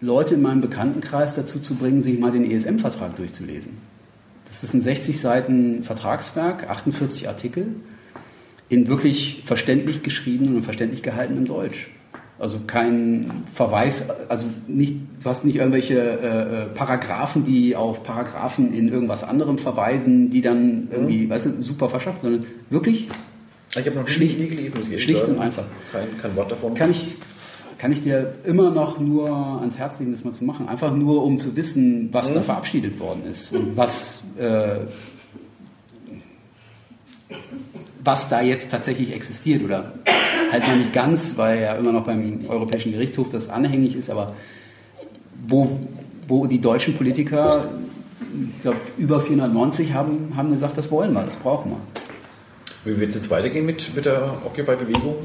Leute 0.00 0.34
in 0.34 0.42
meinem 0.42 0.60
Bekanntenkreis 0.60 1.34
dazu 1.34 1.60
zu 1.60 1.76
bringen, 1.76 2.02
sich 2.02 2.18
mal 2.18 2.32
den 2.32 2.50
ESM-Vertrag 2.50 3.16
durchzulesen. 3.16 3.78
Das 4.46 4.64
ist 4.64 4.74
ein 4.74 4.80
60 4.80 5.20
Seiten 5.20 5.84
Vertragswerk, 5.84 6.68
48 6.68 7.28
Artikel, 7.28 7.68
in 8.68 8.88
wirklich 8.88 9.42
verständlich 9.44 10.02
geschrieben 10.02 10.56
und 10.56 10.62
verständlich 10.62 11.02
gehaltenem 11.02 11.46
Deutsch. 11.46 11.88
Also 12.38 12.58
kein 12.66 13.30
Verweis, 13.52 14.08
also 14.28 14.46
nicht, 14.66 14.96
du 15.22 15.30
hast 15.30 15.44
nicht 15.44 15.56
irgendwelche 15.56 15.98
äh, 15.98 16.62
äh, 16.62 16.66
Paragraphen, 16.74 17.44
die 17.44 17.76
auf 17.76 18.02
Paragraphen 18.02 18.74
in 18.74 18.88
irgendwas 18.88 19.22
anderem 19.22 19.58
verweisen, 19.58 20.30
die 20.30 20.40
dann 20.40 20.88
irgendwie, 20.90 21.26
mhm. 21.26 21.30
weißt 21.30 21.46
du, 21.46 21.62
super 21.62 21.88
verschafft, 21.88 22.22
sondern 22.22 22.46
wirklich 22.68 23.08
ich 23.80 23.86
habe 23.86 23.96
noch 23.96 24.08
schlicht, 24.08 24.38
nie 24.38 24.48
gelesen, 24.48 24.78
muss 24.78 24.88
ich 24.88 25.02
Schlicht 25.02 25.20
sagen. 25.20 25.32
und 25.36 25.40
einfach. 25.40 25.64
Kein, 25.92 26.18
kein 26.20 26.36
Wort 26.36 26.52
davon. 26.52 26.74
Kann 26.74 26.90
ich, 26.90 27.16
kann 27.78 27.90
ich 27.90 28.02
dir 28.02 28.34
immer 28.44 28.70
noch 28.70 29.00
nur 29.00 29.30
ans 29.60 29.78
Herz 29.78 29.98
legen, 29.98 30.12
das 30.12 30.24
mal 30.24 30.34
zu 30.34 30.44
machen. 30.44 30.68
Einfach 30.68 30.94
nur, 30.94 31.24
um 31.24 31.38
zu 31.38 31.56
wissen, 31.56 32.10
was 32.12 32.30
mhm. 32.30 32.34
da 32.34 32.40
verabschiedet 32.42 33.00
worden 33.00 33.22
ist 33.30 33.52
und 33.54 33.76
was, 33.76 34.22
äh, 34.38 34.80
was 38.04 38.28
da 38.28 38.42
jetzt 38.42 38.70
tatsächlich 38.70 39.12
existiert 39.12 39.62
oder 39.64 39.92
halt 40.50 40.66
noch 40.66 40.76
nicht 40.76 40.92
ganz, 40.92 41.36
weil 41.36 41.62
ja 41.62 41.74
immer 41.74 41.92
noch 41.92 42.04
beim 42.04 42.40
Europäischen 42.48 42.92
Gerichtshof 42.92 43.28
das 43.30 43.48
anhängig 43.48 43.96
ist, 43.96 44.10
aber 44.10 44.34
wo, 45.46 45.78
wo 46.28 46.46
die 46.46 46.60
deutschen 46.60 46.96
Politiker, 46.96 47.64
ich 48.56 48.62
glaube, 48.62 48.78
über 48.98 49.20
490 49.20 49.94
haben, 49.94 50.32
haben 50.36 50.50
gesagt, 50.50 50.76
das 50.76 50.90
wollen 50.90 51.12
wir, 51.12 51.22
das 51.22 51.36
brauchen 51.36 51.72
wir. 51.72 51.78
Wie 52.84 52.98
wird 52.98 53.10
es 53.10 53.16
jetzt 53.16 53.30
weitergehen 53.30 53.64
mit, 53.64 53.94
mit 53.94 54.04
der 54.04 54.34
Occupy-Bewegung? 54.44 55.16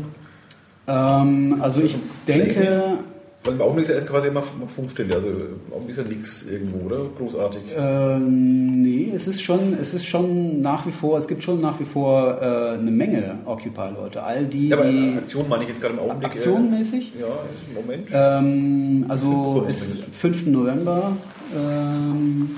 Ähm, 0.88 1.58
also 1.60 1.82
ich 1.82 1.96
denke, 2.28 3.00
weil 3.44 3.54
im 3.54 3.62
Augenblick 3.62 3.88
ist 3.88 3.96
ja 3.96 4.02
quasi 4.02 4.28
immer 4.28 4.42
Funkstille, 4.42 5.16
also 5.16 5.28
im 5.28 5.74
Augenblick 5.74 5.98
ist 5.98 6.04
ja 6.04 6.10
nichts 6.10 6.46
irgendwo, 6.46 6.86
oder? 6.86 7.06
Großartig. 7.18 7.62
Ähm, 7.78 8.82
nee, 8.82 9.12
es 9.16 9.28
ist, 9.28 9.42
schon, 9.42 9.74
es 9.80 9.94
ist 9.94 10.06
schon 10.06 10.62
nach 10.62 10.86
wie 10.86 10.92
vor, 10.92 11.18
es 11.18 11.28
gibt 11.28 11.44
schon 11.44 11.62
nach 11.62 11.80
wie 11.80 11.86
vor 11.86 12.42
äh, 12.42 12.78
eine 12.78 12.92
Menge 12.92 13.40
Occupy-Leute. 13.46 14.22
All 14.24 14.46
die, 14.46 14.70
ja, 14.70 14.78
aber 14.78 14.90
die 14.90 15.16
Aktion 15.18 15.48
meine 15.48 15.64
ich 15.64 15.70
jetzt 15.70 15.82
gerade 15.82 15.94
im 15.94 16.02
Augenblick. 16.02 16.32
Aktionmäßig? 16.32 17.14
Ja, 17.20 17.28
im 17.70 17.82
Moment. 17.82 18.08
Ähm, 18.12 19.06
also 19.08 19.66
ist 19.68 20.04
5. 20.12 20.48
November. 20.48 21.16
Ähm, 21.56 22.58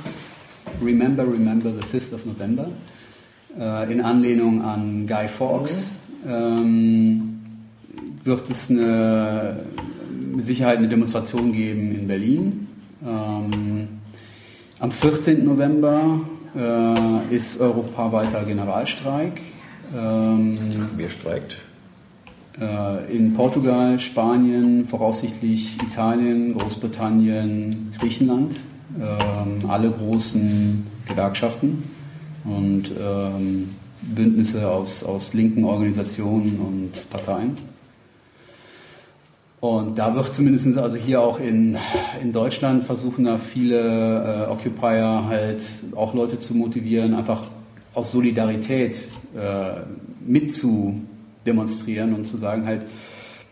remember, 0.83 1.23
remember 1.23 1.69
the 1.69 1.97
5th 1.97 2.15
of 2.15 2.25
November. 2.25 2.69
Äh, 3.59 3.91
in 3.91 4.01
Anlehnung 4.01 4.63
an 4.63 5.05
Guy 5.05 5.27
Fawkes. 5.27 5.95
Mhm. 6.23 6.31
Ähm, 6.31 7.39
wird 8.23 8.49
es 8.49 8.69
eine 8.69 9.59
mit 10.35 10.45
Sicherheit 10.45 10.77
eine 10.77 10.87
Demonstration 10.87 11.51
geben 11.51 11.95
in 11.95 12.07
Berlin. 12.07 12.67
Ähm, 13.05 13.87
am 14.79 14.91
14. 14.91 15.43
November 15.43 16.21
äh, 16.55 17.35
ist 17.35 17.59
europaweiter 17.59 18.43
Generalstreik. 18.43 19.41
Ähm, 19.95 20.53
Wer 20.95 21.09
streikt? 21.09 21.57
Äh, 22.59 23.15
in 23.15 23.33
Portugal, 23.33 23.99
Spanien, 23.99 24.85
voraussichtlich 24.85 25.77
Italien, 25.81 26.57
Großbritannien, 26.57 27.93
Griechenland. 27.99 28.59
Ähm, 28.99 29.69
alle 29.69 29.91
großen 29.91 30.87
Gewerkschaften 31.07 31.83
und 32.43 32.91
ähm, 32.99 33.69
Bündnisse 34.01 34.67
aus, 34.67 35.03
aus 35.03 35.33
linken 35.33 35.63
Organisationen 35.63 36.59
und 36.59 37.09
Parteien. 37.09 37.68
Und 39.61 39.97
da 39.97 40.15
wird 40.15 40.33
zumindest, 40.33 40.77
also 40.77 40.95
hier 40.95 41.21
auch 41.21 41.39
in, 41.39 41.77
in 42.21 42.31
Deutschland, 42.31 42.85
versuchen 42.85 43.25
da 43.25 43.37
viele 43.37 44.45
äh, 44.47 44.51
Occupier 44.51 45.25
halt 45.27 45.63
auch 45.95 46.13
Leute 46.13 46.39
zu 46.39 46.55
motivieren, 46.55 47.13
einfach 47.13 47.45
aus 47.93 48.11
Solidarität 48.11 49.07
äh, 49.35 49.81
mit 50.25 50.55
zu 50.55 51.01
demonstrieren 51.45 52.13
und 52.13 52.27
zu 52.27 52.37
sagen 52.37 52.65
halt, 52.65 52.83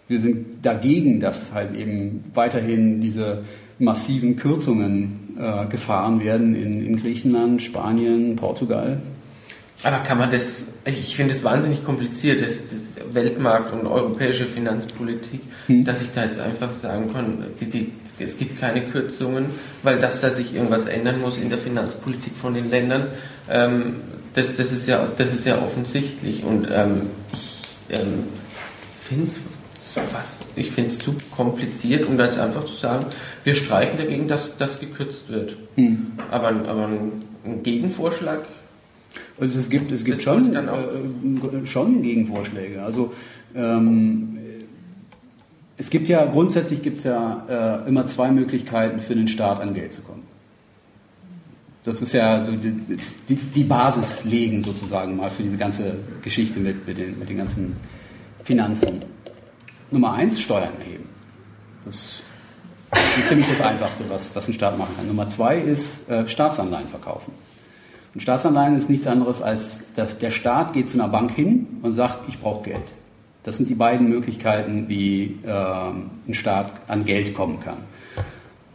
wir 0.08 0.20
sind 0.20 0.66
dagegen, 0.66 1.20
dass 1.20 1.54
halt 1.54 1.76
eben 1.76 2.24
weiterhin 2.34 3.02
diese 3.02 3.44
massiven 3.78 4.38
Kürzungen 4.38 5.36
äh, 5.38 5.66
gefahren 5.68 6.22
werden 6.22 6.56
in, 6.56 6.86
in 6.86 6.96
Griechenland, 6.96 7.62
Spanien, 7.62 8.38
Portugal. 8.38 9.02
Aber 9.84 10.00
kann 10.00 10.18
man 10.18 10.32
das, 10.32 10.66
ich 10.86 11.16
finde 11.16 11.34
es 11.34 11.44
wahnsinnig 11.44 11.84
kompliziert, 11.84 12.42
das, 12.42 12.56
das 12.70 12.97
Weltmarkt 13.14 13.74
und 13.74 13.86
europäische 13.86 14.46
Finanzpolitik, 14.46 15.42
hm. 15.68 15.86
dass 15.86 16.02
ich 16.02 16.12
da 16.14 16.24
jetzt 16.24 16.40
einfach 16.40 16.72
sagen 16.72 17.12
kann, 17.14 17.46
die, 17.60 17.66
die, 17.66 17.92
es 18.20 18.38
gibt 18.38 18.60
keine 18.60 18.82
Kürzungen, 18.82 19.46
weil 19.84 20.00
dass 20.00 20.22
da 20.22 20.32
sich 20.32 20.54
irgendwas 20.54 20.86
ändern 20.86 21.22
muss 21.22 21.38
in 21.38 21.50
der 21.50 21.58
Finanzpolitik 21.58 22.36
von 22.36 22.54
den 22.54 22.70
Ländern, 22.70 23.08
ähm, 23.50 23.98
das, 24.34 24.56
das, 24.56 24.72
ist 24.72 24.88
ja, 24.88 25.08
das 25.18 25.34
ist 25.34 25.46
ja 25.46 25.62
offensichtlich. 25.62 26.44
Und 26.44 26.68
ähm, 26.72 27.08
ich 27.34 27.60
ähm, 27.90 28.26
finde 29.02 29.28
es 29.28 29.40
was, 30.14 30.40
ich 30.56 30.72
finde 30.72 30.92
es 30.92 31.00
zu 31.00 31.16
kompliziert, 31.36 32.06
um 32.06 32.18
da 32.18 32.26
jetzt 32.26 32.38
einfach 32.38 32.66
zu 32.66 32.76
sagen, 32.76 33.06
wir 33.44 33.56
streiken 33.56 33.98
dagegen, 33.98 34.28
dass 34.28 34.56
das 34.58 34.80
gekürzt 34.80 35.30
wird. 35.30 35.58
Hm. 35.76 36.12
Aber, 36.30 36.50
aber 36.50 36.88
ein 36.88 37.64
Gegenvorschlag 37.64 38.42
also 39.40 39.60
es 39.60 39.70
gibt, 39.70 39.92
es 39.92 40.04
gibt 40.04 40.22
schon, 40.22 40.56
äh, 40.56 41.66
schon 41.66 42.02
Gegenvorschläge. 42.02 42.82
Also 42.84 43.14
ähm, 43.56 44.38
es 45.78 45.90
gibt 45.90 46.08
ja, 46.08 46.26
grundsätzlich 46.26 46.82
gibt 46.82 46.98
es 46.98 47.04
ja 47.04 47.84
äh, 47.86 47.88
immer 47.88 48.08
zwei 48.08 48.32
Möglichkeiten 48.32 49.00
für 49.00 49.16
den 49.16 49.28
Staat 49.28 49.62
an 49.62 49.74
Geld 49.74 49.94
zu 49.94 50.02
kommen. 50.02 50.24
Das 51.84 52.02
ist 52.02 52.14
ja 52.14 52.44
die, 52.44 52.98
die, 53.30 53.36
die, 53.36 53.64
Basis 53.64 54.26
legen 54.26 54.62
sozusagen 54.62 55.16
mal 55.16 55.30
für 55.30 55.44
diese 55.44 55.56
ganze 55.56 55.98
Geschichte 56.22 56.60
mit, 56.60 56.86
mit, 56.86 56.98
den, 56.98 57.18
mit 57.18 57.30
den 57.30 57.38
ganzen 57.38 57.78
Finanzen. 58.44 59.02
Nummer 59.90 60.14
eins, 60.14 60.42
Steuern 60.42 60.74
erheben. 60.80 61.08
Das 61.86 62.22
ist 62.92 63.28
ziemlich 63.28 63.48
das 63.48 63.62
Einfachste, 63.62 64.04
was, 64.10 64.36
was 64.36 64.48
ein 64.50 64.54
Staat 64.54 64.78
machen 64.78 64.96
kann. 64.98 65.08
Nummer 65.08 65.30
zwei 65.30 65.60
ist 65.60 66.10
äh, 66.10 66.28
Staatsanleihen 66.28 66.90
verkaufen. 66.90 67.32
Ein 68.18 68.22
Staatsanleihen 68.22 68.76
ist 68.80 68.90
nichts 68.90 69.06
anderes 69.06 69.44
als, 69.44 69.94
dass 69.94 70.18
der 70.18 70.32
Staat 70.32 70.74
geht 70.74 70.90
zu 70.90 71.00
einer 71.00 71.08
Bank 71.08 71.30
hin 71.36 71.68
und 71.84 71.94
sagt, 71.94 72.28
ich 72.28 72.40
brauche 72.40 72.64
Geld. 72.64 72.82
Das 73.44 73.58
sind 73.58 73.70
die 73.70 73.76
beiden 73.76 74.10
Möglichkeiten, 74.10 74.86
wie 74.88 75.38
äh, 75.46 75.52
ein 75.52 76.34
Staat 76.34 76.72
an 76.88 77.06
Geld 77.06 77.36
kommen 77.36 77.60
kann. 77.60 77.78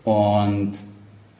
Und 0.04 0.74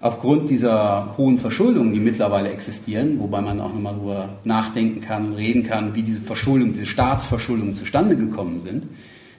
aufgrund 0.01 0.51
dieser 0.51 1.17
hohen 1.17 1.39
Verschuldungen, 1.39 1.93
die 1.93 2.01
mittlerweile 2.01 2.51
existieren, 2.51 3.21
wobei 3.21 3.41
man 3.41 3.61
auch 3.61 3.73
nochmal 3.73 3.95
darüber 3.95 4.29
nachdenken 4.43 5.01
kann 5.01 5.27
und 5.27 5.35
reden 5.35 5.63
kann, 5.63 5.95
wie 5.95 6.03
diese 6.03 6.23
Verschuldungen, 6.23 6.73
diese 6.73 6.87
Staatsverschuldungen 6.87 7.77
zustande 7.77 8.17
gekommen 8.17 8.63
sind, 8.63 8.89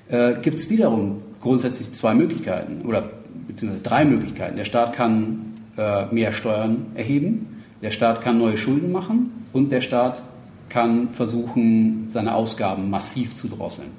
äh, 0.07 0.35
gibt 0.41 0.55
es 0.55 0.69
wiederum 0.69 1.21
grundsätzlich 1.41 1.91
zwei 1.91 2.13
Möglichkeiten 2.13 2.87
oder 2.87 3.09
beziehungsweise 3.45 3.83
drei 3.83 4.05
Möglichkeiten. 4.05 4.55
Der 4.55 4.63
Staat 4.63 4.93
kann 4.93 5.53
äh, 5.75 6.05
mehr 6.13 6.31
Steuern 6.31 6.85
erheben, 6.95 7.52
der 7.83 7.91
Staat 7.91 8.21
kann 8.21 8.39
neue 8.39 8.57
Schulden 8.57 8.91
machen 8.91 9.31
und 9.51 9.71
der 9.71 9.81
Staat 9.81 10.23
kann 10.69 11.09
versuchen, 11.09 12.07
seine 12.09 12.33
Ausgaben 12.33 12.89
massiv 12.89 13.35
zu 13.35 13.47
drosseln. 13.47 13.89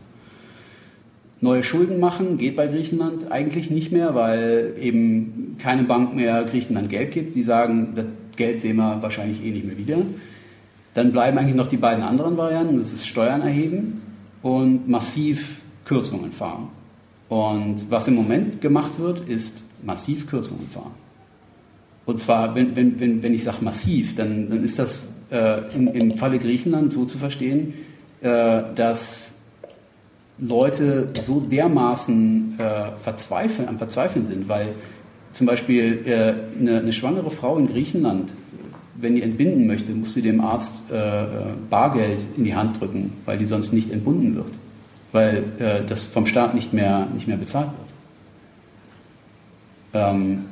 Neue 1.41 1.63
Schulden 1.63 2.01
machen 2.01 2.39
geht 2.39 2.57
bei 2.57 2.67
Griechenland 2.67 3.31
eigentlich 3.31 3.71
nicht 3.71 3.93
mehr, 3.93 4.15
weil 4.15 4.75
eben 4.81 5.57
keine 5.59 5.85
Bank 5.85 6.17
mehr 6.17 6.45
Griechenland 6.45 6.89
Geld 6.89 7.13
gibt. 7.13 7.35
Die 7.35 7.43
sagen, 7.43 7.93
das 7.95 8.07
Geld 8.37 8.63
sehen 8.63 8.77
wir 8.77 9.03
wahrscheinlich 9.03 9.45
eh 9.45 9.51
nicht 9.51 9.67
mehr 9.67 9.77
wieder. 9.77 9.99
Dann 10.95 11.13
bleiben 11.13 11.37
eigentlich 11.37 11.55
noch 11.55 11.67
die 11.67 11.77
beiden 11.77 12.03
anderen 12.03 12.39
Varianten. 12.39 12.79
Das 12.79 12.95
ist 12.95 13.07
Steuern 13.07 13.43
erheben 13.43 14.01
und 14.43 14.89
massiv 14.89 15.61
Kürzungen 15.85 16.33
fahren. 16.33 16.69
Und 17.29 17.91
was 17.91 18.09
im 18.09 18.15
Moment 18.15 18.63
gemacht 18.63 18.99
wird, 18.99 19.29
ist 19.29 19.63
massiv 19.85 20.27
Kürzungen 20.27 20.69
fahren. 20.69 20.93
Und 22.07 22.21
zwar, 22.21 22.55
wenn, 22.55 22.77
wenn, 22.77 23.01
wenn, 23.01 23.23
wenn 23.23 23.35
ich 23.35 23.45
sage 23.45 23.65
massiv, 23.65 24.15
dann, 24.15 24.49
dann 24.51 24.65
ist 24.65 24.79
das 24.79 25.15
äh, 25.31 25.75
im, 25.75 25.89
im 25.89 26.19
Falle 26.19 26.39
Griechenland 26.39 26.93
so 26.93 27.05
zu 27.05 27.19
verstehen, 27.19 27.75
äh, 28.21 28.63
dass 28.75 29.33
Leute 30.39 31.09
so 31.21 31.41
dermaßen 31.41 32.59
äh, 32.59 32.99
verzweifeln, 32.99 33.69
am 33.69 33.79
Verzweifeln 33.79 34.27
sind, 34.27 34.49
weil 34.49 34.75
zum 35.33 35.47
Beispiel 35.47 36.03
äh, 36.05 36.35
eine, 36.61 36.81
eine, 36.81 36.93
schwangere 36.93 37.31
Frau 37.31 37.57
in 37.57 37.69
Griechenland, 37.69 38.31
wenn 38.97 39.15
die 39.15 39.23
entbinden 39.23 39.67
möchte, 39.67 39.93
muss 39.93 40.15
sie 40.15 40.23
dem 40.23 40.41
Arzt 40.41 40.91
äh, 40.91 41.25
Bargeld 41.71 42.19
in 42.37 42.45
die 42.45 42.55
Hand 42.55 42.81
drücken, 42.81 43.13
weil 43.25 43.39
die 43.39 43.47
sonst 43.47 43.73
nicht 43.73 43.91
entbunden 43.91 44.37
wird 44.37 44.53
weil 45.15 45.45
äh, 45.61 45.85
das 45.87 46.05
vom 46.05 46.27
Staat 46.27 46.55
nicht 46.55 46.73
mehr, 46.73 47.07
nicht 47.15 47.29
mehr 47.29 47.37
bezahlt 47.37 47.69
wird. 47.69 47.89
Ähm, 49.95 50.47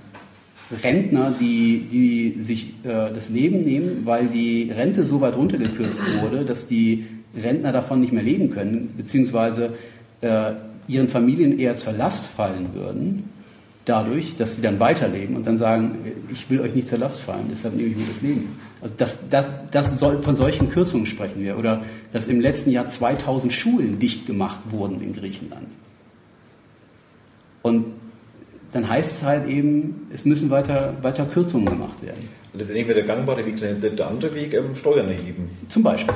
Rentner, 0.82 1.34
die, 1.38 1.86
die 1.90 2.42
sich 2.42 2.68
äh, 2.84 3.12
das 3.12 3.28
Leben 3.28 3.64
nehmen, 3.64 4.04
weil 4.04 4.26
die 4.26 4.70
Rente 4.70 5.04
so 5.04 5.20
weit 5.20 5.36
runtergekürzt 5.36 6.02
wurde, 6.20 6.44
dass 6.44 6.68
die 6.68 7.06
Rentner 7.36 7.72
davon 7.72 8.00
nicht 8.00 8.12
mehr 8.12 8.22
leben 8.22 8.50
können, 8.50 8.94
beziehungsweise 8.96 9.74
äh, 10.20 10.52
ihren 10.88 11.08
Familien 11.08 11.58
eher 11.58 11.76
zur 11.76 11.92
Last 11.92 12.26
fallen 12.26 12.68
würden, 12.74 13.24
dadurch, 13.84 14.36
dass 14.36 14.56
sie 14.56 14.62
dann 14.62 14.78
weiterleben 14.78 15.36
und 15.36 15.46
dann 15.46 15.58
sagen, 15.58 15.96
ich 16.30 16.48
will 16.50 16.60
euch 16.60 16.74
nicht 16.74 16.88
zur 16.88 16.98
Last 16.98 17.20
fallen, 17.20 17.46
deshalb 17.50 17.74
nehme 17.74 17.88
ich 17.88 17.96
mir 17.96 18.06
das 18.06 18.22
Leben. 18.22 18.56
Also 18.80 18.94
das, 18.96 19.28
das, 19.28 19.46
das 19.70 19.98
soll, 19.98 20.22
von 20.22 20.36
solchen 20.36 20.70
Kürzungen 20.70 21.06
sprechen 21.06 21.42
wir. 21.42 21.58
Oder 21.58 21.82
dass 22.12 22.28
im 22.28 22.40
letzten 22.40 22.70
Jahr 22.70 22.88
2000 22.88 23.52
Schulen 23.52 23.98
dicht 23.98 24.26
gemacht 24.26 24.60
wurden 24.70 25.00
in 25.00 25.14
Griechenland. 25.14 25.66
Und 27.62 27.86
dann 28.72 28.88
heißt 28.88 29.18
es 29.18 29.22
halt 29.22 29.48
eben, 29.48 30.08
es 30.12 30.24
müssen 30.24 30.50
weiter, 30.50 30.94
weiter 31.02 31.26
Kürzungen 31.26 31.66
gemacht 31.66 32.02
werden. 32.02 32.28
Und 32.52 32.60
das 32.60 32.70
ist 32.70 32.76
entweder 32.76 33.00
der 33.02 33.04
gangbare 33.04 33.44
Weg, 33.46 33.56
der 33.58 34.06
andere 34.08 34.34
Weg, 34.34 34.54
ähm, 34.54 34.74
Steuern 34.74 35.08
erheben. 35.08 35.48
Zum 35.68 35.82
Beispiel. 35.82 36.14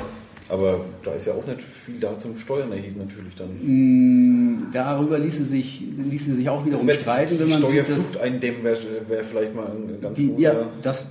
Aber 0.49 0.81
da 1.03 1.13
ist 1.13 1.27
ja 1.27 1.33
auch 1.33 1.45
nicht 1.45 1.61
viel 1.63 1.99
da 1.99 2.17
zum 2.19 2.39
Steuern 2.39 2.71
erheben 2.71 2.99
natürlich 2.99 3.35
dann. 3.35 3.49
Mm, 3.63 4.69
darüber 4.73 5.19
ließe 5.19 5.45
sich, 5.45 5.83
ließe 5.99 6.37
sich 6.37 6.49
auch 6.49 6.65
wiederum 6.65 6.89
streiten, 6.89 7.39
wenn 7.41 7.49
man 7.49 7.59
Steuerflucht 7.59 8.13
sieht, 8.13 8.21
eindämmen 8.21 8.63
wäre 8.63 8.79
wär 9.09 9.25
vielleicht 9.25 9.55
mal 9.55 9.67
ein 9.67 10.01
ganz 10.01 10.17
die, 10.17 10.33
Ja, 10.39 10.55
das 10.83 11.07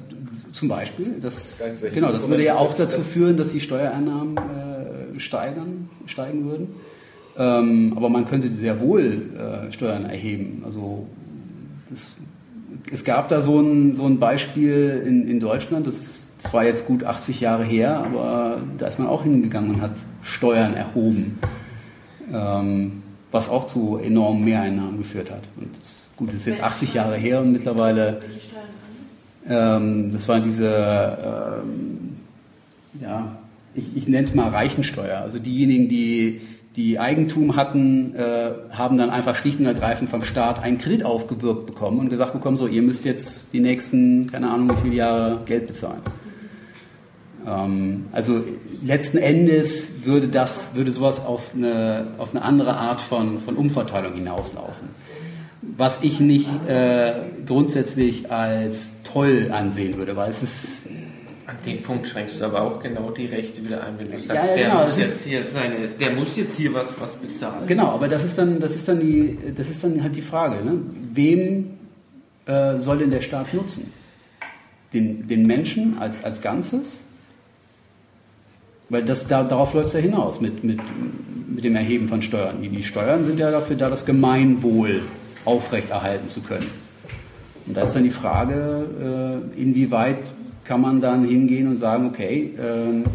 zum 0.54 0.70
Beispiel. 0.70 1.16
Das, 1.22 1.58
genau, 1.94 2.14
das 2.14 2.28
würde 2.30 2.46
ja 2.46 2.56
auch 2.56 2.74
dazu 2.76 3.02
führen, 3.02 3.36
dass 3.36 3.50
die 3.50 3.60
Steuereinnahmen 3.60 4.38
äh, 4.38 5.20
steigern, 5.20 5.90
steigen 6.06 6.46
würden. 6.46 6.68
Ähm, 7.38 7.94
aber 7.98 8.08
man 8.08 8.24
könnte 8.24 8.54
sehr 8.54 8.80
wohl 8.80 9.22
äh, 9.38 9.72
Steuern 9.74 10.06
erheben. 10.06 10.64
Also 10.66 11.08
das, 11.90 12.14
es 12.92 13.04
gab 13.04 13.30
da 13.30 13.42
so 13.42 13.60
ein, 13.60 13.96
so 13.96 14.06
ein 14.06 14.20
Beispiel 14.20 15.04
in, 15.06 15.28
in 15.28 15.40
Deutschland, 15.40 15.88
das 15.88 16.24
zwar 16.38 16.66
jetzt 16.66 16.86
gut 16.86 17.04
80 17.04 17.42
Jahre 17.42 17.64
her, 17.64 17.98
aber 17.98 18.62
da 18.78 18.88
ist 18.88 19.00
man 19.00 19.08
auch 19.08 19.24
hingegangen 19.24 19.72
und 19.72 19.82
hat 19.82 19.94
Steuern 20.22 20.74
erhoben, 20.74 21.40
ähm, 22.32 23.04
was 23.32 23.50
auch 23.50 23.66
zu 23.66 23.98
enormen 23.98 24.44
Mehreinnahmen 24.44 24.98
geführt 24.98 25.32
hat. 25.32 25.44
Und 25.58 25.70
das, 25.80 26.10
gut, 26.18 26.30
das 26.30 26.38
ist 26.38 26.46
jetzt 26.46 26.64
80 26.64 26.94
Jahre 26.94 27.16
her 27.16 27.42
und 27.42 27.52
mittlerweile. 27.52 28.22
Ähm, 29.48 30.12
das 30.12 30.28
war 30.28 30.40
diese, 30.40 31.62
ähm, 31.64 32.18
ja, 33.00 33.38
ich, 33.76 33.96
ich 33.96 34.08
nenne 34.08 34.24
es 34.24 34.34
mal 34.34 34.50
Reichensteuer. 34.50 35.20
Also 35.20 35.40
diejenigen, 35.40 35.88
die 35.88 36.42
die 36.76 37.00
Eigentum 37.00 37.56
hatten, 37.56 38.16
äh, 38.16 38.52
haben 38.72 38.98
dann 38.98 39.10
einfach 39.10 39.36
schlicht 39.36 39.60
und 39.60 39.66
ergreifend 39.66 40.10
vom 40.10 40.24
Staat 40.24 40.62
einen 40.62 40.78
Kredit 40.78 41.04
aufgewirkt 41.06 41.66
bekommen 41.66 42.00
und 42.00 42.10
gesagt 42.10 42.34
bekommen, 42.34 42.58
so, 42.58 42.68
ihr 42.68 42.82
müsst 42.82 43.06
jetzt 43.06 43.54
die 43.54 43.62
nächsten, 43.62 44.30
keine 44.30 44.50
Ahnung, 44.50 44.72
wie 44.72 44.82
viele 44.82 44.96
Jahre 44.96 45.40
Geld 45.46 45.68
bezahlen. 45.68 46.02
Ähm, 47.48 48.06
also 48.12 48.44
letzten 48.84 49.18
Endes 49.18 50.06
würde 50.06 50.28
das, 50.28 50.76
würde 50.76 50.92
sowas 50.92 51.26
auf 51.26 51.52
eine, 51.56 52.08
auf 52.18 52.36
eine 52.36 52.44
andere 52.44 52.76
Art 52.76 53.00
von, 53.00 53.40
von 53.40 53.56
Umverteilung 53.56 54.14
hinauslaufen. 54.14 54.90
Was 55.78 56.04
ich 56.04 56.20
nicht 56.20 56.50
äh, 56.68 57.14
grundsätzlich 57.46 58.32
als 58.32 58.92
toll 59.04 59.50
ansehen 59.52 59.98
würde, 59.98 60.16
weil 60.16 60.30
es 60.30 60.44
ist 60.44 60.88
an 61.48 61.56
dem 61.66 61.82
Punkt 61.84 62.08
schränkst 62.08 62.40
du 62.40 62.46
aber 62.46 62.62
auch 62.62 62.82
genau 62.82 63.12
die 63.12 63.26
Rechte 63.26 63.64
wieder 63.64 63.84
ein, 63.84 64.00
wenn 64.00 64.12
du 64.12 64.20
sagst, 64.20 64.30
ja, 64.30 64.50
ja, 64.50 64.56
der, 64.56 64.70
genau, 64.70 64.86
muss 64.86 64.98
jetzt 64.98 65.24
hier 65.24 65.46
seine, 65.46 65.76
der 66.00 66.12
muss 66.12 66.36
jetzt 66.36 66.58
hier 66.58 66.74
was, 66.74 66.94
was 67.00 67.16
bezahlen. 67.16 67.68
Genau, 67.68 67.90
aber 67.90 68.08
das 68.08 68.24
ist 68.24 68.38
dann, 68.38 68.60
das 68.60 68.76
ist 68.76 68.88
dann, 68.88 69.00
die, 69.00 69.38
das 69.56 69.70
ist 69.70 69.84
dann 69.84 70.02
halt 70.02 70.16
die 70.16 70.22
Frage. 70.22 70.66
Ne? 70.66 70.82
Wem 71.14 71.72
äh, 72.46 72.80
soll 72.80 73.00
denn 73.00 73.12
der 73.12 73.22
Staat 73.22 73.54
nutzen? 73.54 73.92
Den, 74.94 75.28
den 75.28 75.46
Menschen 75.46 75.98
als, 76.00 76.24
als 76.24 76.42
Ganzes 76.42 77.06
weil 78.90 79.04
das, 79.04 79.28
da, 79.28 79.44
darauf 79.44 79.74
läuft 79.74 79.88
es 79.88 79.94
ja 79.94 80.00
hinaus 80.00 80.42
mit, 80.42 80.64
mit, 80.64 80.80
mit 81.48 81.64
dem 81.64 81.76
Erheben 81.76 82.08
von 82.08 82.22
Steuern. 82.22 82.62
Die, 82.62 82.70
die 82.70 82.84
Steuern 82.84 83.24
sind 83.24 83.40
ja 83.40 83.52
dafür 83.52 83.76
da, 83.76 83.90
das 83.90 84.06
Gemeinwohl 84.06 85.02
aufrechterhalten 85.44 86.28
zu 86.30 86.42
können. 86.42 86.70
Und 87.66 87.76
da 87.76 87.82
ist 87.82 87.94
dann 87.94 88.04
die 88.04 88.12
Frage, 88.12 89.42
äh, 89.58 89.62
inwieweit 89.62 90.20
kann 90.66 90.82
man 90.82 91.00
dann 91.00 91.24
hingehen 91.24 91.68
und 91.68 91.80
sagen, 91.80 92.08
okay, 92.08 92.54
äh, 92.58 93.08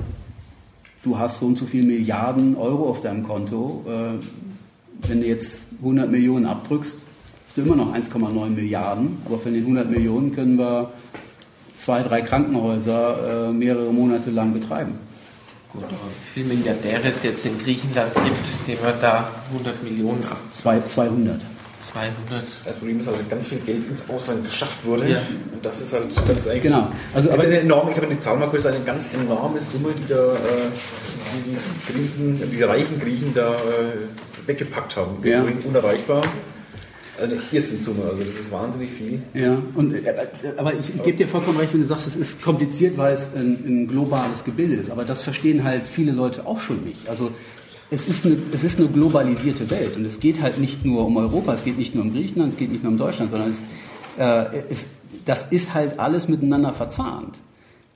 du 1.03 1.19
hast 1.19 1.41
so 1.41 1.47
und 1.47 1.59
so 1.59 1.67
viele 1.67 1.87
Milliarden 1.87 2.57
Euro 2.57 2.89
auf 2.89 3.03
deinem 3.03 3.27
Konto, 3.27 3.85
äh, 3.87 5.09
wenn 5.09 5.21
du 5.21 5.27
jetzt 5.27 5.63
100 5.81 6.11
Millionen 6.11 6.47
abdrückst, 6.47 7.01
hast 7.47 7.57
du 7.57 7.63
immer 7.63 7.77
noch 7.77 7.95
1,9 7.95 8.51
Milliarden, 8.51 9.19
aber 9.27 9.39
von 9.39 9.53
den 9.53 9.63
100 9.63 9.91
Millionen 9.91 10.35
können 10.35 10.59
wir 10.59 10.91
zwei, 11.77 12.03
drei 12.03 12.23
Krankenhäuser 12.23 13.49
äh, 13.49 13.53
mehrere 13.53 13.93
Monate 13.93 14.31
lang 14.31 14.53
betreiben. 14.53 14.93
Gut, 15.73 15.85
aber 15.85 15.93
wie 15.93 16.41
viele 16.41 16.55
Milliardäre 16.55 17.09
es 17.09 17.23
jetzt 17.23 17.47
in 17.47 17.59
Griechenland 17.59 18.13
gibt, 18.15 18.69
dem 18.69 18.85
wir 18.85 18.93
da 19.01 19.31
100 19.53 19.83
Millionen 19.83 20.23
ab. 20.23 20.39
200. 20.53 21.41
200. 21.83 22.45
Das 22.65 22.77
Problem 22.77 23.01
ist 23.01 23.09
also, 23.09 23.21
ganz 23.29 23.49
viel 23.49 23.59
Geld 23.59 23.89
ins 23.89 24.09
Ausland 24.09 24.45
geschafft 24.45 24.85
wurde. 24.85 25.09
Ja. 25.09 25.19
Und 25.53 25.65
das 25.65 25.81
ist 25.81 25.93
halt, 25.93 26.05
das 26.27 26.39
ist 26.39 26.49
eigentlich. 26.49 26.63
Genau. 26.63 26.89
Also, 27.15 27.31
aber 27.31 27.43
eine 27.43 27.61
enorme, 27.61 27.91
ich 27.91 27.97
habe 27.97 28.07
eine 28.07 28.19
Zahl 28.19 28.37
mal 28.37 28.49
kurz, 28.49 28.67
eine 28.67 28.81
ganz 28.81 29.13
enorme 29.13 29.61
Summe, 29.61 29.95
die 29.99 30.09
da, 30.09 30.33
äh, 30.33 30.37
die, 31.47 31.51
die 31.51 31.93
Griechen, 31.93 32.51
die 32.51 32.63
reichen 32.63 33.01
Griechen 33.01 33.35
da 33.35 33.55
äh, 33.55 34.47
weggepackt 34.47 34.97
haben. 34.97 35.27
Ja. 35.27 35.45
Unerreichbar 35.65 36.23
eine 37.23 37.43
Irrsinnsumme, 37.53 38.05
also 38.09 38.23
das 38.23 38.35
ist 38.35 38.51
wahnsinnig 38.51 38.91
viel. 38.91 39.23
Ja, 39.35 39.61
und, 39.75 39.95
äh, 39.95 40.15
aber 40.57 40.73
ich, 40.75 40.95
ich 40.95 41.03
gebe 41.03 41.17
dir 41.17 41.29
vollkommen 41.29 41.59
recht, 41.59 41.73
wenn 41.73 41.81
du 41.81 41.87
sagst, 41.87 42.07
es 42.07 42.17
ist 42.17 42.43
kompliziert, 42.43 42.97
weil 42.97 43.15
es 43.15 43.35
ein, 43.35 43.63
ein, 43.65 43.89
globales 43.89 44.45
Gebilde 44.45 44.77
ist. 44.77 44.91
Aber 44.91 45.05
das 45.05 45.23
verstehen 45.23 45.65
halt 45.65 45.83
viele 45.91 46.13
Leute 46.13 46.47
auch 46.47 46.61
schon 46.61 46.85
nicht. 46.85 47.09
Also 47.09 47.31
es 47.91 48.07
ist, 48.07 48.25
eine, 48.25 48.37
es 48.53 48.63
ist 48.63 48.79
eine 48.79 48.89
globalisierte 48.89 49.69
Welt 49.71 49.97
und 49.97 50.05
es 50.05 50.21
geht 50.21 50.41
halt 50.41 50.59
nicht 50.59 50.85
nur 50.85 51.07
um 51.07 51.17
Europa, 51.17 51.55
es 51.55 51.65
geht 51.65 51.77
nicht 51.79 51.95
nur 51.95 52.05
um 52.05 52.13
Griechenland, 52.13 52.53
es 52.53 52.59
geht 52.59 52.71
nicht 52.71 52.85
nur 52.85 52.93
um 52.93 52.99
Deutschland, 52.99 53.31
sondern 53.31 53.51
es, 53.51 53.65
äh, 54.17 54.63
es, 54.71 54.87
das 55.25 55.51
ist 55.51 55.75
halt 55.75 55.99
alles 55.99 56.29
miteinander 56.29 56.73
verzahnt. 56.73 57.37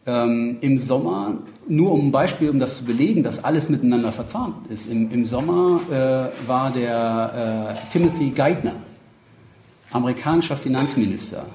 Ähm, 0.06 0.58
Im 0.60 0.78
Sommer, 0.78 1.38
nur 1.66 1.92
um 1.92 2.08
ein 2.08 2.10
Beispiel, 2.10 2.50
um 2.50 2.58
das 2.58 2.78
zu 2.78 2.84
belegen, 2.84 3.22
dass 3.22 3.42
alles 3.44 3.70
miteinander 3.70 4.12
verzahnt 4.12 4.66
ist, 4.68 4.90
im, 4.90 5.10
im 5.10 5.24
Sommer 5.24 5.80
äh, 5.90 6.48
war 6.48 6.70
der 6.72 7.72
äh, 7.72 7.92
Timothy 7.92 8.30
Geithner, 8.30 8.76
amerikanischer 9.92 10.56
Finanzminister 10.56 11.46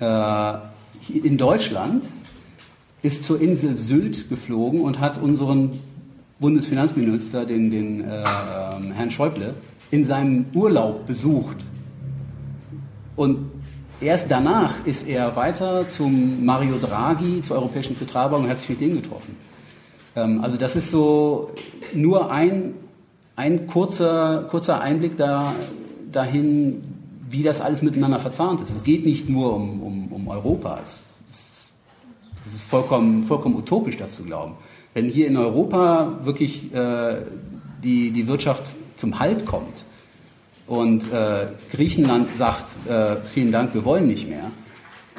äh, 0.00 0.54
in 1.12 1.36
Deutschland 1.36 2.04
ist 3.02 3.24
zur 3.24 3.40
Insel 3.40 3.76
Sylt 3.76 4.28
geflogen 4.28 4.80
und 4.80 4.98
hat 4.98 5.20
unseren 5.20 5.80
Bundesfinanzminister, 6.40 7.44
den, 7.44 7.70
den 7.70 8.00
äh, 8.00 8.24
ähm, 8.74 8.92
Herrn 8.92 9.10
Schäuble, 9.10 9.54
in 9.90 10.04
seinem 10.04 10.46
Urlaub 10.54 11.06
besucht. 11.06 11.56
Und 13.14 13.50
erst 14.00 14.30
danach 14.30 14.86
ist 14.86 15.06
er 15.06 15.36
weiter 15.36 15.88
zum 15.88 16.44
Mario 16.44 16.76
Draghi, 16.80 17.42
zur 17.42 17.56
Europäischen 17.56 17.94
Zentralbank 17.94 18.44
und 18.44 18.50
hat 18.50 18.60
sich 18.60 18.70
mit 18.70 18.80
dem 18.80 19.02
getroffen. 19.02 19.36
Ähm, 20.16 20.40
also 20.42 20.56
das 20.56 20.76
ist 20.76 20.90
so 20.90 21.50
nur 21.92 22.32
ein, 22.32 22.72
ein 23.36 23.66
kurzer, 23.66 24.46
kurzer 24.50 24.80
Einblick 24.80 25.18
da 25.18 25.54
dahin, 26.10 26.82
wie 27.28 27.42
das 27.42 27.60
alles 27.60 27.82
miteinander 27.82 28.18
verzahnt 28.18 28.62
ist. 28.62 28.70
Es 28.74 28.82
geht 28.82 29.04
nicht 29.04 29.28
nur 29.28 29.54
um, 29.54 29.82
um, 29.82 30.12
um 30.12 30.28
Europa. 30.28 30.80
Es, 30.82 31.04
es 32.46 32.54
ist 32.54 32.62
vollkommen, 32.62 33.24
vollkommen 33.24 33.56
utopisch, 33.56 33.98
das 33.98 34.16
zu 34.16 34.24
glauben. 34.24 34.54
Wenn 34.94 35.08
hier 35.08 35.26
in 35.28 35.36
Europa 35.36 36.20
wirklich 36.24 36.74
äh, 36.74 37.22
die, 37.82 38.10
die 38.10 38.26
Wirtschaft 38.26 38.74
zum 38.96 39.18
Halt 39.18 39.46
kommt 39.46 39.84
und 40.66 41.12
äh, 41.12 41.46
Griechenland 41.72 42.34
sagt, 42.36 42.66
äh, 42.88 43.16
vielen 43.32 43.52
Dank, 43.52 43.74
wir 43.74 43.84
wollen 43.84 44.06
nicht 44.06 44.28
mehr, 44.28 44.50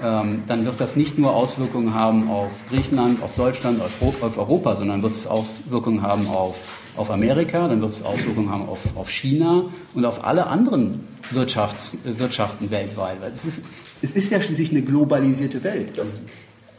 ähm, 0.04 0.44
dann 0.48 0.66
wird 0.66 0.80
das 0.80 0.96
nicht 0.96 1.18
nur 1.20 1.36
Auswirkungen 1.36 1.94
haben 1.94 2.30
auf 2.30 2.52
Griechenland, 2.70 3.22
auf 3.22 3.36
Deutschland, 3.36 3.82
auf, 3.82 4.24
auf 4.24 4.38
Europa, 4.38 4.76
sondern 4.76 5.04
wird 5.04 5.14
es 5.14 5.28
Auswirkungen 5.28 6.02
haben 6.02 6.28
auf, 6.28 6.56
auf 6.98 7.12
Amerika, 7.12 7.68
dann 7.68 7.82
wird 7.82 7.92
es 7.92 8.04
Auswirkungen 8.04 8.50
haben 8.50 8.68
auf, 8.68 8.80
auf 8.96 9.10
China 9.10 9.66
und 9.94 10.06
auf 10.06 10.24
alle 10.24 10.48
anderen 10.48 11.08
Wirtschafts, 11.30 12.00
Wirtschaften 12.04 12.72
weltweit. 12.72 13.22
Weil 13.22 13.32
es, 13.36 13.46
ist, 13.46 13.64
es 14.02 14.14
ist 14.14 14.32
ja 14.32 14.42
schließlich 14.42 14.72
eine 14.72 14.82
globalisierte 14.82 15.64
Welt. 15.64 16.00
Also 16.00 16.22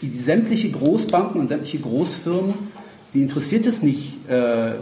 die, 0.01 0.11
sämtliche 0.11 0.71
Großbanken 0.71 1.41
und 1.41 1.49
sämtliche 1.49 1.79
Großfirmen, 1.79 2.55
die 3.15 3.23
interessiert 3.23 3.67
es 3.67 3.83
nicht, 3.83 4.29
äh, 4.29 4.73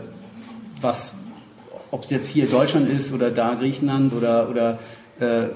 was, 0.81 1.15
ob 1.91 2.05
es 2.05 2.11
jetzt 2.11 2.29
hier 2.29 2.47
Deutschland 2.47 2.89
ist 2.89 3.13
oder 3.13 3.31
da 3.31 3.55
Griechenland 3.55 4.13
oder, 4.13 4.49
oder 4.49 4.79
äh, 5.21 5.49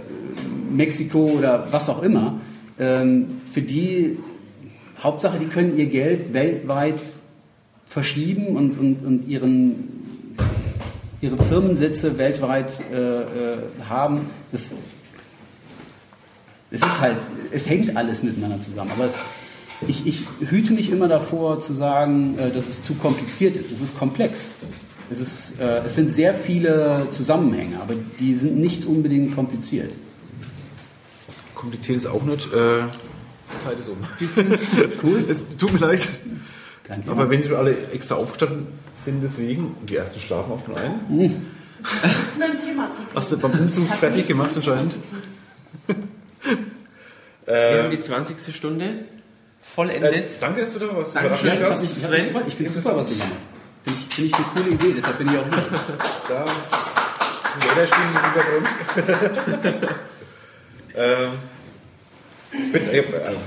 Mexiko 0.70 1.24
oder 1.24 1.68
was 1.70 1.88
auch 1.88 2.02
immer. 2.02 2.40
Ähm, 2.78 3.40
für 3.50 3.62
die 3.62 4.18
Hauptsache, 5.00 5.38
die 5.38 5.46
können 5.46 5.76
ihr 5.76 5.86
Geld 5.86 6.32
weltweit 6.32 6.98
verschieben 7.86 8.56
und, 8.56 8.78
und, 8.78 9.04
und 9.04 9.28
ihren, 9.28 10.34
ihre 11.20 11.36
Firmensitze 11.44 12.18
weltweit 12.18 12.72
äh, 12.92 13.20
äh, 13.20 13.24
haben. 13.88 14.30
Das, 14.50 14.72
es 16.70 16.80
ist 16.80 17.00
halt, 17.00 17.18
es 17.52 17.68
hängt 17.68 17.96
alles 17.96 18.24
miteinander 18.24 18.60
zusammen. 18.60 18.90
Aber 18.96 19.04
es, 19.04 19.20
ich, 19.86 20.06
ich, 20.06 20.24
hüte 20.48 20.72
mich 20.72 20.90
immer 20.90 21.08
davor 21.08 21.60
zu 21.60 21.74
sagen, 21.74 22.38
äh, 22.38 22.50
dass 22.50 22.68
es 22.68 22.82
zu 22.82 22.94
kompliziert 22.94 23.56
ist. 23.56 23.72
Es 23.72 23.80
ist 23.80 23.98
komplex. 23.98 24.56
Es, 25.10 25.20
ist, 25.20 25.60
äh, 25.60 25.82
es 25.84 25.94
sind 25.94 26.10
sehr 26.10 26.34
viele 26.34 27.06
Zusammenhänge, 27.10 27.80
aber 27.80 27.94
die 28.18 28.34
sind 28.36 28.56
nicht 28.56 28.86
unbedingt 28.86 29.34
kompliziert 29.34 29.90
kompliziert 31.64 31.96
ist 31.96 32.06
auch 32.06 32.22
nicht. 32.22 32.52
Äh, 32.52 32.82
die 33.54 33.58
Zeit 33.64 33.78
ist 33.78 33.88
um. 33.88 33.96
cool. 35.02 35.24
Es 35.28 35.44
tut 35.56 35.72
mir 35.72 35.78
leid. 35.78 36.08
Danke. 36.86 37.10
Aber 37.10 37.30
wenn 37.30 37.42
Sie 37.42 37.48
schon 37.48 37.56
alle 37.56 37.90
extra 37.92 38.16
aufgestanden 38.16 38.66
sind, 39.04 39.22
deswegen, 39.22 39.74
und 39.80 39.88
die 39.88 39.96
ersten 39.96 40.20
schlafen 40.20 40.52
auch 40.52 40.64
schon 40.64 40.76
ein. 40.76 41.00
Mhm. 41.08 41.46
Das 41.80 41.92
ist 41.92 42.42
ein 42.42 42.58
Thema 42.58 42.90
zu 42.92 42.98
tun. 42.98 43.10
Hast 43.14 43.32
du 43.32 43.38
beim 43.38 43.52
Umzug 43.52 43.86
fertig 43.94 44.28
gemacht 44.28 44.50
anscheinend? 44.54 44.94
Wir 47.46 47.82
haben 47.82 47.90
die 47.90 48.00
20. 48.00 48.54
Stunde 48.54 49.04
vollendet. 49.64 50.14
Äh, 50.14 50.22
danke, 50.40 50.60
dass 50.60 50.72
du 50.72 50.78
da 50.78 50.96
warst. 50.96 51.14
Danke, 51.14 51.28
ja, 51.46 51.52
ich, 51.52 51.82
ich, 51.82 52.48
ich 52.48 52.54
finde 52.54 52.64
es 52.64 52.74
super, 52.74 52.96
was 52.96 53.08
Sie 53.08 53.14
machen. 53.16 53.32
Finde 53.84 54.00
ich, 54.00 54.14
find 54.14 54.28
ich 54.28 54.34
eine 54.34 54.44
coole 54.54 54.70
Idee, 54.70 54.94
deshalb 54.96 55.18
bin 55.18 55.28
ich 55.28 55.38
auch 55.38 55.44
hier. 55.44 55.64
da 56.28 56.46
sind 57.52 57.64
Lederstimmen 57.74 58.08
im 58.14 58.22
Hintergrund. 59.64 59.96
ähm, 60.96 61.30
äh, 62.72 63.02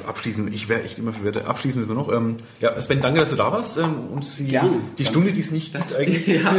abschließend, 0.06 0.54
ich 0.54 0.68
wäre 0.68 0.84
echt 0.84 1.00
immer 1.00 1.14
verwirrt. 1.14 1.46
Abschließend 1.46 1.88
müssen 1.88 1.98
wir 1.98 2.02
noch. 2.02 2.12
Ähm, 2.14 2.38
ja, 2.60 2.80
Sven, 2.80 3.02
danke, 3.02 3.20
dass 3.22 3.30
du 3.30 3.36
da 3.36 3.52
warst. 3.52 3.78
Ähm, 3.78 4.08
und 4.12 4.26
sie, 4.26 4.48
Gerne. 4.48 4.82
Die 4.98 5.04
danke. 5.04 5.20
Stunde, 5.20 5.34
die 5.34 5.42
es 5.42 5.52
nicht 5.52 5.74
gibt 5.74 5.96
eigentlich. 5.96 6.28
Ja. 6.44 6.56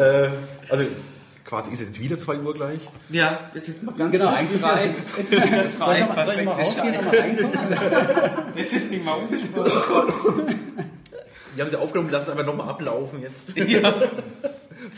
äh, 0.00 0.30
also 0.68 0.84
quasi 1.50 1.72
ist 1.72 1.80
jetzt 1.80 2.00
wieder 2.00 2.16
2 2.16 2.38
Uhr 2.38 2.54
gleich. 2.54 2.80
Ja, 3.10 3.50
es 3.54 3.68
ist 3.68 3.84
ganz 3.98 4.12
genau, 4.12 4.28
eigentlich 4.28 4.60
drei. 4.62 4.94
Soll 5.28 5.96
ich 5.96 6.08
mal, 6.08 6.24
soll 6.24 6.34
ich 6.38 6.44
mal 6.44 6.52
rausgehen 6.52 6.96
und 6.96 7.04
mal 7.04 7.18
reinkommen? 7.18 7.76
Das 8.56 8.66
ist 8.68 8.90
nicht 8.90 9.04
mal 9.04 9.14
umgesprochen. 9.14 10.54
Die 11.56 11.60
haben 11.60 11.70
sie 11.70 11.76
aufgenommen, 11.76 12.10
lass 12.12 12.22
es 12.22 12.28
einfach 12.30 12.46
nochmal 12.46 12.68
ablaufen 12.68 13.20
jetzt. 13.20 13.56
Ja. 13.56 13.92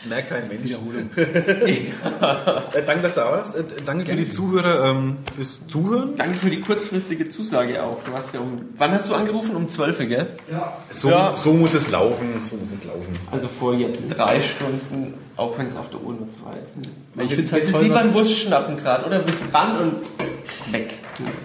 Merkt 0.09 0.31
kein 0.31 0.49
Mensch. 0.49 0.65
Wiederholung. 0.65 1.11
ja. 1.17 2.63
äh, 2.73 2.83
danke, 2.85 3.03
dass 3.03 3.15
du 3.15 3.21
da 3.21 3.31
warst. 3.31 3.57
Äh, 3.57 3.65
danke 3.85 4.05
für 4.07 4.17
die 4.17 4.29
Zuhörer 4.29 4.91
ähm, 4.91 5.19
fürs 5.35 5.61
Zuhören. 5.69 6.17
Danke 6.17 6.37
für 6.37 6.51
die 6.51 6.61
kurzfristige 6.61 7.29
Zusage 7.29 7.83
auch. 7.83 8.03
Du 8.05 8.13
hast 8.13 8.35
ja 8.35 8.41
um, 8.41 8.61
wann 8.79 8.93
hast 8.93 9.09
du 9.09 9.15
angerufen? 9.15 9.57
Um 9.57 9.69
12 9.69 10.01
Uhr, 10.01 10.07
gell? 10.07 10.27
Ja. 10.51 10.77
So, 10.91 11.11
ja. 11.11 11.35
so 11.37 11.53
muss 11.53 11.75
es 11.75 11.91
laufen. 11.91 12.27
So 12.49 12.57
muss 12.57 12.73
es 12.73 12.85
laufen. 12.85 13.13
Also 13.31 13.49
vor 13.49 13.75
jetzt 13.75 14.09
drei 14.09 14.41
Stunden, 14.41 15.15
auch 15.37 15.59
wenn 15.59 15.67
es 15.67 15.77
auf 15.77 15.91
der 15.91 16.01
Uhr 16.01 16.15
nur 16.15 16.31
zwei 16.31 16.59
ist. 16.59 16.77
Ich 17.17 17.29
finde 17.29 17.43
es 17.43 17.53
halt 17.53 17.65
ist 17.65 17.83
wie 17.83 17.89
beim 17.89 18.13
Busschnappen 18.13 18.77
gerade, 18.77 19.07
oder? 19.07 19.19
Bist 19.21 19.45
ran 19.53 19.79
und 19.79 20.73
weg. 20.73 20.99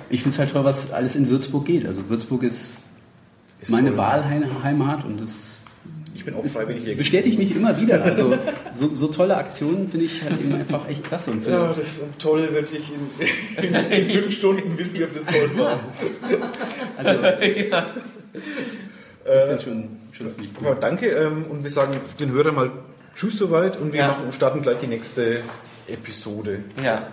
Ich 0.09 0.21
finde 0.21 0.35
es 0.35 0.39
halt 0.39 0.51
toll, 0.51 0.63
was 0.63 0.91
alles 0.91 1.15
in 1.15 1.29
Würzburg 1.29 1.65
geht. 1.65 1.85
Also 1.85 2.09
Würzburg 2.09 2.43
ist, 2.43 2.77
ist 3.61 3.69
meine 3.69 3.89
toll. 3.89 3.97
Wahlheimat 3.97 5.05
und 5.05 5.21
das 5.21 5.46
bin 6.27 6.35
auch 6.35 6.45
freiwillig 6.45 6.83
hier. 6.83 6.97
Bestätigt 6.97 7.39
mich 7.39 7.55
immer 7.55 7.79
wieder. 7.79 8.03
Also 8.03 8.37
so, 8.73 8.93
so 8.93 9.07
tolle 9.07 9.37
Aktionen 9.37 9.87
finde 9.87 10.07
ich 10.07 10.21
halt 10.23 10.39
eben 10.41 10.53
einfach 10.53 10.87
echt 10.89 11.05
klasse. 11.05 11.31
Und 11.31 11.47
ja, 11.47 11.69
das 11.69 11.79
ist 11.79 12.03
toll, 12.19 12.49
wirklich 12.51 12.83
in, 13.57 13.63
in, 13.63 13.73
in 13.73 14.09
fünf 14.09 14.33
Stunden 14.33 14.77
wissen 14.77 14.99
wir, 14.99 15.05
ob 15.05 15.13
das 15.13 15.25
toll 15.25 15.49
war. 15.55 15.79
Also, 16.97 17.23
ja. 17.71 17.85
Äh, 19.23 19.59
schon, 19.59 19.87
schon 20.11 20.29
ziemlich 20.29 20.51
cool. 20.61 20.75
Danke 20.77 21.07
ähm, 21.07 21.45
und 21.49 21.63
wir 21.63 21.71
sagen 21.71 21.97
den 22.19 22.31
Hörern 22.33 22.55
mal 22.55 22.71
Tschüss 23.15 23.37
soweit 23.37 23.77
und 23.77 23.93
wir 23.93 24.01
ja. 24.01 24.07
machen, 24.09 24.33
starten 24.33 24.61
gleich 24.61 24.79
die 24.79 24.87
nächste 24.87 25.39
Episode. 25.87 26.59
Ja. 26.83 27.07